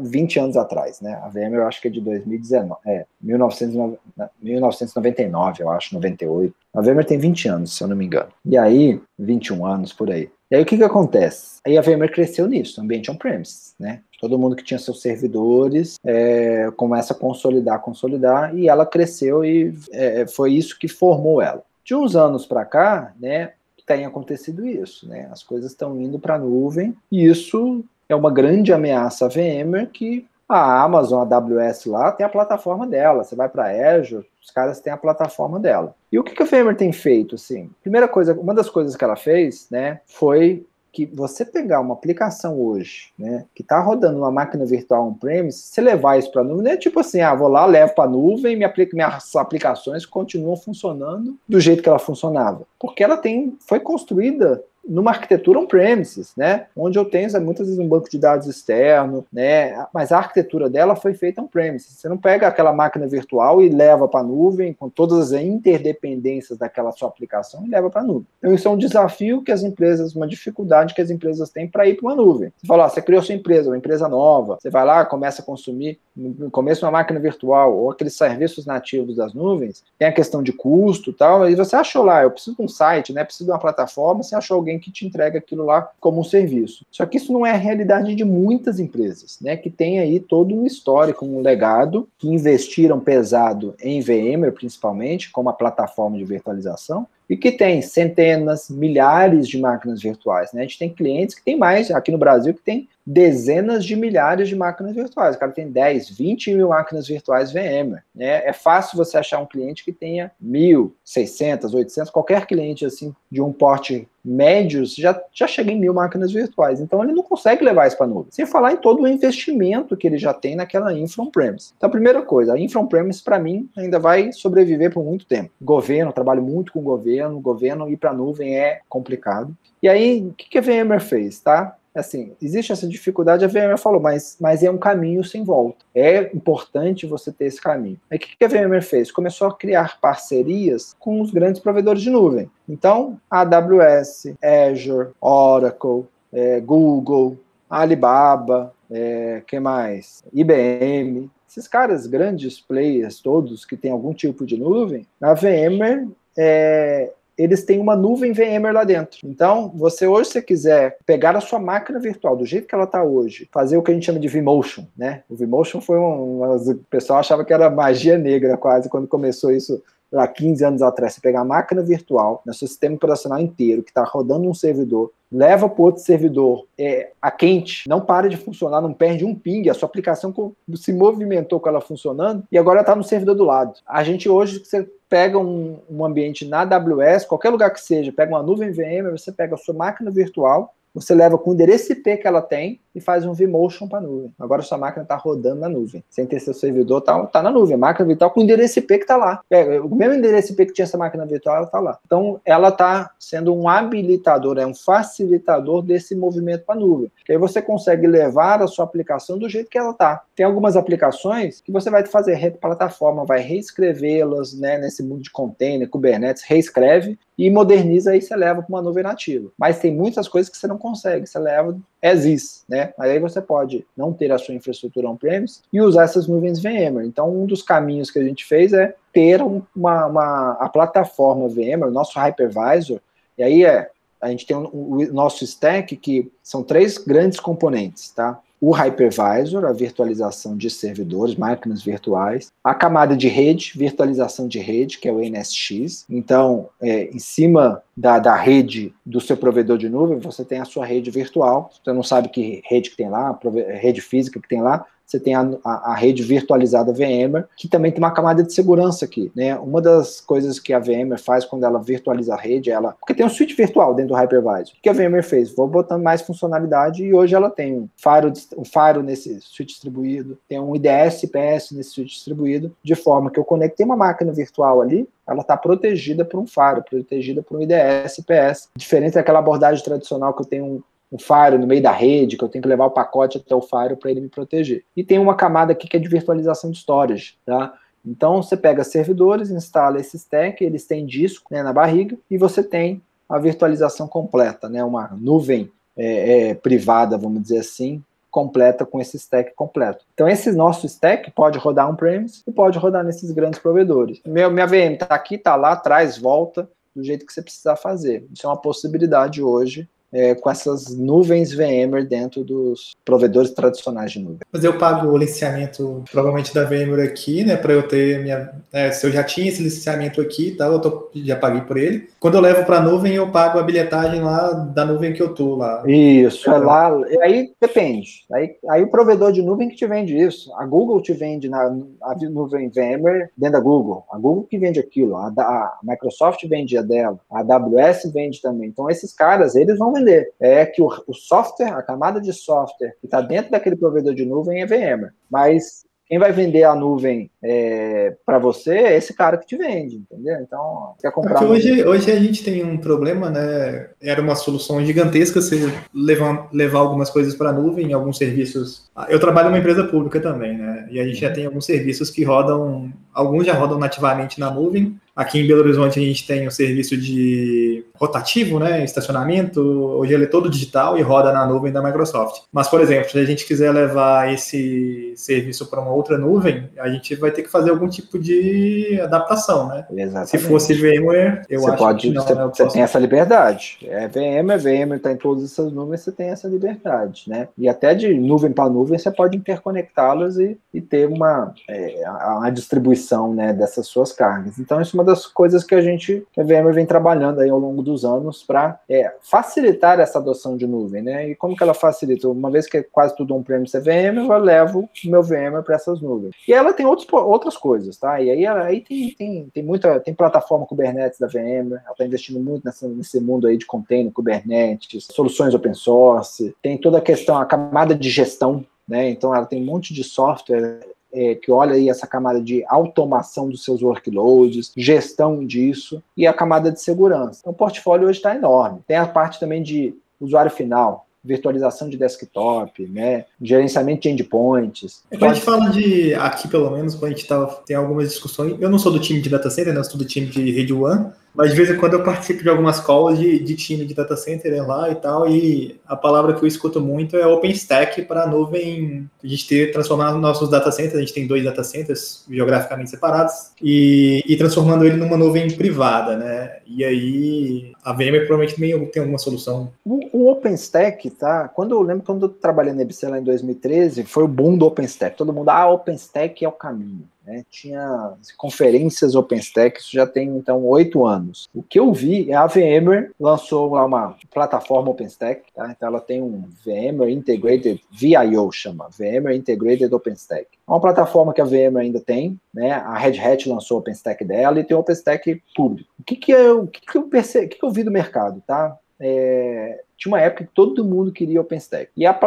[0.00, 1.20] 20 anos atrás, né?
[1.22, 6.54] A VMware eu acho que é de 2019, é, 1999, eu acho, 98.
[6.74, 8.30] A VMware tem 20 anos, se eu não me engano.
[8.44, 10.30] E aí, 21 anos por aí.
[10.50, 11.60] E aí o que que acontece?
[11.66, 14.00] Aí a VMware cresceu nisso, ambiente on-premise, né?
[14.20, 19.74] Todo mundo que tinha seus servidores é, começa a consolidar, consolidar, e ela cresceu e
[19.90, 21.64] é, foi isso que formou ela.
[21.84, 23.52] De uns anos para cá, né,
[23.96, 25.28] tem acontecido isso, né?
[25.30, 29.88] As coisas estão indo para a nuvem e isso é uma grande ameaça à VMware
[29.88, 33.24] que a Amazon, a AWS lá, tem a plataforma dela.
[33.24, 35.94] Você vai para Azure, os caras têm a plataforma dela.
[36.10, 37.70] E o que, que a VMware tem feito, assim?
[37.80, 42.60] Primeira coisa, uma das coisas que ela fez, né, foi que você pegar uma aplicação
[42.60, 46.64] hoje, né, que está rodando uma máquina virtual on-premise, você levar isso para a nuvem,
[46.64, 50.56] não é tipo assim, ah, vou lá, levo para a nuvem, minha, minhas aplicações continuam
[50.56, 52.66] funcionando do jeito que ela funcionava.
[52.78, 56.66] Porque ela tem, foi construída numa arquitetura on-premises, né?
[56.76, 59.86] Onde eu tenho muitas vezes um banco de dados externo, né?
[59.92, 61.98] Mas a arquitetura dela foi feita on-premises.
[61.98, 66.58] Você não pega aquela máquina virtual e leva para a nuvem com todas as interdependências
[66.58, 68.26] daquela sua aplicação e leva para a nuvem.
[68.38, 71.86] Então isso é um desafio que as empresas, uma dificuldade que as empresas têm para
[71.86, 72.52] ir para uma nuvem.
[72.56, 75.44] Você fala, ó, você criou sua empresa, uma empresa nova, você vai lá, começa a
[75.44, 80.42] consumir no começo uma máquina virtual ou aqueles serviços nativos das nuvens, tem a questão
[80.42, 83.24] de custo, tal, e você achou lá, eu preciso de um site, né?
[83.24, 86.24] Preciso de uma plataforma, você achou alguém alguém que te entrega aquilo lá como um
[86.24, 86.84] serviço.
[86.90, 89.56] Só que isso não é a realidade de muitas empresas, né?
[89.56, 95.48] Que tem aí todo um histórico, um legado, que investiram pesado em VMware, principalmente, como
[95.48, 100.52] a plataforma de virtualização, e que tem centenas, milhares de máquinas virtuais.
[100.52, 100.60] Né?
[100.60, 104.48] A gente tem clientes que tem mais, aqui no Brasil, que tem dezenas de milhares
[104.48, 105.34] de máquinas virtuais.
[105.34, 108.02] O cara tem 10, 20 mil máquinas virtuais VMware.
[108.14, 108.46] Né?
[108.46, 113.40] É fácil você achar um cliente que tenha mil, 600, 800, qualquer cliente assim de
[113.40, 116.80] um porte médio já, já chega em mil máquinas virtuais.
[116.80, 118.30] Então ele não consegue levar isso para a nuvem.
[118.30, 121.72] Sem falar em todo o investimento que ele já tem naquela infra on-premise.
[121.76, 125.50] Então a primeira coisa, a infra on-premise para mim ainda vai sobreviver por muito tempo.
[125.60, 129.56] Governo, trabalho muito com governo, governo ir para a nuvem é complicado.
[129.82, 131.76] E aí, o que, que a VMware fez, tá?
[131.94, 135.84] Assim, existe essa dificuldade, a VMware falou, mas, mas é um caminho sem volta.
[135.94, 137.98] É importante você ter esse caminho.
[138.10, 139.10] Aí o que a VMware fez?
[139.10, 142.50] Começou a criar parcerias com os grandes provedores de nuvem.
[142.68, 147.36] Então, AWS, Azure, Oracle, é, Google,
[147.68, 150.22] Alibaba, é, que mais?
[150.32, 157.12] IBM, esses caras grandes players todos que têm algum tipo de nuvem, a VMware é,
[157.36, 159.18] eles têm uma nuvem VMware lá dentro.
[159.24, 163.02] Então, você hoje, se quiser pegar a sua máquina virtual do jeito que ela está
[163.02, 165.22] hoje, fazer o que a gente chama de vMotion, né?
[165.28, 169.82] O vMotion foi um, o pessoal achava que era magia negra quase quando começou isso
[170.12, 173.90] lá 15 anos atrás, você pegar a máquina virtual, no seu sistema operacional inteiro, que
[173.90, 178.80] está rodando um servidor, leva para outro servidor é, a quente, não para de funcionar,
[178.80, 182.94] não perde um ping, a sua aplicação se movimentou com ela funcionando e agora está
[182.94, 183.72] no servidor do lado.
[183.86, 188.32] A gente hoje, você pega um, um ambiente na AWS, qualquer lugar que seja, pega
[188.32, 192.18] uma nuvem VM, você pega a sua máquina virtual, você leva com o endereço IP
[192.18, 194.32] que ela tem e faz um vMotion para a nuvem.
[194.38, 196.04] Agora sua máquina está rodando na nuvem.
[196.10, 197.74] Sem ter seu servidor, está tá na nuvem.
[197.74, 199.40] A máquina virtual com o endereço IP que está lá.
[199.50, 201.98] É, o mesmo endereço IP que tinha essa máquina virtual, ela está lá.
[202.04, 207.10] Então, ela está sendo um habilitador, é um facilitador desse movimento para a nuvem.
[207.24, 210.22] Que aí você consegue levar a sua aplicação do jeito que ela está.
[210.36, 215.88] Tem algumas aplicações que você vai fazer plataforma, vai reescrevê-las né, nesse mundo de container,
[215.88, 219.50] Kubernetes, reescreve e moderniza e você leva para uma nuvem nativa.
[219.58, 222.92] Mas tem muitas coisas que você não consegue, você leva as is, né?
[222.98, 227.06] Aí você pode não ter a sua infraestrutura on-premise e usar essas nuvens VMware.
[227.06, 231.88] Então, um dos caminhos que a gente fez é ter uma, uma a plataforma VMware,
[231.88, 233.00] o nosso hypervisor,
[233.36, 233.90] e aí é,
[234.20, 238.40] a gente tem o nosso stack que são três grandes componentes, tá?
[238.62, 244.98] O hypervisor, a virtualização de servidores, máquinas virtuais, a camada de rede, virtualização de rede,
[244.98, 246.06] que é o NSX.
[246.08, 250.64] Então, é, em cima da, da rede do seu provedor de nuvem, você tem a
[250.64, 251.72] sua rede virtual.
[251.82, 253.36] Você não sabe que rede que tem lá,
[253.80, 257.92] rede física que tem lá, você tem a, a, a, rede virtualizada VMware, que também
[257.92, 259.30] tem uma camada de segurança aqui.
[259.36, 259.54] Né?
[259.56, 262.96] Uma das coisas que a VMware faz quando ela virtualiza a rede, ela.
[262.98, 264.74] Porque tem um switch virtual dentro do hypervisor.
[264.74, 265.54] O que a VMware fez?
[265.54, 270.38] Vou botando mais funcionalidade e hoje ela tem um Fire, um Fire nesse switch distribuído,
[270.48, 274.80] tem um IDS IPS nesse switch distribuído, de forma que eu conectei uma máquina virtual
[274.80, 278.68] ali, ela está protegida por um Fire, protegida por um IDS IPS.
[278.76, 280.82] Diferente daquela abordagem tradicional que eu tenho um
[281.12, 283.60] um Fire no meio da rede, que eu tenho que levar o pacote até o
[283.60, 284.82] Fire para ele me proteger.
[284.96, 287.74] E tem uma camada aqui que é de virtualização de storage, tá?
[288.04, 292.62] Então você pega servidores, instala esse stack, eles têm disco né, na barriga e você
[292.62, 294.82] tem a virtualização completa, né?
[294.82, 300.06] Uma nuvem é, é, privada, vamos dizer assim, completa com esse stack completo.
[300.14, 304.20] Então esse nosso stack pode rodar on-premise e pode rodar nesses grandes provedores.
[304.26, 308.26] Meu, minha VM está aqui, está lá, traz, volta, do jeito que você precisar fazer.
[308.32, 314.20] Isso é uma possibilidade hoje é, com essas nuvens VMware dentro dos provedores tradicionais de
[314.20, 314.40] nuvem.
[314.52, 318.90] Mas eu pago o licenciamento provavelmente da VMware aqui, né, para eu ter minha, é,
[318.90, 322.08] se eu já tinha esse licenciamento aqui, tá, eu tô, já paguei por ele.
[322.20, 325.34] Quando eu levo para a nuvem, eu pago a bilhetagem lá da nuvem que eu
[325.34, 325.82] tô lá.
[325.86, 326.90] Isso, é lá,
[327.22, 328.24] aí depende.
[328.32, 330.52] Aí, aí o provedor de nuvem que te vende isso.
[330.56, 331.62] A Google te vende na
[332.02, 334.04] a nuvem VMware dentro da Google.
[334.10, 335.16] A Google que vende aquilo.
[335.16, 337.18] A, a Microsoft vende a dela.
[337.30, 338.68] A AWS vende também.
[338.68, 340.32] Então esses caras, eles vão vender.
[340.40, 344.24] É que o, o software, a camada de software que está dentro daquele provedor de
[344.24, 345.12] nuvem é VMware.
[345.30, 349.96] Mas quem vai vender a nuvem é, para você é esse cara que te vende,
[349.96, 350.36] entendeu?
[350.42, 351.38] Então, quer comprar.
[351.38, 353.88] Porque hoje, hoje a gente tem um problema, né?
[353.98, 358.90] Era uma solução gigantesca você levar, levar algumas coisas para a nuvem, alguns serviços.
[359.08, 360.86] Eu trabalho numa empresa pública também, né?
[360.90, 361.34] E a gente já uhum.
[361.34, 366.00] tem alguns serviços que rodam, alguns já rodam nativamente na nuvem, Aqui em Belo Horizonte
[366.00, 371.02] a gente tem o serviço de rotativo, né, estacionamento, hoje ele é todo digital e
[371.02, 372.42] roda na nuvem da Microsoft.
[372.50, 376.88] Mas, por exemplo, se a gente quiser levar esse serviço para uma outra nuvem, a
[376.88, 379.86] gente vai ter que fazer algum tipo de adaptação, né?
[379.96, 380.30] Exatamente.
[380.30, 382.22] Se fosse VMware, eu você acho pode, que não.
[382.22, 383.78] Você, né, você tem essa liberdade.
[383.84, 387.46] É VMware, VMware está em todas essas nuvens, você tem essa liberdade, né?
[387.56, 392.46] E até de nuvem para nuvem, você pode interconectá-las e, e ter uma, é, a,
[392.46, 394.58] a distribuição né, dessas suas cargas.
[394.58, 397.48] Então, isso é uma das coisas que a gente, que a VMware vem trabalhando aí
[397.48, 401.28] ao longo dos anos para é, facilitar essa adoção de nuvem, né?
[401.28, 402.28] E como que ela facilita?
[402.28, 406.00] Uma vez que é quase tudo on-premise é VMware, eu levo meu VMware para essas
[406.00, 406.34] nuvens.
[406.48, 408.20] E ela tem outros, outras coisas, tá?
[408.20, 412.40] E aí, aí tem, tem, tem muita, tem plataforma Kubernetes da VMware, ela está investindo
[412.40, 417.36] muito nessa, nesse mundo aí de container, Kubernetes, soluções open source, tem toda a questão,
[417.36, 419.08] a camada de gestão né?
[419.08, 420.80] Então ela tem um monte de software
[421.12, 426.32] é, que olha aí essa camada de automação dos seus workloads, gestão disso e a
[426.32, 427.40] camada de segurança.
[427.40, 428.80] Então, o portfólio hoje está enorme.
[428.86, 435.02] Tem a parte também de usuário final, virtualização de desktop, né, gerenciamento de endpoints.
[435.10, 438.56] É, a gente fala de, aqui pelo menos, quando a gente tá, tem algumas discussões,
[438.60, 440.72] eu não sou do time de data center, né, eu sou do time de rede
[440.72, 443.94] one, mas de vez em quando eu participo de algumas calls de, de time de
[443.94, 448.02] data center né, lá e tal, e a palavra que eu escuto muito é OpenStack
[448.02, 451.64] para a nuvem, a gente ter, transformar nossos data centers, a gente tem dois data
[451.64, 456.58] centers geograficamente separados, e, e transformando ele numa nuvem privada, né?
[456.66, 459.72] E aí a VMware provavelmente também tem alguma solução.
[459.84, 461.48] O, o OpenStack, tá?
[461.48, 464.66] Quando eu lembro quando eu trabalhei na EBC lá em 2013, foi o boom do
[464.66, 465.16] OpenStack.
[465.16, 467.04] Todo mundo, ah, OpenStack é o caminho.
[467.24, 467.44] Né?
[467.50, 471.48] Tinha conferências OpenStack, isso já tem então oito anos.
[471.54, 475.70] O que eu vi é a VMware lançou lá uma plataforma OpenStack, tá?
[475.70, 480.46] então ela tem um VMware Integrated VIO, chama VMware Integrated OpenStack.
[480.66, 482.72] É uma plataforma que a VMware ainda tem, né?
[482.72, 485.88] A Red Hat lançou o OpenStack dela e tem o OpenStack público.
[485.98, 487.90] O que que eu, o que que eu percebi, o que que eu vi do
[487.90, 488.76] mercado, tá?
[488.98, 491.90] É, tinha uma época que todo mundo queria OpenStack.
[491.96, 492.18] E a,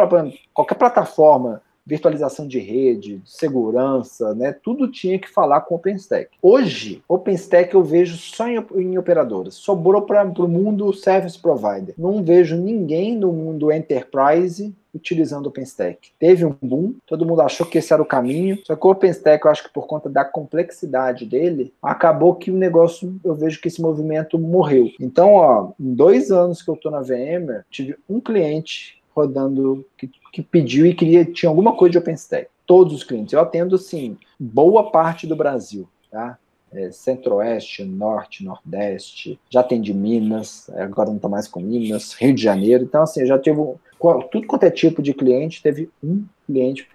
[0.52, 4.52] qualquer plataforma virtualização de rede, segurança, né?
[4.52, 6.30] Tudo tinha que falar com OpenStack.
[6.42, 9.54] Hoje, OpenStack eu vejo só em, em operadoras.
[9.54, 11.94] Sobrou para o mundo service provider.
[11.96, 16.10] Não vejo ninguém no mundo enterprise utilizando OpenStack.
[16.18, 19.44] Teve um boom, todo mundo achou que esse era o caminho, só que o OpenStack,
[19.44, 23.68] eu acho que por conta da complexidade dele, acabou que o negócio, eu vejo que
[23.68, 24.90] esse movimento morreu.
[24.98, 30.10] Então, ó, em dois anos que eu estou na VMware, tive um cliente rodando que,
[30.30, 32.48] que pediu e queria tinha alguma coisa de OpenStack.
[32.66, 33.32] Todos os clientes.
[33.32, 36.38] Eu atendo, sim, boa parte do Brasil, tá?
[36.72, 42.42] É, Centro-Oeste, Norte, Nordeste, já atendi Minas, agora não estou mais com Minas, Rio de
[42.42, 42.84] Janeiro.
[42.84, 43.56] Então, assim, já tive
[44.30, 46.88] tudo quanto é tipo de cliente, teve um cliente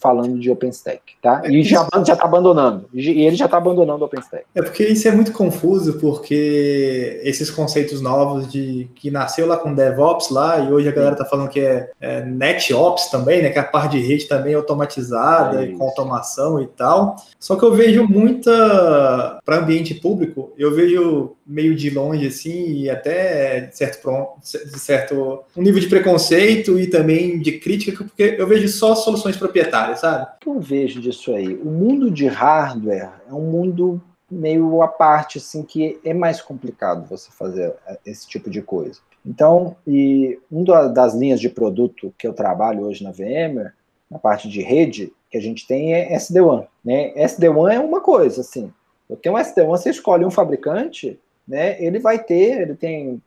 [0.00, 1.42] falando de OpenStack, tá?
[1.46, 2.88] E já está abandonando.
[2.92, 4.44] E ele já está abandonando o OpenStack.
[4.54, 9.74] É porque isso é muito confuso, porque esses conceitos novos de que nasceu lá com
[9.74, 13.50] DevOps lá e hoje a galera está falando que é, é, NetOps também, né?
[13.50, 17.16] Que é a parte de rede também automatizada é e com automação e tal.
[17.38, 22.90] Só que eu vejo muita para ambiente público, eu vejo meio de longe assim e
[22.90, 23.98] até de certo
[24.42, 29.36] de certo um nível de preconceito e também de crítica, porque eu vejo só soluções
[29.36, 30.24] proprietárias, sabe?
[30.24, 31.54] O que eu vejo disso aí?
[31.54, 34.00] O mundo de hardware é um mundo
[34.30, 39.00] meio à parte, assim, que é mais complicado você fazer é, esse tipo de coisa.
[39.24, 43.72] Então, e uma das linhas de produto que eu trabalho hoje na VMware,
[44.10, 46.64] na parte de rede, que a gente tem é SD-WAN.
[46.84, 47.12] Né?
[47.16, 48.72] SD-WAN é uma coisa, assim.
[49.08, 51.82] Eu tenho um SD-WAN, você escolhe um fabricante, né?
[51.82, 53.22] Ele vai ter, ele tem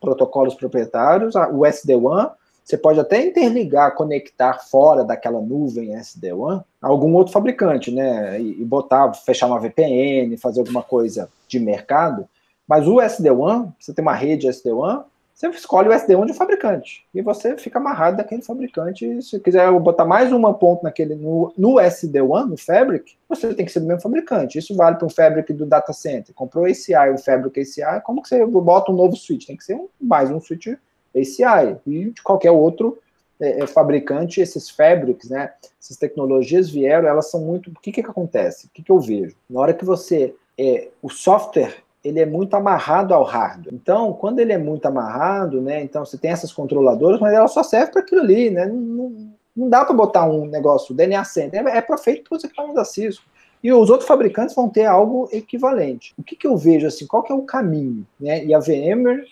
[0.00, 2.32] protocolos proprietários, o SD-WAN,
[2.64, 8.40] você pode até interligar, conectar fora daquela nuvem SD-WAN algum outro fabricante, né?
[8.40, 12.28] E, botar, fechar uma VPN, fazer alguma coisa de mercado.
[12.66, 15.04] Mas o SD-WAN, você tem uma rede SD-WAN,
[15.34, 17.04] você escolhe o SD-WAN de um fabricante.
[17.14, 19.22] E você fica amarrado daquele fabricante.
[19.22, 23.72] Se quiser botar mais uma ponta naquele, no, no SD-WAN, no Fabric, você tem que
[23.72, 24.58] ser do mesmo fabricante.
[24.58, 26.34] Isso vale para um Fabric do data center.
[26.34, 29.46] Comprou ACI, o Fabric ACI, como que você bota um novo switch?
[29.46, 30.68] Tem que ser um, mais um switch
[31.14, 32.98] ACI e de qualquer outro
[33.40, 35.50] é, é, fabricante, esses fabrics, né,
[35.80, 37.70] essas tecnologias vieram, elas são muito.
[37.70, 38.66] O que, que, que acontece?
[38.66, 39.34] O que, que eu vejo?
[39.48, 40.34] Na hora que você.
[40.58, 43.74] É, o software ele é muito amarrado ao hardware.
[43.74, 47.62] Então, quando ele é muito amarrado, né, então você tem essas controladoras, mas ela só
[47.62, 48.66] serve para aquilo ali, né?
[48.66, 52.44] Não, não dá para botar um negócio DNA Center, é, é para feito para os
[52.44, 53.24] equipamentos da Cisco.
[53.62, 56.14] E os outros fabricantes vão ter algo equivalente.
[56.18, 57.06] O que, que eu vejo assim?
[57.06, 58.06] Qual que é o caminho?
[58.18, 58.44] Né?
[58.44, 59.26] E a VMware,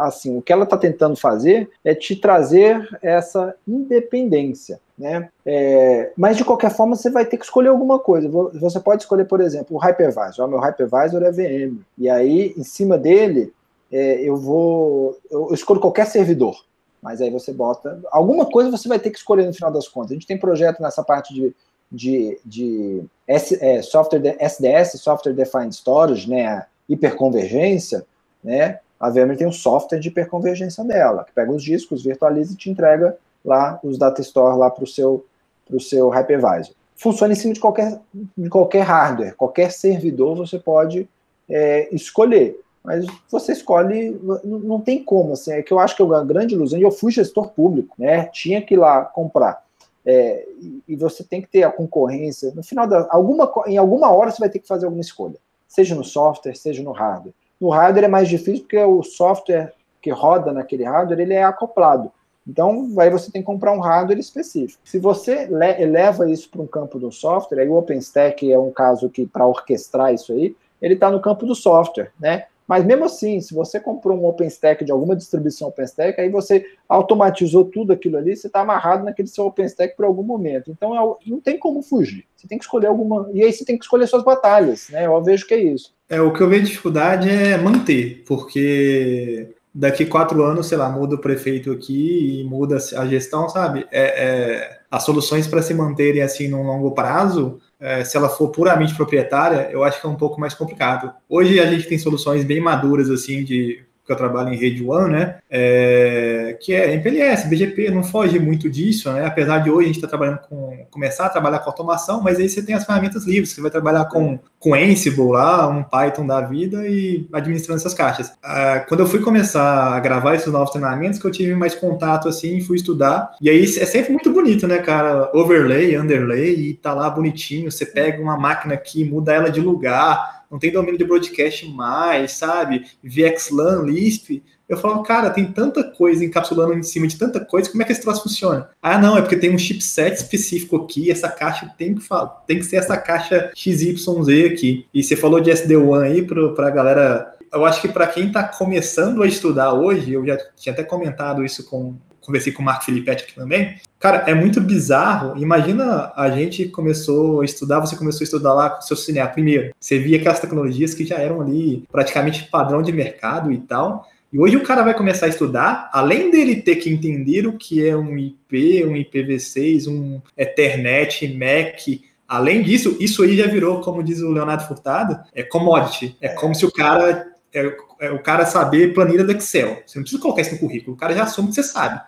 [0.00, 4.80] assim, o que ela está tentando fazer é te trazer essa independência.
[4.98, 5.30] Né?
[5.46, 8.28] É, mas de qualquer forma você vai ter que escolher alguma coisa.
[8.28, 10.46] Você pode escolher, por exemplo, o hypervisor.
[10.46, 11.78] O meu hypervisor é VM.
[11.96, 13.52] E aí, em cima dele,
[13.90, 15.16] é, eu vou.
[15.30, 16.66] Eu escolho qualquer servidor.
[17.00, 18.00] Mas aí você bota.
[18.10, 20.10] Alguma coisa você vai ter que escolher no final das contas.
[20.10, 21.54] A gente tem projeto nessa parte de
[21.90, 28.04] de, de S, é, software de, SDS, Software Defined Storage, né, a hiperconvergência,
[28.42, 32.56] né, a VMware tem um software de hiperconvergência dela, que pega os discos, virtualiza e
[32.56, 35.24] te entrega lá os data store lá para o seu,
[35.66, 36.74] pro seu hypervisor.
[36.96, 38.00] Funciona em cima de qualquer,
[38.36, 41.08] de qualquer hardware, qualquer servidor você pode
[41.48, 42.60] é, escolher.
[42.82, 46.54] Mas você escolhe, não tem como, assim, é que eu acho que é uma grande
[46.54, 49.62] ilusão, e eu fui gestor público, né, tinha que ir lá comprar
[50.10, 50.48] é,
[50.88, 52.50] e você tem que ter a concorrência.
[52.54, 55.36] No final, da, alguma, em alguma hora você vai ter que fazer alguma escolha,
[55.68, 57.34] seja no software, seja no hardware.
[57.60, 62.10] No hardware é mais difícil porque o software que roda naquele hardware ele é acoplado.
[62.46, 64.80] Então, aí você tem que comprar um hardware específico.
[64.82, 65.46] Se você
[65.78, 69.46] eleva isso para um campo do software, aí o OpenStack é um caso que, para
[69.46, 72.46] orquestrar isso aí, ele está no campo do software, né?
[72.68, 77.64] Mas mesmo assim, se você comprou um OpenStack de alguma distribuição OpenStack, aí você automatizou
[77.64, 80.70] tudo aquilo ali, você está amarrado naquele seu OpenStack por algum momento.
[80.70, 82.26] Então é não tem como fugir.
[82.36, 83.30] Você tem que escolher alguma.
[83.32, 85.06] E aí você tem que escolher suas batalhas, né?
[85.06, 85.94] Eu vejo que é isso.
[86.10, 91.14] É, o que eu vejo dificuldade é manter, porque daqui quatro anos, sei lá, muda
[91.14, 93.86] o prefeito aqui e muda a gestão, sabe?
[93.90, 98.48] É, é as soluções para se manterem assim num longo prazo é, se ela for
[98.50, 101.12] puramente proprietária, eu acho que é um pouco mais complicado.
[101.28, 105.12] Hoje a gente tem soluções bem maduras, assim, de que eu trabalho em rede One,
[105.12, 105.36] né?
[105.50, 109.26] É, que é MPLS, BGP, não foge muito disso, né?
[109.26, 112.48] Apesar de hoje a gente tá trabalhando com começar a trabalhar com automação, mas aí
[112.48, 116.40] você tem as ferramentas livres, você vai trabalhar com, com Ansible lá, um Python da
[116.40, 118.32] vida e administrando essas caixas.
[118.42, 122.28] Ah, quando eu fui começar a gravar esses novos treinamentos, que eu tive mais contato
[122.28, 125.30] assim, fui estudar, e aí é sempre muito bonito, né, cara?
[125.34, 130.37] Overlay, underlay, e tá lá bonitinho, você pega uma máquina aqui, muda ela de lugar
[130.50, 132.86] não tem domínio de broadcast mais, sabe?
[133.02, 134.42] VXLAN, Lisp.
[134.68, 137.92] Eu falo, cara, tem tanta coisa encapsulando em cima de tanta coisa, como é que
[137.92, 138.68] esse troço funciona?
[138.82, 142.06] Ah, não, é porque tem um chipset específico aqui, essa caixa tem que,
[142.46, 144.06] tem que ser essa caixa XYZ
[144.52, 144.86] aqui.
[144.92, 147.34] E você falou de SD1 aí para a galera.
[147.50, 151.42] Eu acho que para quem está começando a estudar hoje, eu já tinha até comentado
[151.42, 151.96] isso com,
[152.28, 153.76] conversei com o Marco Filipetti aqui também.
[153.98, 155.36] Cara, é muito bizarro.
[155.42, 159.28] Imagina a gente começou a estudar, você começou a estudar lá com o seu cinema
[159.28, 159.74] primeiro.
[159.80, 164.06] Você via aquelas tecnologias que já eram ali praticamente padrão de mercado e tal.
[164.30, 167.86] E hoje o cara vai começar a estudar, além dele ter que entender o que
[167.86, 174.02] é um IP, um IPv6, um Ethernet, MAC, além disso, isso aí já virou, como
[174.02, 176.14] diz o Leonardo Furtado, é commodity.
[176.20, 179.82] É como se o cara é, é o cara saber planilha do Excel.
[179.86, 181.98] Você não precisa colocar isso no currículo, o cara já assume que você sabe.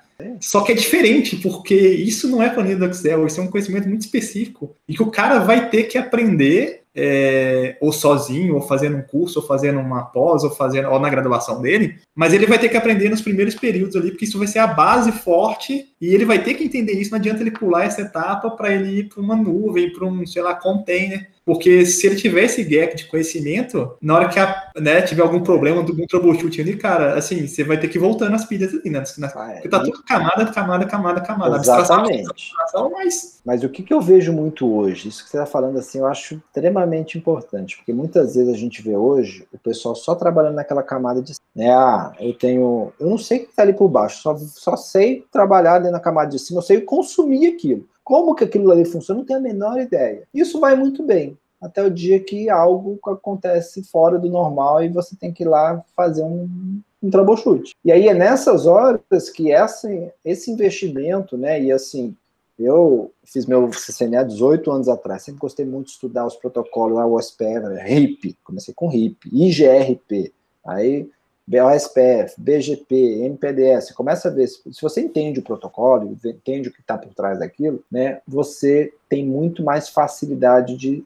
[0.40, 3.88] Só que é diferente, porque isso não é planilha do Excel, isso é um conhecimento
[3.88, 8.96] muito específico e que o cara vai ter que aprender é, ou sozinho, ou fazendo
[8.96, 12.58] um curso, ou fazendo uma pós, ou fazendo ou na graduação dele, mas ele vai
[12.58, 16.14] ter que aprender nos primeiros períodos ali, porque isso vai ser a base forte, e
[16.14, 19.08] ele vai ter que entender isso, não adianta ele pular essa etapa para ele ir
[19.08, 23.06] para uma nuvem, para um, sei lá, container, porque se ele tiver esse gap de
[23.06, 27.64] conhecimento, na hora que a, né, tiver algum problema, algum troubleshooting ali, cara, assim, você
[27.64, 29.02] vai ter que voltar nas pilhas ali, né?
[29.34, 29.54] Ah, é.
[29.54, 31.56] Porque tá tudo camada, camada, camada, camada.
[31.56, 32.52] Exatamente.
[32.92, 33.40] Mas...
[33.44, 36.06] mas o que, que eu vejo muito hoje, isso que você está falando assim, eu
[36.06, 40.82] acho extremamente importante, porque muitas vezes a gente vê hoje o pessoal só trabalhando naquela
[40.82, 41.32] camada de.
[41.54, 42.92] Né, ah, eu tenho.
[43.00, 46.00] Eu não sei o que está ali por baixo, só, só sei trabalhar ali na
[46.00, 47.88] camada de cima, eu sei consumir aquilo.
[48.10, 50.26] Como que aquilo ali funciona, não tenho a menor ideia.
[50.34, 55.14] Isso vai muito bem, até o dia que algo acontece fora do normal e você
[55.14, 57.72] tem que ir lá fazer um, um troubleshoot.
[57.84, 59.88] E aí é nessas horas que essa,
[60.24, 62.16] esse investimento, né, e assim,
[62.58, 67.06] eu fiz meu CCNA 18 anos atrás, sempre gostei muito de estudar os protocolos lá,
[67.06, 70.32] o OSPF, RIP, comecei com RIP, IGRP,
[70.66, 71.08] aí
[71.50, 76.96] BOSPF, BGP, MPDS, começa a ver, se você entende o protocolo, entende o que está
[76.96, 81.04] por trás daquilo, né, você tem muito mais facilidade de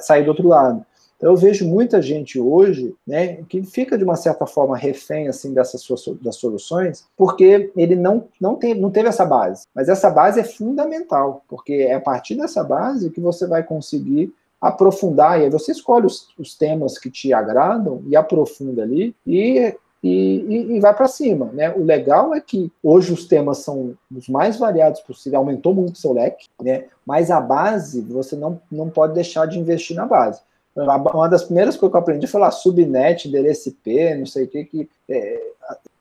[0.00, 0.84] sair do outro lado.
[1.18, 5.52] Então, eu vejo muita gente hoje, né, que fica de uma certa forma refém assim
[5.52, 9.64] dessas suas, das soluções, porque ele não não, tem, não teve essa base.
[9.74, 14.34] Mas essa base é fundamental, porque é a partir dessa base que você vai conseguir
[14.60, 19.76] aprofundar, e aí você escolhe os, os temas que te agradam e aprofunda ali, e
[20.02, 21.50] e, e, e, vai para cima.
[21.52, 21.72] Né?
[21.74, 25.98] O legal é que hoje os temas são os mais variados possível, aumentou muito o
[25.98, 26.86] seu leque, né?
[27.06, 30.40] mas a base, você não, não pode deixar de investir na base.
[30.74, 34.48] Uma das primeiras coisas que eu aprendi foi lá, subnet, endereço IP, não sei o
[34.48, 35.52] que, que é,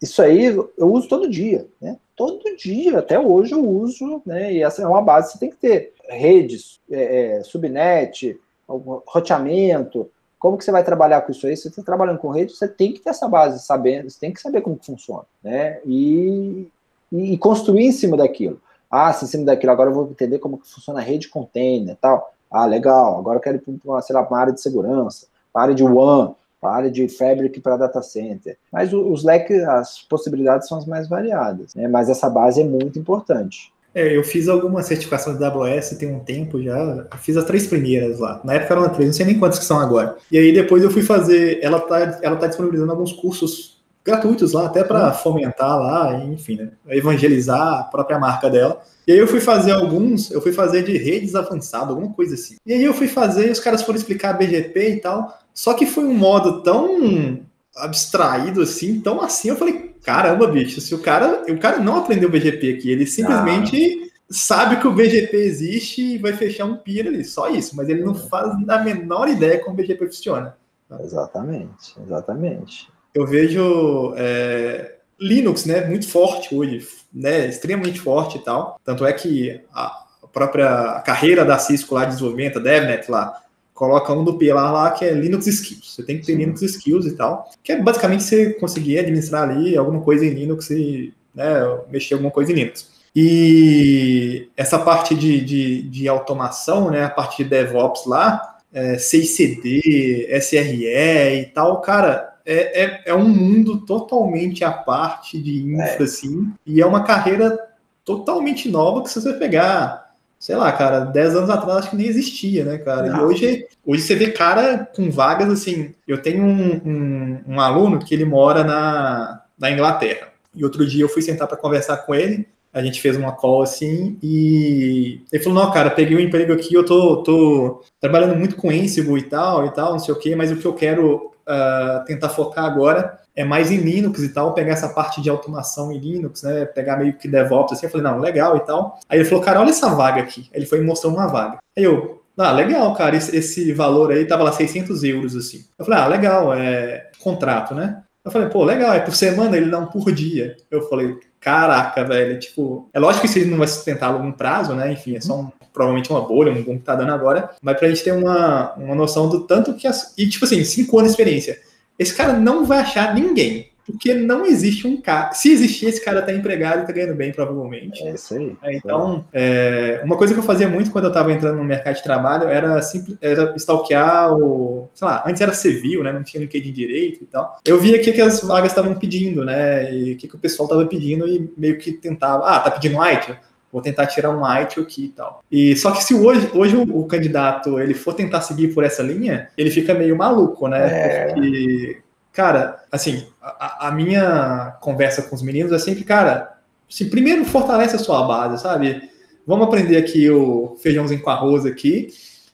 [0.01, 1.97] isso aí eu uso todo dia, né?
[2.15, 4.53] Todo dia, até hoje eu uso, né?
[4.53, 5.93] E essa é uma base que você tem que ter.
[6.07, 10.09] Redes, é, é, subnet, roteamento,
[10.41, 11.55] como que você vai trabalhar com isso aí?
[11.55, 14.33] Se você está trabalhando com rede, você tem que ter essa base sabendo, você tem
[14.33, 15.79] que saber como que funciona, né?
[15.85, 16.67] E,
[17.11, 18.59] e, construir em cima daquilo.
[18.89, 21.95] Ah, se em cima daquilo, agora eu vou entender como que funciona a rede container
[22.01, 22.33] tal.
[22.49, 25.61] Ah, legal, agora eu quero ir para uma, sei lá, uma área de segurança, para
[25.61, 28.57] a área de WAN, para área de Fabric para data center.
[28.71, 31.87] Mas os leques, as possibilidades são as mais variadas, né?
[31.87, 33.71] Mas essa base é muito importante.
[33.93, 37.07] É, eu fiz algumas certificações da AWS tem um tempo já.
[37.17, 38.41] Fiz as três primeiras lá.
[38.43, 40.15] Na época eram três, não sei nem quantas que são agora.
[40.31, 41.59] E aí depois eu fui fazer.
[41.61, 46.71] Ela tá, ela tá disponibilizando alguns cursos gratuitos lá, até para fomentar lá, enfim, né,
[46.89, 48.81] evangelizar a própria marca dela.
[49.05, 52.55] E aí eu fui fazer alguns, eu fui fazer de redes avançadas, alguma coisa assim.
[52.65, 55.37] E aí eu fui fazer, os caras foram explicar BGP e tal.
[55.53, 57.41] Só que foi um modo tão
[57.75, 62.29] abstraído assim, tão assim, eu falei, caramba, bicho, se o cara, o cara não aprendeu
[62.29, 64.17] BGP aqui, ele simplesmente ah.
[64.29, 68.03] sabe que o BGP existe e vai fechar um pira ali, só isso, mas ele
[68.03, 70.55] não faz a menor ideia como o BGP funciona.
[70.99, 72.89] Exatamente, exatamente.
[73.13, 79.13] Eu vejo é, Linux, né, muito forte hoje, né, extremamente forte e tal, tanto é
[79.13, 83.40] que a própria carreira da Cisco lá de desenvolvimento, a DevNet lá,
[83.81, 85.95] coloca um do pilar lá que é Linux Skills.
[85.95, 86.37] Você tem que ter Sim.
[86.37, 90.69] Linux Skills e tal, que é basicamente você conseguir administrar ali alguma coisa em Linux
[90.69, 91.43] e né,
[91.89, 92.91] mexer alguma coisa em Linux.
[93.15, 100.29] E essa parte de, de, de automação, né, a parte de DevOps lá, é, CICD,
[100.39, 106.03] SRE e tal, cara, é, é, é, um mundo totalmente à parte de infra, é.
[106.03, 107.57] assim, e é uma carreira
[108.05, 110.00] totalmente nova que você vai pegar
[110.41, 113.11] sei lá, cara, 10 anos atrás acho que nem existia, né, cara?
[113.11, 113.19] Não.
[113.19, 115.93] E hoje, hoje você vê cara com vagas assim.
[116.07, 120.29] Eu tenho um, um, um aluno que ele mora na, na Inglaterra.
[120.55, 122.47] E outro dia eu fui sentar para conversar com ele.
[122.73, 126.73] A gente fez uma call assim e ele falou: Não, cara, peguei um emprego aqui,
[126.73, 130.35] eu tô, tô trabalhando muito com Ansible e tal, e tal, não sei o quê,
[130.35, 134.53] mas o que eu quero uh, tentar focar agora é mais em Linux e tal,
[134.53, 136.65] pegar essa parte de automação em Linux, né?
[136.65, 137.85] Pegar meio que DevOps assim.
[137.85, 138.99] Eu falei, não, legal e tal.
[139.07, 140.49] Aí ele falou, cara, olha essa vaga aqui.
[140.53, 141.57] Aí ele foi e mostrou uma vaga.
[141.77, 145.65] Aí eu, ah, legal, cara, esse, esse valor aí tava lá 600 euros assim.
[145.77, 148.03] Eu falei, ah, legal, é contrato, né?
[148.23, 150.55] Eu falei, pô, legal, é por semana, ele um por dia.
[150.69, 154.75] Eu falei, caraca, velho, tipo, é lógico que isso não vai sustentar a longo prazo,
[154.75, 154.91] né?
[154.91, 157.89] Enfim, é só um, provavelmente uma bolha, um boom que tá dando agora, mas pra
[157.89, 160.13] gente ter uma, uma noção do tanto que as.
[160.17, 161.59] E, tipo assim, cinco anos de experiência
[161.97, 163.71] esse cara não vai achar ninguém.
[163.85, 165.33] Porque não existe um cara.
[165.33, 168.01] Se existir, esse cara tá empregado e tá ganhando bem, provavelmente.
[168.03, 168.55] É isso aí.
[168.63, 171.95] É, então, é, uma coisa que eu fazia muito quando eu tava entrando no mercado
[171.95, 174.89] de trabalho era, simples, era stalkear o.
[174.93, 176.13] Sei lá, antes era civil, né?
[176.13, 177.57] Não tinha LinkedIn direito e tal.
[177.65, 179.93] Eu via o que, que as vagas estavam pedindo, né?
[179.93, 182.45] E o que, que o pessoal tava pedindo e meio que tentava.
[182.45, 183.35] Ah, tá pedindo ITIL?
[183.71, 185.43] Vou tentar tirar um ITIL aqui e tal.
[185.51, 189.01] E só que se hoje, hoje o, o, candidato ele for tentar seguir por essa
[189.01, 190.87] linha, ele fica meio maluco, né?
[190.87, 191.33] É.
[191.33, 192.01] Porque,
[192.33, 196.57] cara, assim, a, a, minha conversa com os meninos é sempre, cara,
[196.89, 199.09] assim, primeiro fortalece a sua base, sabe?
[199.47, 202.09] Vamos aprender aqui o feijãozinho com arroz aqui.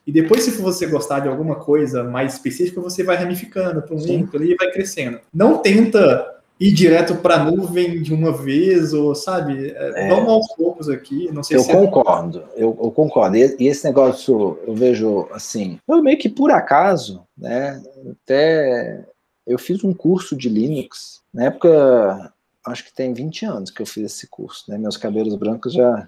[0.05, 3.99] E depois, se você gostar de alguma coisa mais específica, você vai ramificando para um
[3.99, 5.19] link ali e vai crescendo.
[5.33, 9.71] Não tenta ir direto para a nuvem de uma vez, ou sabe?
[9.71, 11.29] É, é, vamos aos poucos aqui.
[11.31, 12.63] Não sei eu se é concordo, é...
[12.63, 13.37] eu, eu, concordo.
[13.37, 17.81] E, e, esse negócio eu vejo assim, eu meio que por acaso, né?
[18.23, 19.05] Até
[19.45, 22.33] eu fiz um curso de Linux na época,
[22.65, 24.77] acho que tem 20 anos que eu fiz esse curso, né?
[24.77, 26.07] Meus cabelos brancos já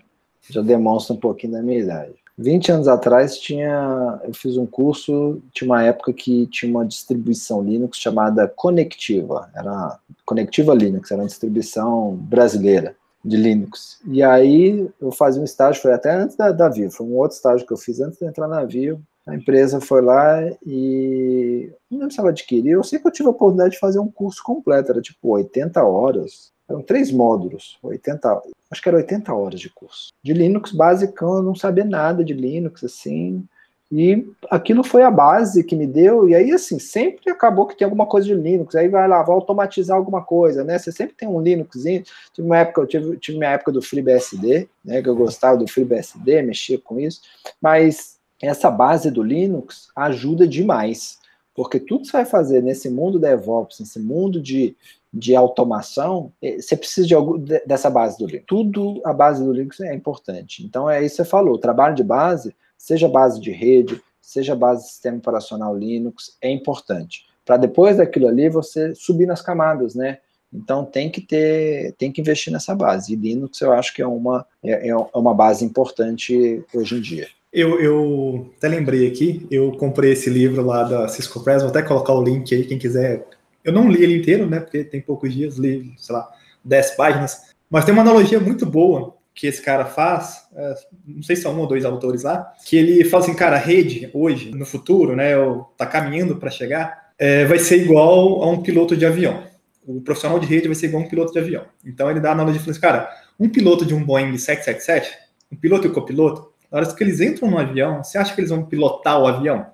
[0.49, 2.13] já demonstram um pouquinho da minha idade.
[2.39, 7.61] 20 anos atrás tinha, eu fiz um curso, tinha uma época que tinha uma distribuição
[7.61, 12.95] Linux chamada Conectiva, era Conectiva Linux, era uma distribuição brasileira
[13.25, 13.99] de Linux.
[14.07, 17.35] E aí eu fazia um estágio, foi até antes da, da Vivo, foi um outro
[17.35, 19.01] estágio que eu fiz antes de entrar na Vivo.
[19.27, 23.27] A empresa foi lá e não lembro se ela adquiriu, eu sei que eu tive
[23.27, 28.41] a oportunidade de fazer um curso completo, era tipo 80 horas, eram três módulos, 80,
[28.69, 30.09] acho que era 80 horas de curso.
[30.23, 33.47] De Linux basicão, eu não sabia nada de Linux, assim,
[33.91, 37.85] e aquilo foi a base que me deu, e aí, assim, sempre acabou que tem
[37.85, 40.77] alguma coisa de Linux, aí vai lá, vai automatizar alguma coisa, né?
[40.77, 42.03] Você sempre tem um Linuxzinho.
[42.31, 45.01] Tive uma época, eu tive, tive minha época do FreeBSD, né?
[45.01, 47.21] Que eu gostava do FreeBSD, mexia com isso,
[47.59, 51.17] mas essa base do Linux ajuda demais,
[51.59, 54.77] porque tudo que você vai fazer nesse mundo DevOps, nesse mundo de,
[55.13, 58.45] de automação, eh, você precisa de algo, dessa base do Linux.
[58.47, 60.63] Tudo a base do Linux é importante.
[60.65, 64.55] Então é isso que você falou, o trabalho de base, seja base de rede, seja
[64.55, 67.25] base de sistema operacional Linux, é importante.
[67.43, 70.19] Para depois daquilo ali você subir nas camadas, né?
[70.53, 73.11] Então tem que ter, tem que investir nessa base.
[73.11, 77.27] E Linux eu acho que é uma, é, é uma base importante hoje em dia.
[77.51, 81.81] Eu, eu até lembrei aqui, eu comprei esse livro lá da Cisco Press, vou até
[81.81, 83.25] colocar o link aí, quem quiser.
[83.63, 84.59] Eu não li ele inteiro, né?
[84.59, 86.29] Porque tem poucos dias, li, sei lá,
[86.63, 87.49] 10 páginas.
[87.69, 90.75] Mas tem uma analogia muito boa que esse cara faz, é,
[91.07, 93.59] não sei se são um ou dois autores lá, que ele fala assim, cara, a
[93.59, 98.49] rede hoje, no futuro, né, ou tá caminhando para chegar, é, vai ser igual a
[98.49, 99.43] um piloto de avião.
[99.87, 101.63] O profissional de rede vai ser igual a um piloto de avião.
[101.85, 103.09] Então ele dá a analogia, fala assim, cara,
[103.39, 105.17] um piloto de um Boeing 777,
[105.49, 108.41] um piloto e o copiloto, na hora que eles entram no avião, você acha que
[108.41, 109.65] eles vão pilotar o avião?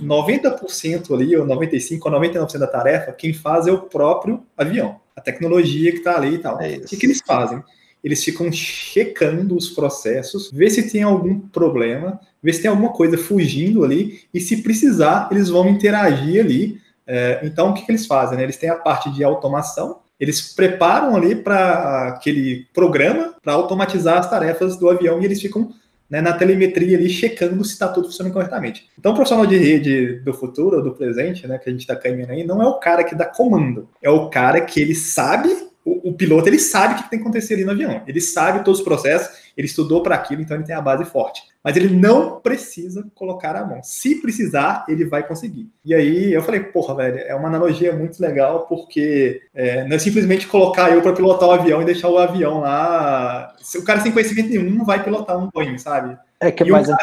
[0.00, 5.20] 90% ali, ou 95% ou 99% da tarefa, quem faz é o próprio avião, a
[5.20, 6.60] tecnologia que está ali e tal.
[6.60, 7.62] É o que, que eles fazem?
[8.04, 13.16] eles ficam checando os processos, ver se tem algum problema, ver se tem alguma coisa
[13.16, 16.78] fugindo ali, e se precisar, eles vão interagir ali.
[17.06, 18.36] É, então, o que, que, eles fazem?
[18.36, 18.44] Né?
[18.44, 24.28] Eles têm a parte de automação, eles preparam ali para aquele programa para automatizar as
[24.28, 25.70] tarefas do avião e eles ficam
[26.14, 28.88] né, na telemetria ali checando se está tudo funcionando corretamente.
[28.96, 32.30] Então, o profissional de rede do futuro do presente, né, que a gente está caminhando
[32.30, 35.48] aí, não é o cara que dá comando, é o cara que ele sabe
[35.84, 38.00] o, o, piloto ele sabe o que tem que acontecer ali no avião.
[38.06, 41.42] Ele sabe todos os processos, ele estudou para aquilo, então ele tem a base forte.
[41.62, 43.82] Mas ele não precisa colocar a mão.
[43.82, 45.70] Se precisar, ele vai conseguir.
[45.84, 49.98] E aí eu falei, porra, velho, é uma analogia muito legal, porque é, não é
[49.98, 53.54] simplesmente colocar eu para pilotar o avião e deixar o avião lá.
[53.62, 56.18] Se o cara sem conhecimento nenhum não vai pilotar um Boeing, sabe?
[56.44, 56.94] É que e mais um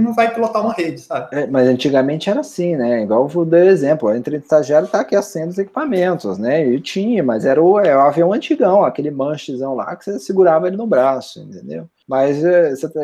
[0.00, 1.28] não vai pilotar uma rede, sabe?
[1.32, 3.02] É, mas antigamente era assim, né?
[3.02, 6.66] Igual eu dei exemplo, entre estagiário tá aquecendo os equipamentos, né?
[6.66, 10.66] E tinha, mas era o, é, o avião antigão, aquele manchezão lá que você segurava
[10.66, 11.88] ele no braço, entendeu?
[12.08, 13.00] Mas é, você tá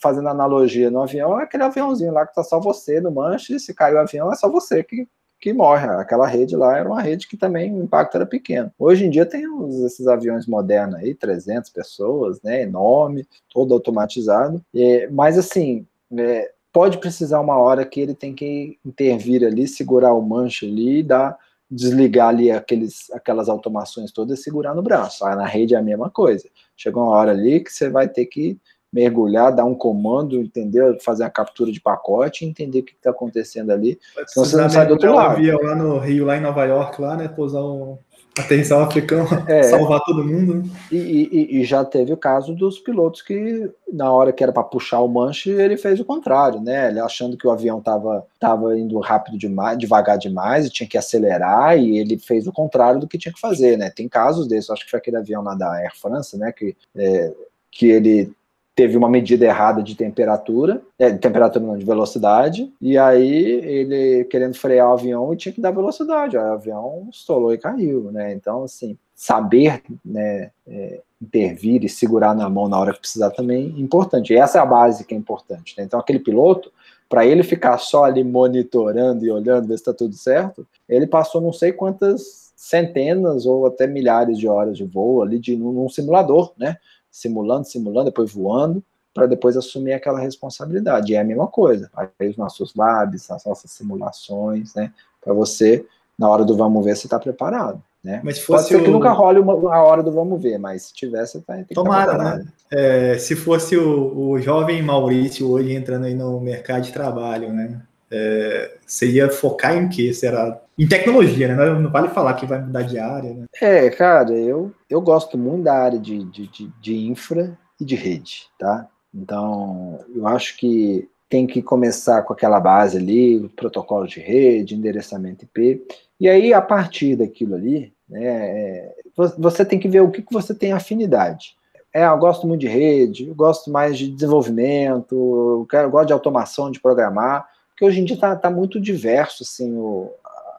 [0.00, 3.74] fazendo analogia no avião, é aquele aviãozinho lá que tá só você no manche, se
[3.74, 5.08] caiu o avião, é só você que
[5.40, 5.86] que morre.
[5.86, 8.72] Aquela rede lá era uma rede que também o impacto era pequeno.
[8.78, 14.62] Hoje em dia tem uns, esses aviões modernos aí, 300 pessoas, né, enorme, todo automatizado.
[14.74, 15.86] É, mas assim,
[16.16, 20.98] é, pode precisar uma hora que ele tem que intervir ali, segurar o manche ali
[20.98, 21.38] e dar
[21.70, 25.24] desligar ali aqueles, aquelas automações todas e segurar no braço.
[25.24, 26.48] Ah, na rede é a mesma coisa.
[26.76, 28.58] Chegou uma hora ali que você vai ter que
[28.96, 30.96] mergulhar, dar um comando, entendeu?
[31.00, 33.98] Fazer a captura de pacote, entender o que está acontecendo ali.
[34.26, 35.32] Senão você não sai do outro lado.
[35.32, 37.28] avião lá no Rio, lá em Nova York, lá, né?
[37.28, 37.98] Pousar um
[38.38, 40.56] aterrissar o africano, é, salvar todo mundo.
[40.56, 40.64] Né?
[40.92, 44.62] E, e, e, já teve o caso dos pilotos que, na hora que era para
[44.62, 46.88] puxar o manche, ele fez o contrário, né?
[46.88, 50.98] Ele achando que o avião estava tava indo rápido demais, devagar demais, e tinha que
[50.98, 53.90] acelerar, e ele fez o contrário do que tinha que fazer, né?
[53.90, 56.52] Tem casos desses, acho que foi aquele avião lá da Air France, né?
[56.52, 57.32] Que, é,
[57.70, 58.32] que ele
[58.76, 64.24] teve uma medida errada de temperatura, é, de temperatura não, de velocidade, e aí ele
[64.26, 68.34] querendo frear o avião tinha que dar velocidade, o avião estolou e caiu, né?
[68.34, 73.74] Então, assim, saber né, é, intervir e segurar na mão na hora que precisar também
[73.74, 74.34] é importante.
[74.34, 75.74] E essa é a base que é importante.
[75.78, 75.84] Né?
[75.84, 76.70] Então, aquele piloto,
[77.08, 81.40] para ele ficar só ali monitorando e olhando, ver se está tudo certo, ele passou
[81.40, 85.88] não sei quantas centenas ou até milhares de horas de voo ali de, num, num
[85.88, 86.76] simulador, né?
[87.16, 88.84] Simulando, simulando, depois voando,
[89.14, 91.12] para depois assumir aquela responsabilidade.
[91.12, 91.90] E é a mesma coisa.
[91.96, 94.92] Aí os nossos labs, as nossas simulações, né?
[95.24, 95.86] Para você,
[96.18, 97.82] na hora do vamos ver, você está preparado.
[98.04, 98.20] Né?
[98.22, 98.84] Mas fosse Pode ser o...
[98.84, 101.64] que nunca role uma, a hora do vamos ver, mas se tiver, você tá, tem
[101.64, 102.46] que Tomara, né?
[102.70, 107.80] É, se fosse o, o jovem Maurício hoje entrando aí no mercado de trabalho, né?
[108.10, 110.12] É, você ia focar em quê?
[110.12, 111.78] Será em tecnologia, né?
[111.78, 113.46] Não vale falar que vai mudar de área, né?
[113.60, 118.48] É, cara, eu, eu gosto muito da área de, de, de, infra e de rede,
[118.58, 118.86] tá?
[119.14, 125.44] Então, eu acho que tem que começar com aquela base ali, protocolo de rede, endereçamento
[125.44, 125.82] IP,
[126.20, 128.94] e aí, a partir daquilo ali, né, é,
[129.38, 131.56] você tem que ver o que, que você tem afinidade.
[131.92, 136.06] É, eu gosto muito de rede, eu gosto mais de desenvolvimento, eu, quero, eu gosto
[136.08, 140.12] de automação, de programar, porque hoje em dia está tá muito diverso, assim, o,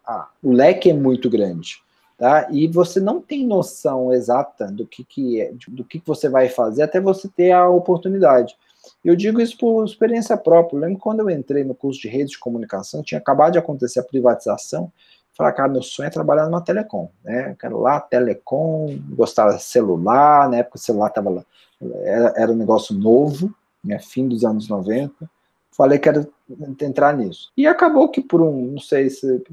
[0.08, 1.82] a, o leque é muito grande.
[2.18, 2.48] Tá?
[2.50, 6.50] E você não tem noção exata do que, que é, do que, que você vai
[6.50, 8.56] fazer até você ter a oportunidade.
[9.06, 10.78] Eu digo isso por experiência própria.
[10.78, 14.00] Eu lembro quando eu entrei no curso de rede de comunicação, tinha acabado de acontecer
[14.00, 14.92] a privatização.
[15.34, 17.52] Falei, cara, meu sonho é trabalhar numa telecom, né?
[17.52, 21.46] Eu quero lá, telecom, gostava de celular, na época o celular tava lá,
[22.02, 23.54] era, era um negócio novo,
[23.84, 24.00] né?
[24.00, 25.30] fim dos anos 90
[25.78, 26.28] falei que era
[26.82, 27.52] entrar nisso.
[27.56, 29.44] E acabou que por um, não sei se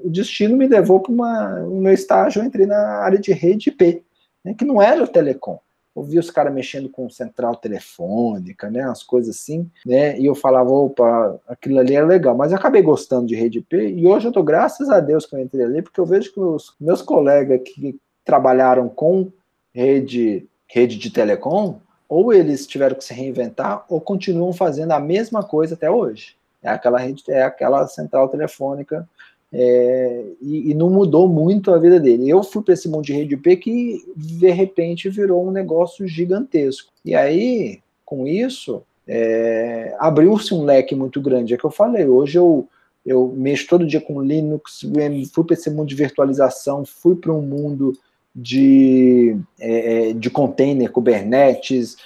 [0.00, 4.02] o destino me levou para o meu estágio, eu entrei na área de rede IP,
[4.44, 5.58] né, que não era o telecom.
[5.94, 10.34] Eu vi os caras mexendo com central telefônica, né, as coisas assim, né, e eu
[10.34, 14.28] falava, opa, aquilo ali é legal, mas eu acabei gostando de rede IP, e hoje
[14.28, 17.00] eu tô, graças a Deus que eu entrei ali, porque eu vejo que os meus
[17.00, 19.32] colegas que trabalharam com
[19.72, 25.42] rede, rede de telecom, ou eles tiveram que se reinventar, ou continuam fazendo a mesma
[25.42, 26.36] coisa até hoje.
[26.62, 29.08] É aquela rede, é aquela central telefônica
[29.52, 32.28] é, e, e, não mudou muito a vida dele.
[32.28, 36.92] Eu fui para esse mundo de rede IP que de repente virou um negócio gigantesco.
[37.04, 41.54] E aí, com isso, é, abriu-se um leque muito grande.
[41.54, 42.68] É que eu falei, hoje eu,
[43.04, 44.84] eu mexo todo dia com Linux,
[45.32, 47.92] fui para esse mundo de virtualização, fui para um mundo
[48.34, 51.96] de, é, é, de container, Kubernetes,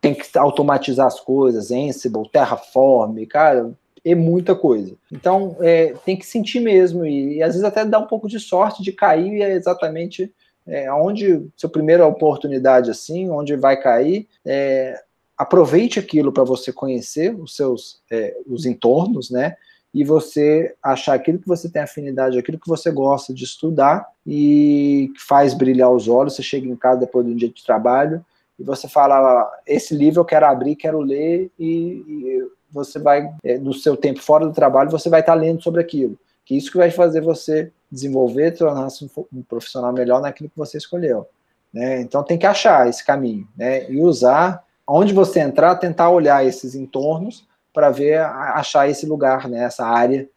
[0.00, 3.70] tem que automatizar as coisas, Ansible, Terraform, cara,
[4.12, 4.94] é muita coisa.
[5.12, 8.40] Então, é, tem que sentir mesmo, e, e, às vezes até dá um pouco de
[8.40, 10.32] sorte de cair é exatamente
[10.66, 15.00] é, onde seu primeira oportunidade assim, onde vai cair, é,
[15.36, 19.56] aproveite aquilo para você conhecer os seus é, os entornos, né?
[19.94, 25.10] E você achar aquilo que você tem afinidade, aquilo que você gosta de estudar e
[25.14, 26.36] que faz brilhar os olhos.
[26.36, 28.22] Você chega em casa depois de um dia de trabalho
[28.58, 33.58] e você fala: esse livro eu quero abrir, quero ler e, e você vai, é,
[33.58, 36.18] no seu tempo fora do trabalho, você vai estar lendo sobre aquilo.
[36.44, 41.26] Que isso que vai fazer você desenvolver, tornar-se um profissional melhor naquilo que você escolheu.
[41.72, 42.00] Né?
[42.00, 43.90] Então tem que achar esse caminho, né?
[43.90, 49.64] E usar, onde você entrar, tentar olhar esses entornos para ver, achar esse lugar, né?
[49.64, 50.28] Essa área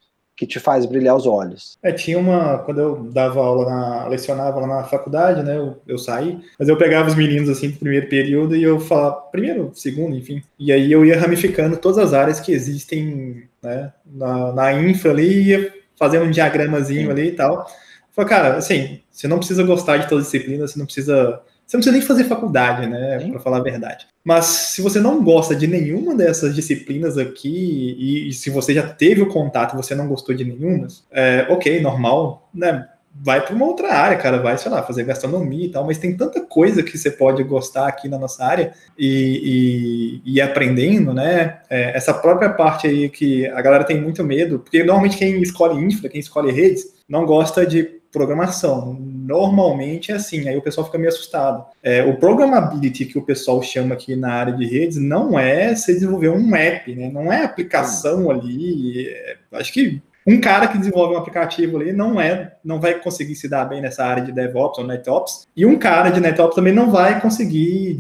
[0.41, 1.77] que te faz brilhar os olhos.
[1.83, 2.57] É, tinha uma.
[2.57, 5.55] Quando eu dava aula, na, lecionava lá na faculdade, né?
[5.55, 9.17] Eu, eu saí, mas eu pegava os meninos assim do primeiro período e eu falava,
[9.31, 10.41] primeiro, segundo, enfim.
[10.57, 15.43] E aí eu ia ramificando todas as áreas que existem né, na, na infra ali,
[15.43, 17.67] ia fazendo um diagramazinho ali e tal.
[18.11, 21.39] Falei, cara, assim, você não precisa gostar de todas as disciplinas, você não precisa
[21.71, 23.29] você não precisa nem fazer faculdade, né?
[23.31, 24.05] Para falar a verdade.
[24.23, 28.83] Mas se você não gosta de nenhuma dessas disciplinas aqui, e, e se você já
[28.83, 32.87] teve o contato e você não gostou de nenhuma, é, ok, normal, né?
[33.13, 36.15] Vai para uma outra área, cara, vai, sei lá, fazer gastronomia e tal, mas tem
[36.15, 41.59] tanta coisa que você pode gostar aqui na nossa área e, e, e aprendendo, né?
[41.69, 45.81] É, essa própria parte aí que a galera tem muito medo, porque normalmente quem escolhe
[45.81, 48.97] infra, quem escolhe redes, não gosta de programação.
[49.31, 51.65] Normalmente é assim, aí o pessoal fica meio assustado.
[51.81, 55.93] É, o programability que o pessoal chama aqui na área de redes não é você
[55.93, 57.09] desenvolver um app, né?
[57.09, 59.07] não é aplicação ali.
[59.07, 63.35] É, acho que um cara que desenvolve um aplicativo ali não é, não vai conseguir
[63.35, 66.73] se dar bem nessa área de DevOps ou NetOps, e um cara de NetOps também
[66.73, 67.97] não vai conseguir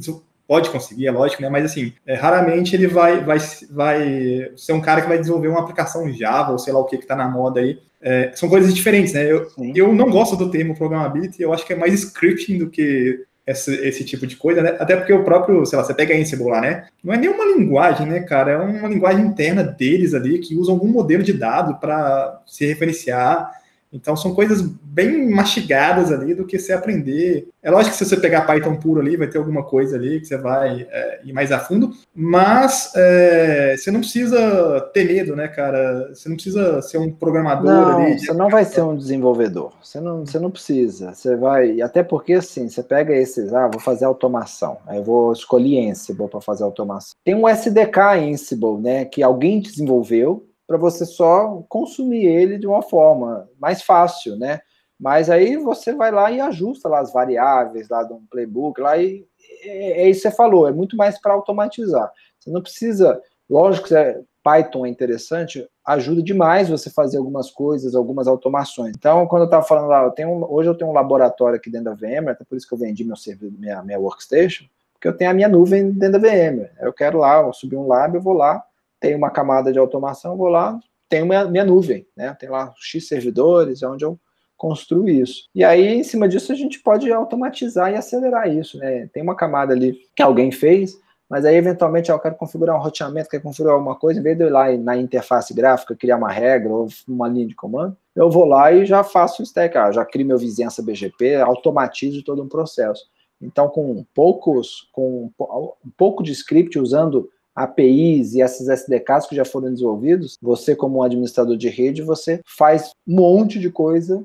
[0.51, 1.47] pode conseguir, é lógico, né?
[1.47, 3.37] Mas assim, é, raramente ele vai, vai,
[3.69, 6.97] vai ser um cara que vai desenvolver uma aplicação Java ou sei lá o que
[6.97, 7.79] que tá na moda aí.
[8.01, 9.31] É, são coisas diferentes, né?
[9.31, 13.23] Eu, eu não gosto do termo programability, eu acho que é mais scripting do que
[13.47, 14.75] esse, esse tipo de coisa, né?
[14.77, 16.85] Até porque o próprio, sei lá, você pega Ansible lá, né?
[17.01, 18.51] Não é nenhuma linguagem, né, cara?
[18.51, 23.49] É uma linguagem interna deles ali que usa algum modelo de dado para se referenciar
[23.91, 27.47] então são coisas bem mastigadas ali do que você aprender.
[27.61, 30.25] É lógico que se você pegar Python puro ali, vai ter alguma coisa ali que
[30.25, 35.47] você vai é, ir mais a fundo, mas é, você não precisa ter medo, né,
[35.47, 36.09] cara?
[36.13, 38.19] Você não precisa ser um programador não, ali.
[38.19, 39.73] Você não vai ser um desenvolvedor.
[39.83, 41.13] Você não, você não precisa.
[41.13, 41.81] Você vai.
[41.81, 44.77] Até porque assim, você pega esses, ah, vou fazer automação.
[44.87, 47.15] Aí eu vou escolher Ansible para fazer automação.
[47.23, 47.99] Tem um SDK
[48.31, 49.05] Ansible, né?
[49.05, 54.61] Que alguém desenvolveu para você só consumir ele de uma forma mais fácil, né?
[54.97, 59.25] Mas aí você vai lá e ajusta lá as variáveis lá um playbook lá e
[59.63, 62.09] é, é isso que você falou, é muito mais para automatizar.
[62.39, 67.93] Você não precisa, lógico que é, Python é interessante, ajuda demais você fazer algumas coisas,
[67.93, 68.93] algumas automações.
[68.95, 71.85] Então, quando eu estava falando lá, eu tenho, hoje eu tenho um laboratório aqui dentro
[71.85, 75.17] da VMware, até por isso que eu vendi meu servidor, minha, minha workstation, porque eu
[75.17, 76.71] tenho a minha nuvem dentro da VMware.
[76.79, 78.63] Eu quero lá, eu subir um lab, eu vou lá,
[79.01, 80.79] tem uma camada de automação, vou lá,
[81.09, 82.33] tenho minha, minha nuvem, né?
[82.39, 84.17] Tem lá X servidores, é onde eu
[84.55, 85.49] construo isso.
[85.55, 89.09] E aí, em cima disso, a gente pode automatizar e acelerar isso, né?
[89.11, 90.95] Tem uma camada ali que alguém fez,
[91.27, 94.43] mas aí, eventualmente, eu quero configurar um roteamento, quero configurar alguma coisa, em vez de
[94.43, 98.29] eu ir lá na interface gráfica, criar uma regra ou uma linha de comando, eu
[98.29, 102.43] vou lá e já faço o stack, ah, já crio meu vizinhança BGP, automatizo todo
[102.43, 103.05] um processo.
[103.41, 109.45] Então, com poucos, com um pouco de script usando APIs e esses SDKs que já
[109.45, 114.23] foram desenvolvidos, você como administrador de rede, você faz um monte de coisa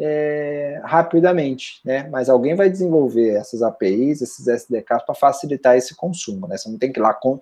[0.00, 2.08] é, rapidamente, né?
[2.10, 6.56] Mas alguém vai desenvolver essas APIs, esses SDKs para facilitar esse consumo, né?
[6.56, 7.40] Você não tem que ir lá com,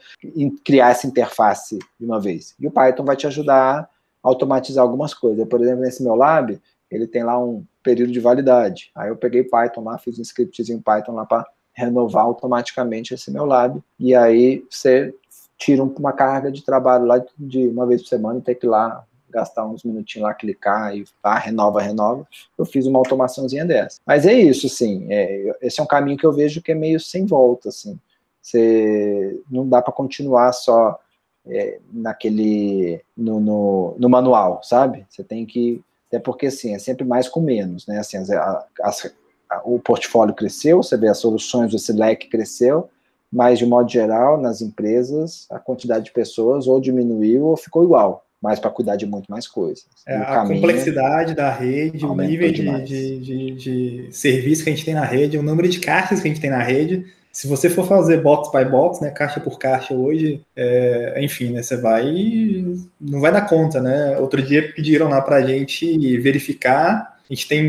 [0.65, 2.55] criar essa interface de uma vez.
[2.59, 3.89] E o Python vai te ajudar a
[4.23, 5.47] automatizar algumas coisas.
[5.47, 6.59] Por exemplo, nesse meu lab,
[6.91, 8.91] ele tem lá um período de validade.
[8.95, 13.45] Aí eu peguei Python lá, fiz um scriptzinho Python lá para renovar automaticamente esse meu
[13.45, 13.83] lab.
[13.99, 15.15] E aí você
[15.57, 18.69] tira uma carga de trabalho lá de uma vez por semana e tem que ir
[18.69, 22.27] lá gastar uns minutinhos lá, clicar e ah, renova, renova.
[22.57, 23.99] Eu fiz uma automaçãozinha dessa.
[24.07, 26.99] Mas é isso, assim, é, esse é um caminho que eu vejo que é meio
[26.99, 27.99] sem volta, assim.
[28.41, 30.99] Você não dá para continuar só
[31.47, 35.05] é, naquele no, no, no, manual, sabe?
[35.11, 37.99] Você tem que até porque assim é sempre mais com menos, né?
[37.99, 38.31] Assim, as,
[38.81, 39.15] as,
[39.65, 42.89] o portfólio cresceu, você vê as soluções, esse leque cresceu,
[43.37, 48.25] mas de modo geral nas empresas a quantidade de pessoas ou diminuiu ou ficou igual
[48.41, 49.87] mas para cuidar de muito mais coisas.
[50.07, 54.85] É, a complexidade da rede, o nível de, de, de, de, serviço que a gente
[54.85, 57.07] tem na rede, o número de caixas que a gente tem na rede.
[57.33, 61.63] Se você for fazer box by box, né, caixa por caixa hoje, é, enfim, né,
[61.63, 62.05] você vai
[63.01, 64.17] não vai dar conta, né?
[64.19, 67.17] Outro dia pediram lá para a gente verificar.
[67.29, 67.65] A gente tem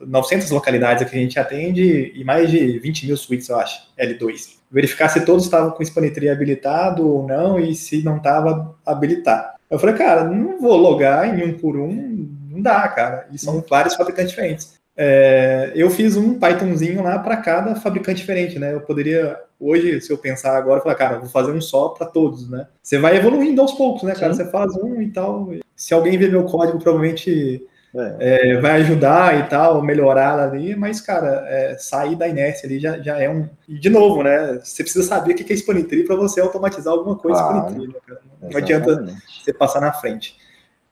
[0.00, 4.58] 900 localidades que a gente atende e mais de 20 mil suítes, eu acho, L2.
[4.70, 9.56] Verificar se todos estavam com Spanitree habilitado ou não e se não estava, habilitar.
[9.68, 13.26] Eu falei, cara, não vou logar em um por um, não dá, cara.
[13.32, 14.80] E são vários fabricantes diferentes.
[14.96, 18.74] É, eu fiz um Pythonzinho lá para cada fabricante diferente, né?
[18.74, 22.50] Eu poderia, hoje, se eu pensar agora, falar, cara, vou fazer um só para todos,
[22.50, 22.66] né?
[22.82, 24.34] Você vai evoluindo aos poucos, né, cara?
[24.34, 24.44] Sim.
[24.44, 25.50] Você faz um e tal.
[25.74, 28.52] Se alguém ver meu código, provavelmente é.
[28.52, 32.98] É, vai ajudar e tal, melhorar ali, mas, cara, é, sair da inércia ali já,
[32.98, 33.48] já é um.
[33.68, 34.60] E de novo, né?
[34.62, 37.58] Você precisa saber o que é Spanitree para você automatizar alguma coisa claro.
[37.58, 38.20] Spanitree, né, cara?
[38.40, 40.36] Não adianta você passar na frente.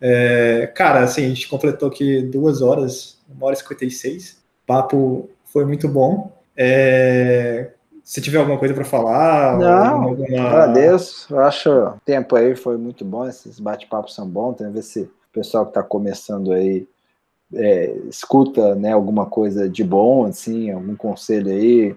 [0.01, 4.33] É, cara, assim, a gente completou aqui duas horas, uma hora e 56.
[4.33, 6.33] O papo foi muito bom.
[6.57, 7.71] É,
[8.03, 9.59] se tiver alguma coisa para falar.
[9.59, 10.49] Não, alguma...
[10.49, 11.33] agradeço.
[11.33, 14.57] Eu acho o tempo aí foi muito bom, esses bate-papos são bons.
[14.57, 16.87] Tem a ver se pessoal que está começando aí
[17.55, 21.97] é, escuta né, alguma coisa de bom, assim, algum conselho aí,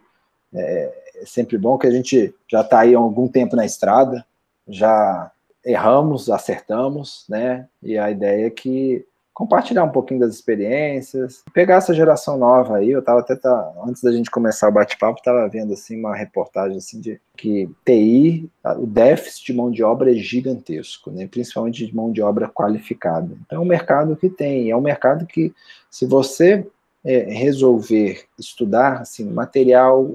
[0.54, 4.26] é, é sempre bom que a gente já está aí há algum tempo na estrada,
[4.68, 5.32] já
[5.64, 7.68] erramos, acertamos, né?
[7.84, 12.92] E a ideia é que compartilhar um pouquinho das experiências, pegar essa geração nova aí.
[12.92, 16.78] Eu estava até tá, antes da gente começar o bate-papo, estava vendo assim uma reportagem
[16.78, 21.28] assim de que TI, o déficit de mão de obra é gigantesco, né?
[21.28, 23.36] Principalmente de mão de obra qualificada.
[23.46, 25.54] Então é um mercado que tem, é um mercado que
[25.90, 26.68] se você
[27.04, 30.10] é, resolver estudar, assim, material,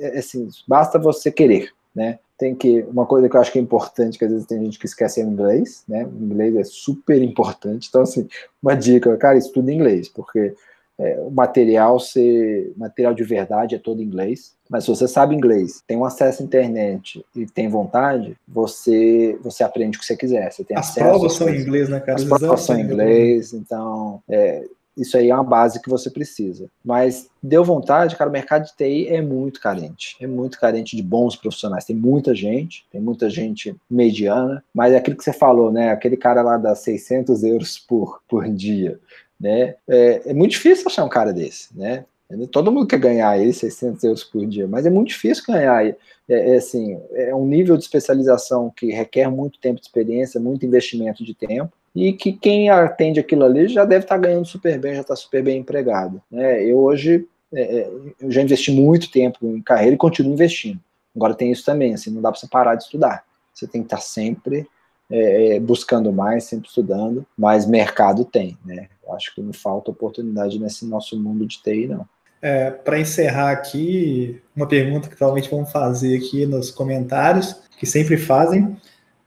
[0.00, 2.18] é, assim, basta você querer, né?
[2.36, 4.78] tem que uma coisa que eu acho que é importante que às vezes tem gente
[4.78, 6.04] que esquece é o inglês, né?
[6.04, 7.88] O inglês é super importante.
[7.88, 8.28] Então assim,
[8.62, 10.54] uma dica, cara, estuda inglês, porque
[10.98, 14.52] é, o material ser material de verdade é todo em inglês.
[14.68, 19.62] Mas se você sabe inglês, tem um acesso à internet e tem vontade, você você
[19.62, 20.50] aprende o que você quiser.
[20.50, 22.18] Você tem As acesso provas são em inglês, né, cara?
[22.18, 24.64] As provas são em inglês, então é,
[24.96, 26.70] isso aí é uma base que você precisa.
[26.84, 30.16] Mas deu vontade, cara, o mercado de TI é muito carente.
[30.20, 31.84] É muito carente de bons profissionais.
[31.84, 35.90] Tem muita gente, tem muita gente mediana, mas é aquilo que você falou, né?
[35.90, 39.00] Aquele cara lá dá 600 euros por, por dia,
[39.40, 39.74] né?
[39.88, 42.04] É, é muito difícil achar um cara desse, né?
[42.50, 45.86] Todo mundo quer ganhar aí 600 euros por dia, mas é muito difícil ganhar.
[45.86, 45.96] É,
[46.28, 51.22] é, assim, é um nível de especialização que requer muito tempo de experiência, muito investimento
[51.22, 55.02] de tempo e que quem atende aquilo ali já deve estar ganhando super bem, já
[55.02, 56.20] está super bem empregado.
[56.30, 56.64] Né?
[56.64, 57.90] Eu hoje é, é,
[58.20, 60.80] eu já investi muito tempo em carreira e continuo investindo.
[61.14, 63.24] Agora tem isso também, assim, não dá para você parar de estudar.
[63.52, 64.66] Você tem que estar sempre
[65.08, 68.88] é, é, buscando mais, sempre estudando, mas mercado tem, né?
[69.06, 72.08] Eu acho que não falta oportunidade nesse nosso mundo de TI, não.
[72.42, 78.16] É, para encerrar aqui, uma pergunta que provavelmente vão fazer aqui nos comentários, que sempre
[78.16, 78.76] fazem,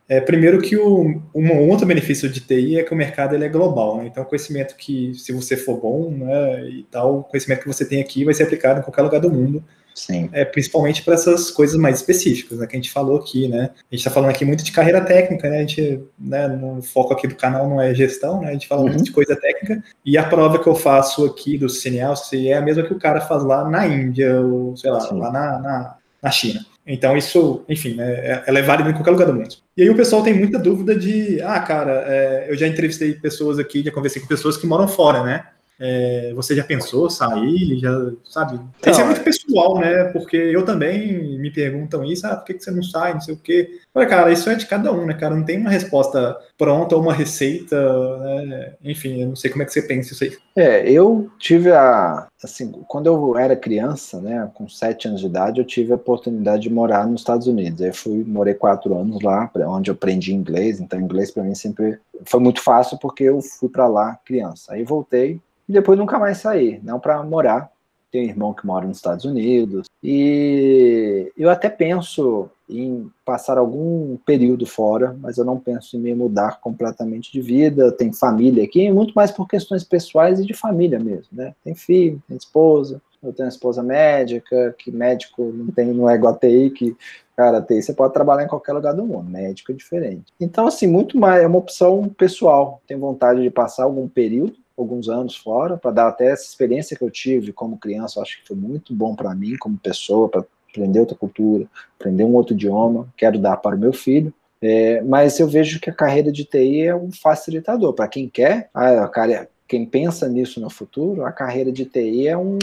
[0.10, 3.50] é, primeiro que o, um outro benefício de TI é que o mercado ele é
[3.50, 4.08] global, né?
[4.08, 8.02] então conhecimento que, se você for bom, né, e tal, o conhecimento que você tem
[8.02, 9.64] aqui vai ser aplicado em qualquer lugar do mundo,
[9.94, 10.30] Sim.
[10.32, 13.96] É, principalmente para essas coisas mais específicas, né, que a gente falou aqui, né, a
[13.96, 17.28] gente está falando aqui muito de carreira técnica, né, a gente, né, no foco aqui
[17.28, 18.90] do canal não é gestão, né, a gente fala uhum.
[18.90, 22.14] muito de coisa técnica, e a prova que eu faço aqui do CNL
[22.48, 25.20] é a mesma que o cara faz lá na Índia, ou sei lá, Sim.
[25.20, 26.62] lá na, na, na China.
[26.88, 29.56] Então, isso, enfim, né, é, ela é válida em qualquer lugar do mundo.
[29.76, 33.60] E aí o pessoal tem muita dúvida de, ah, cara, é, eu já entrevistei pessoas
[33.60, 35.46] aqui, já conversei com pessoas que moram fora, né?
[35.80, 37.78] É, você já pensou sair?
[37.80, 38.60] Já, sabe?
[38.80, 40.06] Então, isso é muito pessoal, né?
[40.06, 43.36] Porque eu também me perguntam isso, ah, por que, que você não sai, não sei
[43.36, 43.80] o quê.
[43.94, 45.36] Olha, cara, isso é de cada um, né, cara?
[45.36, 47.76] Não tem uma resposta pronta ou uma receita,
[48.20, 48.74] né?
[48.84, 50.36] Enfim, eu não sei como é que você pensa isso aí.
[50.56, 52.28] É, eu tive a.
[52.44, 56.64] Assim, quando eu era criança, né, com sete anos de idade, eu tive a oportunidade
[56.64, 57.82] de morar nos Estados Unidos.
[57.82, 60.80] Aí fui, morei quatro anos lá, onde eu aprendi inglês.
[60.80, 64.74] Então, inglês para mim sempre foi muito fácil porque eu fui para lá criança.
[64.74, 67.70] Aí voltei e depois nunca mais saí, não para morar.
[68.10, 74.18] Tenho um irmão que mora nos Estados Unidos e eu até penso em passar algum
[74.26, 77.92] período fora, mas eu não penso em me mudar completamente de vida.
[77.92, 81.54] Tenho família aqui, muito mais por questões pessoais e de família mesmo, né?
[81.64, 86.16] Tem filho, tem esposa, eu tenho uma esposa médica, que médico não tem, não é
[86.16, 86.96] igual a TI, que,
[87.36, 90.32] cara, TI você pode trabalhar em qualquer lugar do mundo, médico é diferente.
[90.40, 92.82] Então, assim, muito mais, é uma opção pessoal.
[92.88, 97.04] Tenho vontade de passar algum período, alguns anos fora, para dar até essa experiência que
[97.04, 101.00] eu tive como criança, acho que foi muito bom para mim, como pessoa, para aprender
[101.00, 101.66] outra cultura,
[102.00, 104.34] aprender um outro idioma, quero dar para o meu filho.
[104.62, 107.94] É, mas eu vejo que a carreira de TI é um facilitador.
[107.94, 112.38] Para quem quer, a, cara, quem pensa nisso no futuro, a carreira de TI é
[112.38, 112.58] um.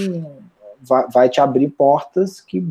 [0.81, 2.63] Vai, vai te abrir portas que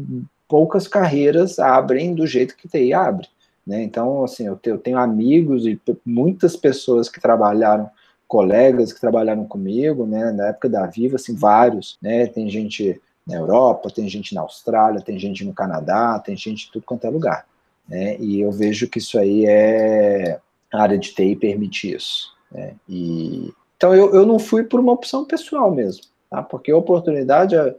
[0.48, 3.28] poucas carreiras abrem do jeito que TI abre.
[3.65, 3.82] Né?
[3.82, 7.90] Então, assim, eu, eu tenho amigos e muitas pessoas que trabalharam
[8.34, 13.35] colegas que trabalharam comigo, né, na época da Viva, assim, vários, né, tem gente na
[13.35, 17.11] Europa, tem gente na Austrália, tem gente no Canadá, tem gente em tudo quanto é
[17.11, 17.45] lugar,
[17.88, 20.39] né, e eu vejo que isso aí é,
[20.73, 24.93] a área de TI permite isso, né, e então eu, eu não fui por uma
[24.93, 26.41] opção pessoal mesmo, tá?
[26.41, 27.76] Porque a oportunidade, é,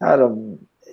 [0.00, 0.28] cara,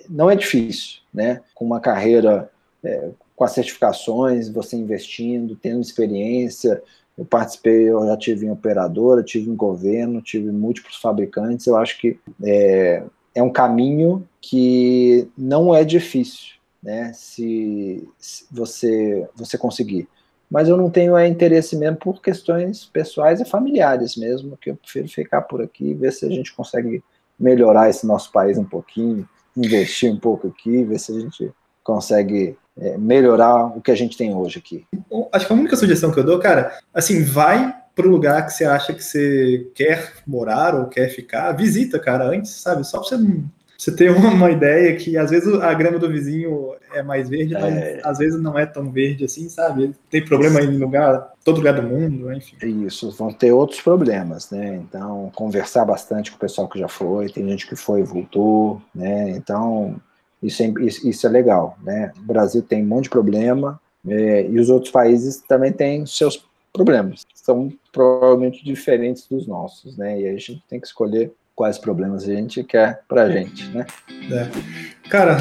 [0.08, 1.40] não é difícil, né?
[1.52, 2.48] Com uma carreira,
[2.84, 6.80] é, com as certificações, você investindo, tendo experiência.
[7.16, 11.66] Eu participei, eu já tive em operadora, tive em governo, tive múltiplos fabricantes.
[11.66, 13.02] Eu acho que é,
[13.34, 17.12] é um caminho que não é difícil, né?
[17.14, 20.08] Se, se você você conseguir
[20.52, 24.76] mas eu não tenho é, interesse mesmo por questões pessoais e familiares mesmo, que eu
[24.76, 27.02] prefiro ficar por aqui, ver se a gente consegue
[27.40, 29.26] melhorar esse nosso país um pouquinho,
[29.56, 31.50] investir um pouco aqui, ver se a gente
[31.82, 34.86] consegue é, melhorar o que a gente tem hoje aqui.
[35.32, 38.52] Acho que a única sugestão que eu dou, cara, assim, vai para o lugar que
[38.52, 42.84] você acha que você quer morar ou quer ficar, visita, cara, antes, sabe?
[42.84, 43.42] Só para você
[43.82, 47.74] você tem uma ideia que às vezes a grama do vizinho é mais verde, mas
[47.74, 48.00] é.
[48.04, 49.92] às vezes não é tão verde assim, sabe?
[50.08, 52.56] Tem problema em lugar, todo lugar do mundo, enfim.
[52.86, 54.76] Isso, vão ter outros problemas, né?
[54.76, 58.80] Então, conversar bastante com o pessoal que já foi, tem gente que foi e voltou,
[58.94, 59.30] né?
[59.30, 60.00] Então,
[60.42, 62.12] isso é, isso é legal, né?
[62.18, 66.44] O Brasil tem um monte de problema é, e os outros países também têm seus
[66.72, 70.20] problemas, são provavelmente diferentes dos nossos, né?
[70.20, 73.86] E a gente tem que escolher quais problemas a gente quer pra gente, né?
[74.30, 75.08] É.
[75.08, 75.36] Cara,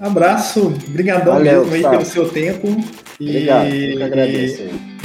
[0.00, 2.68] abraço, brigadão Valeu, mesmo aí pelo seu tempo.
[3.18, 4.95] Obrigado, eu que agradeço.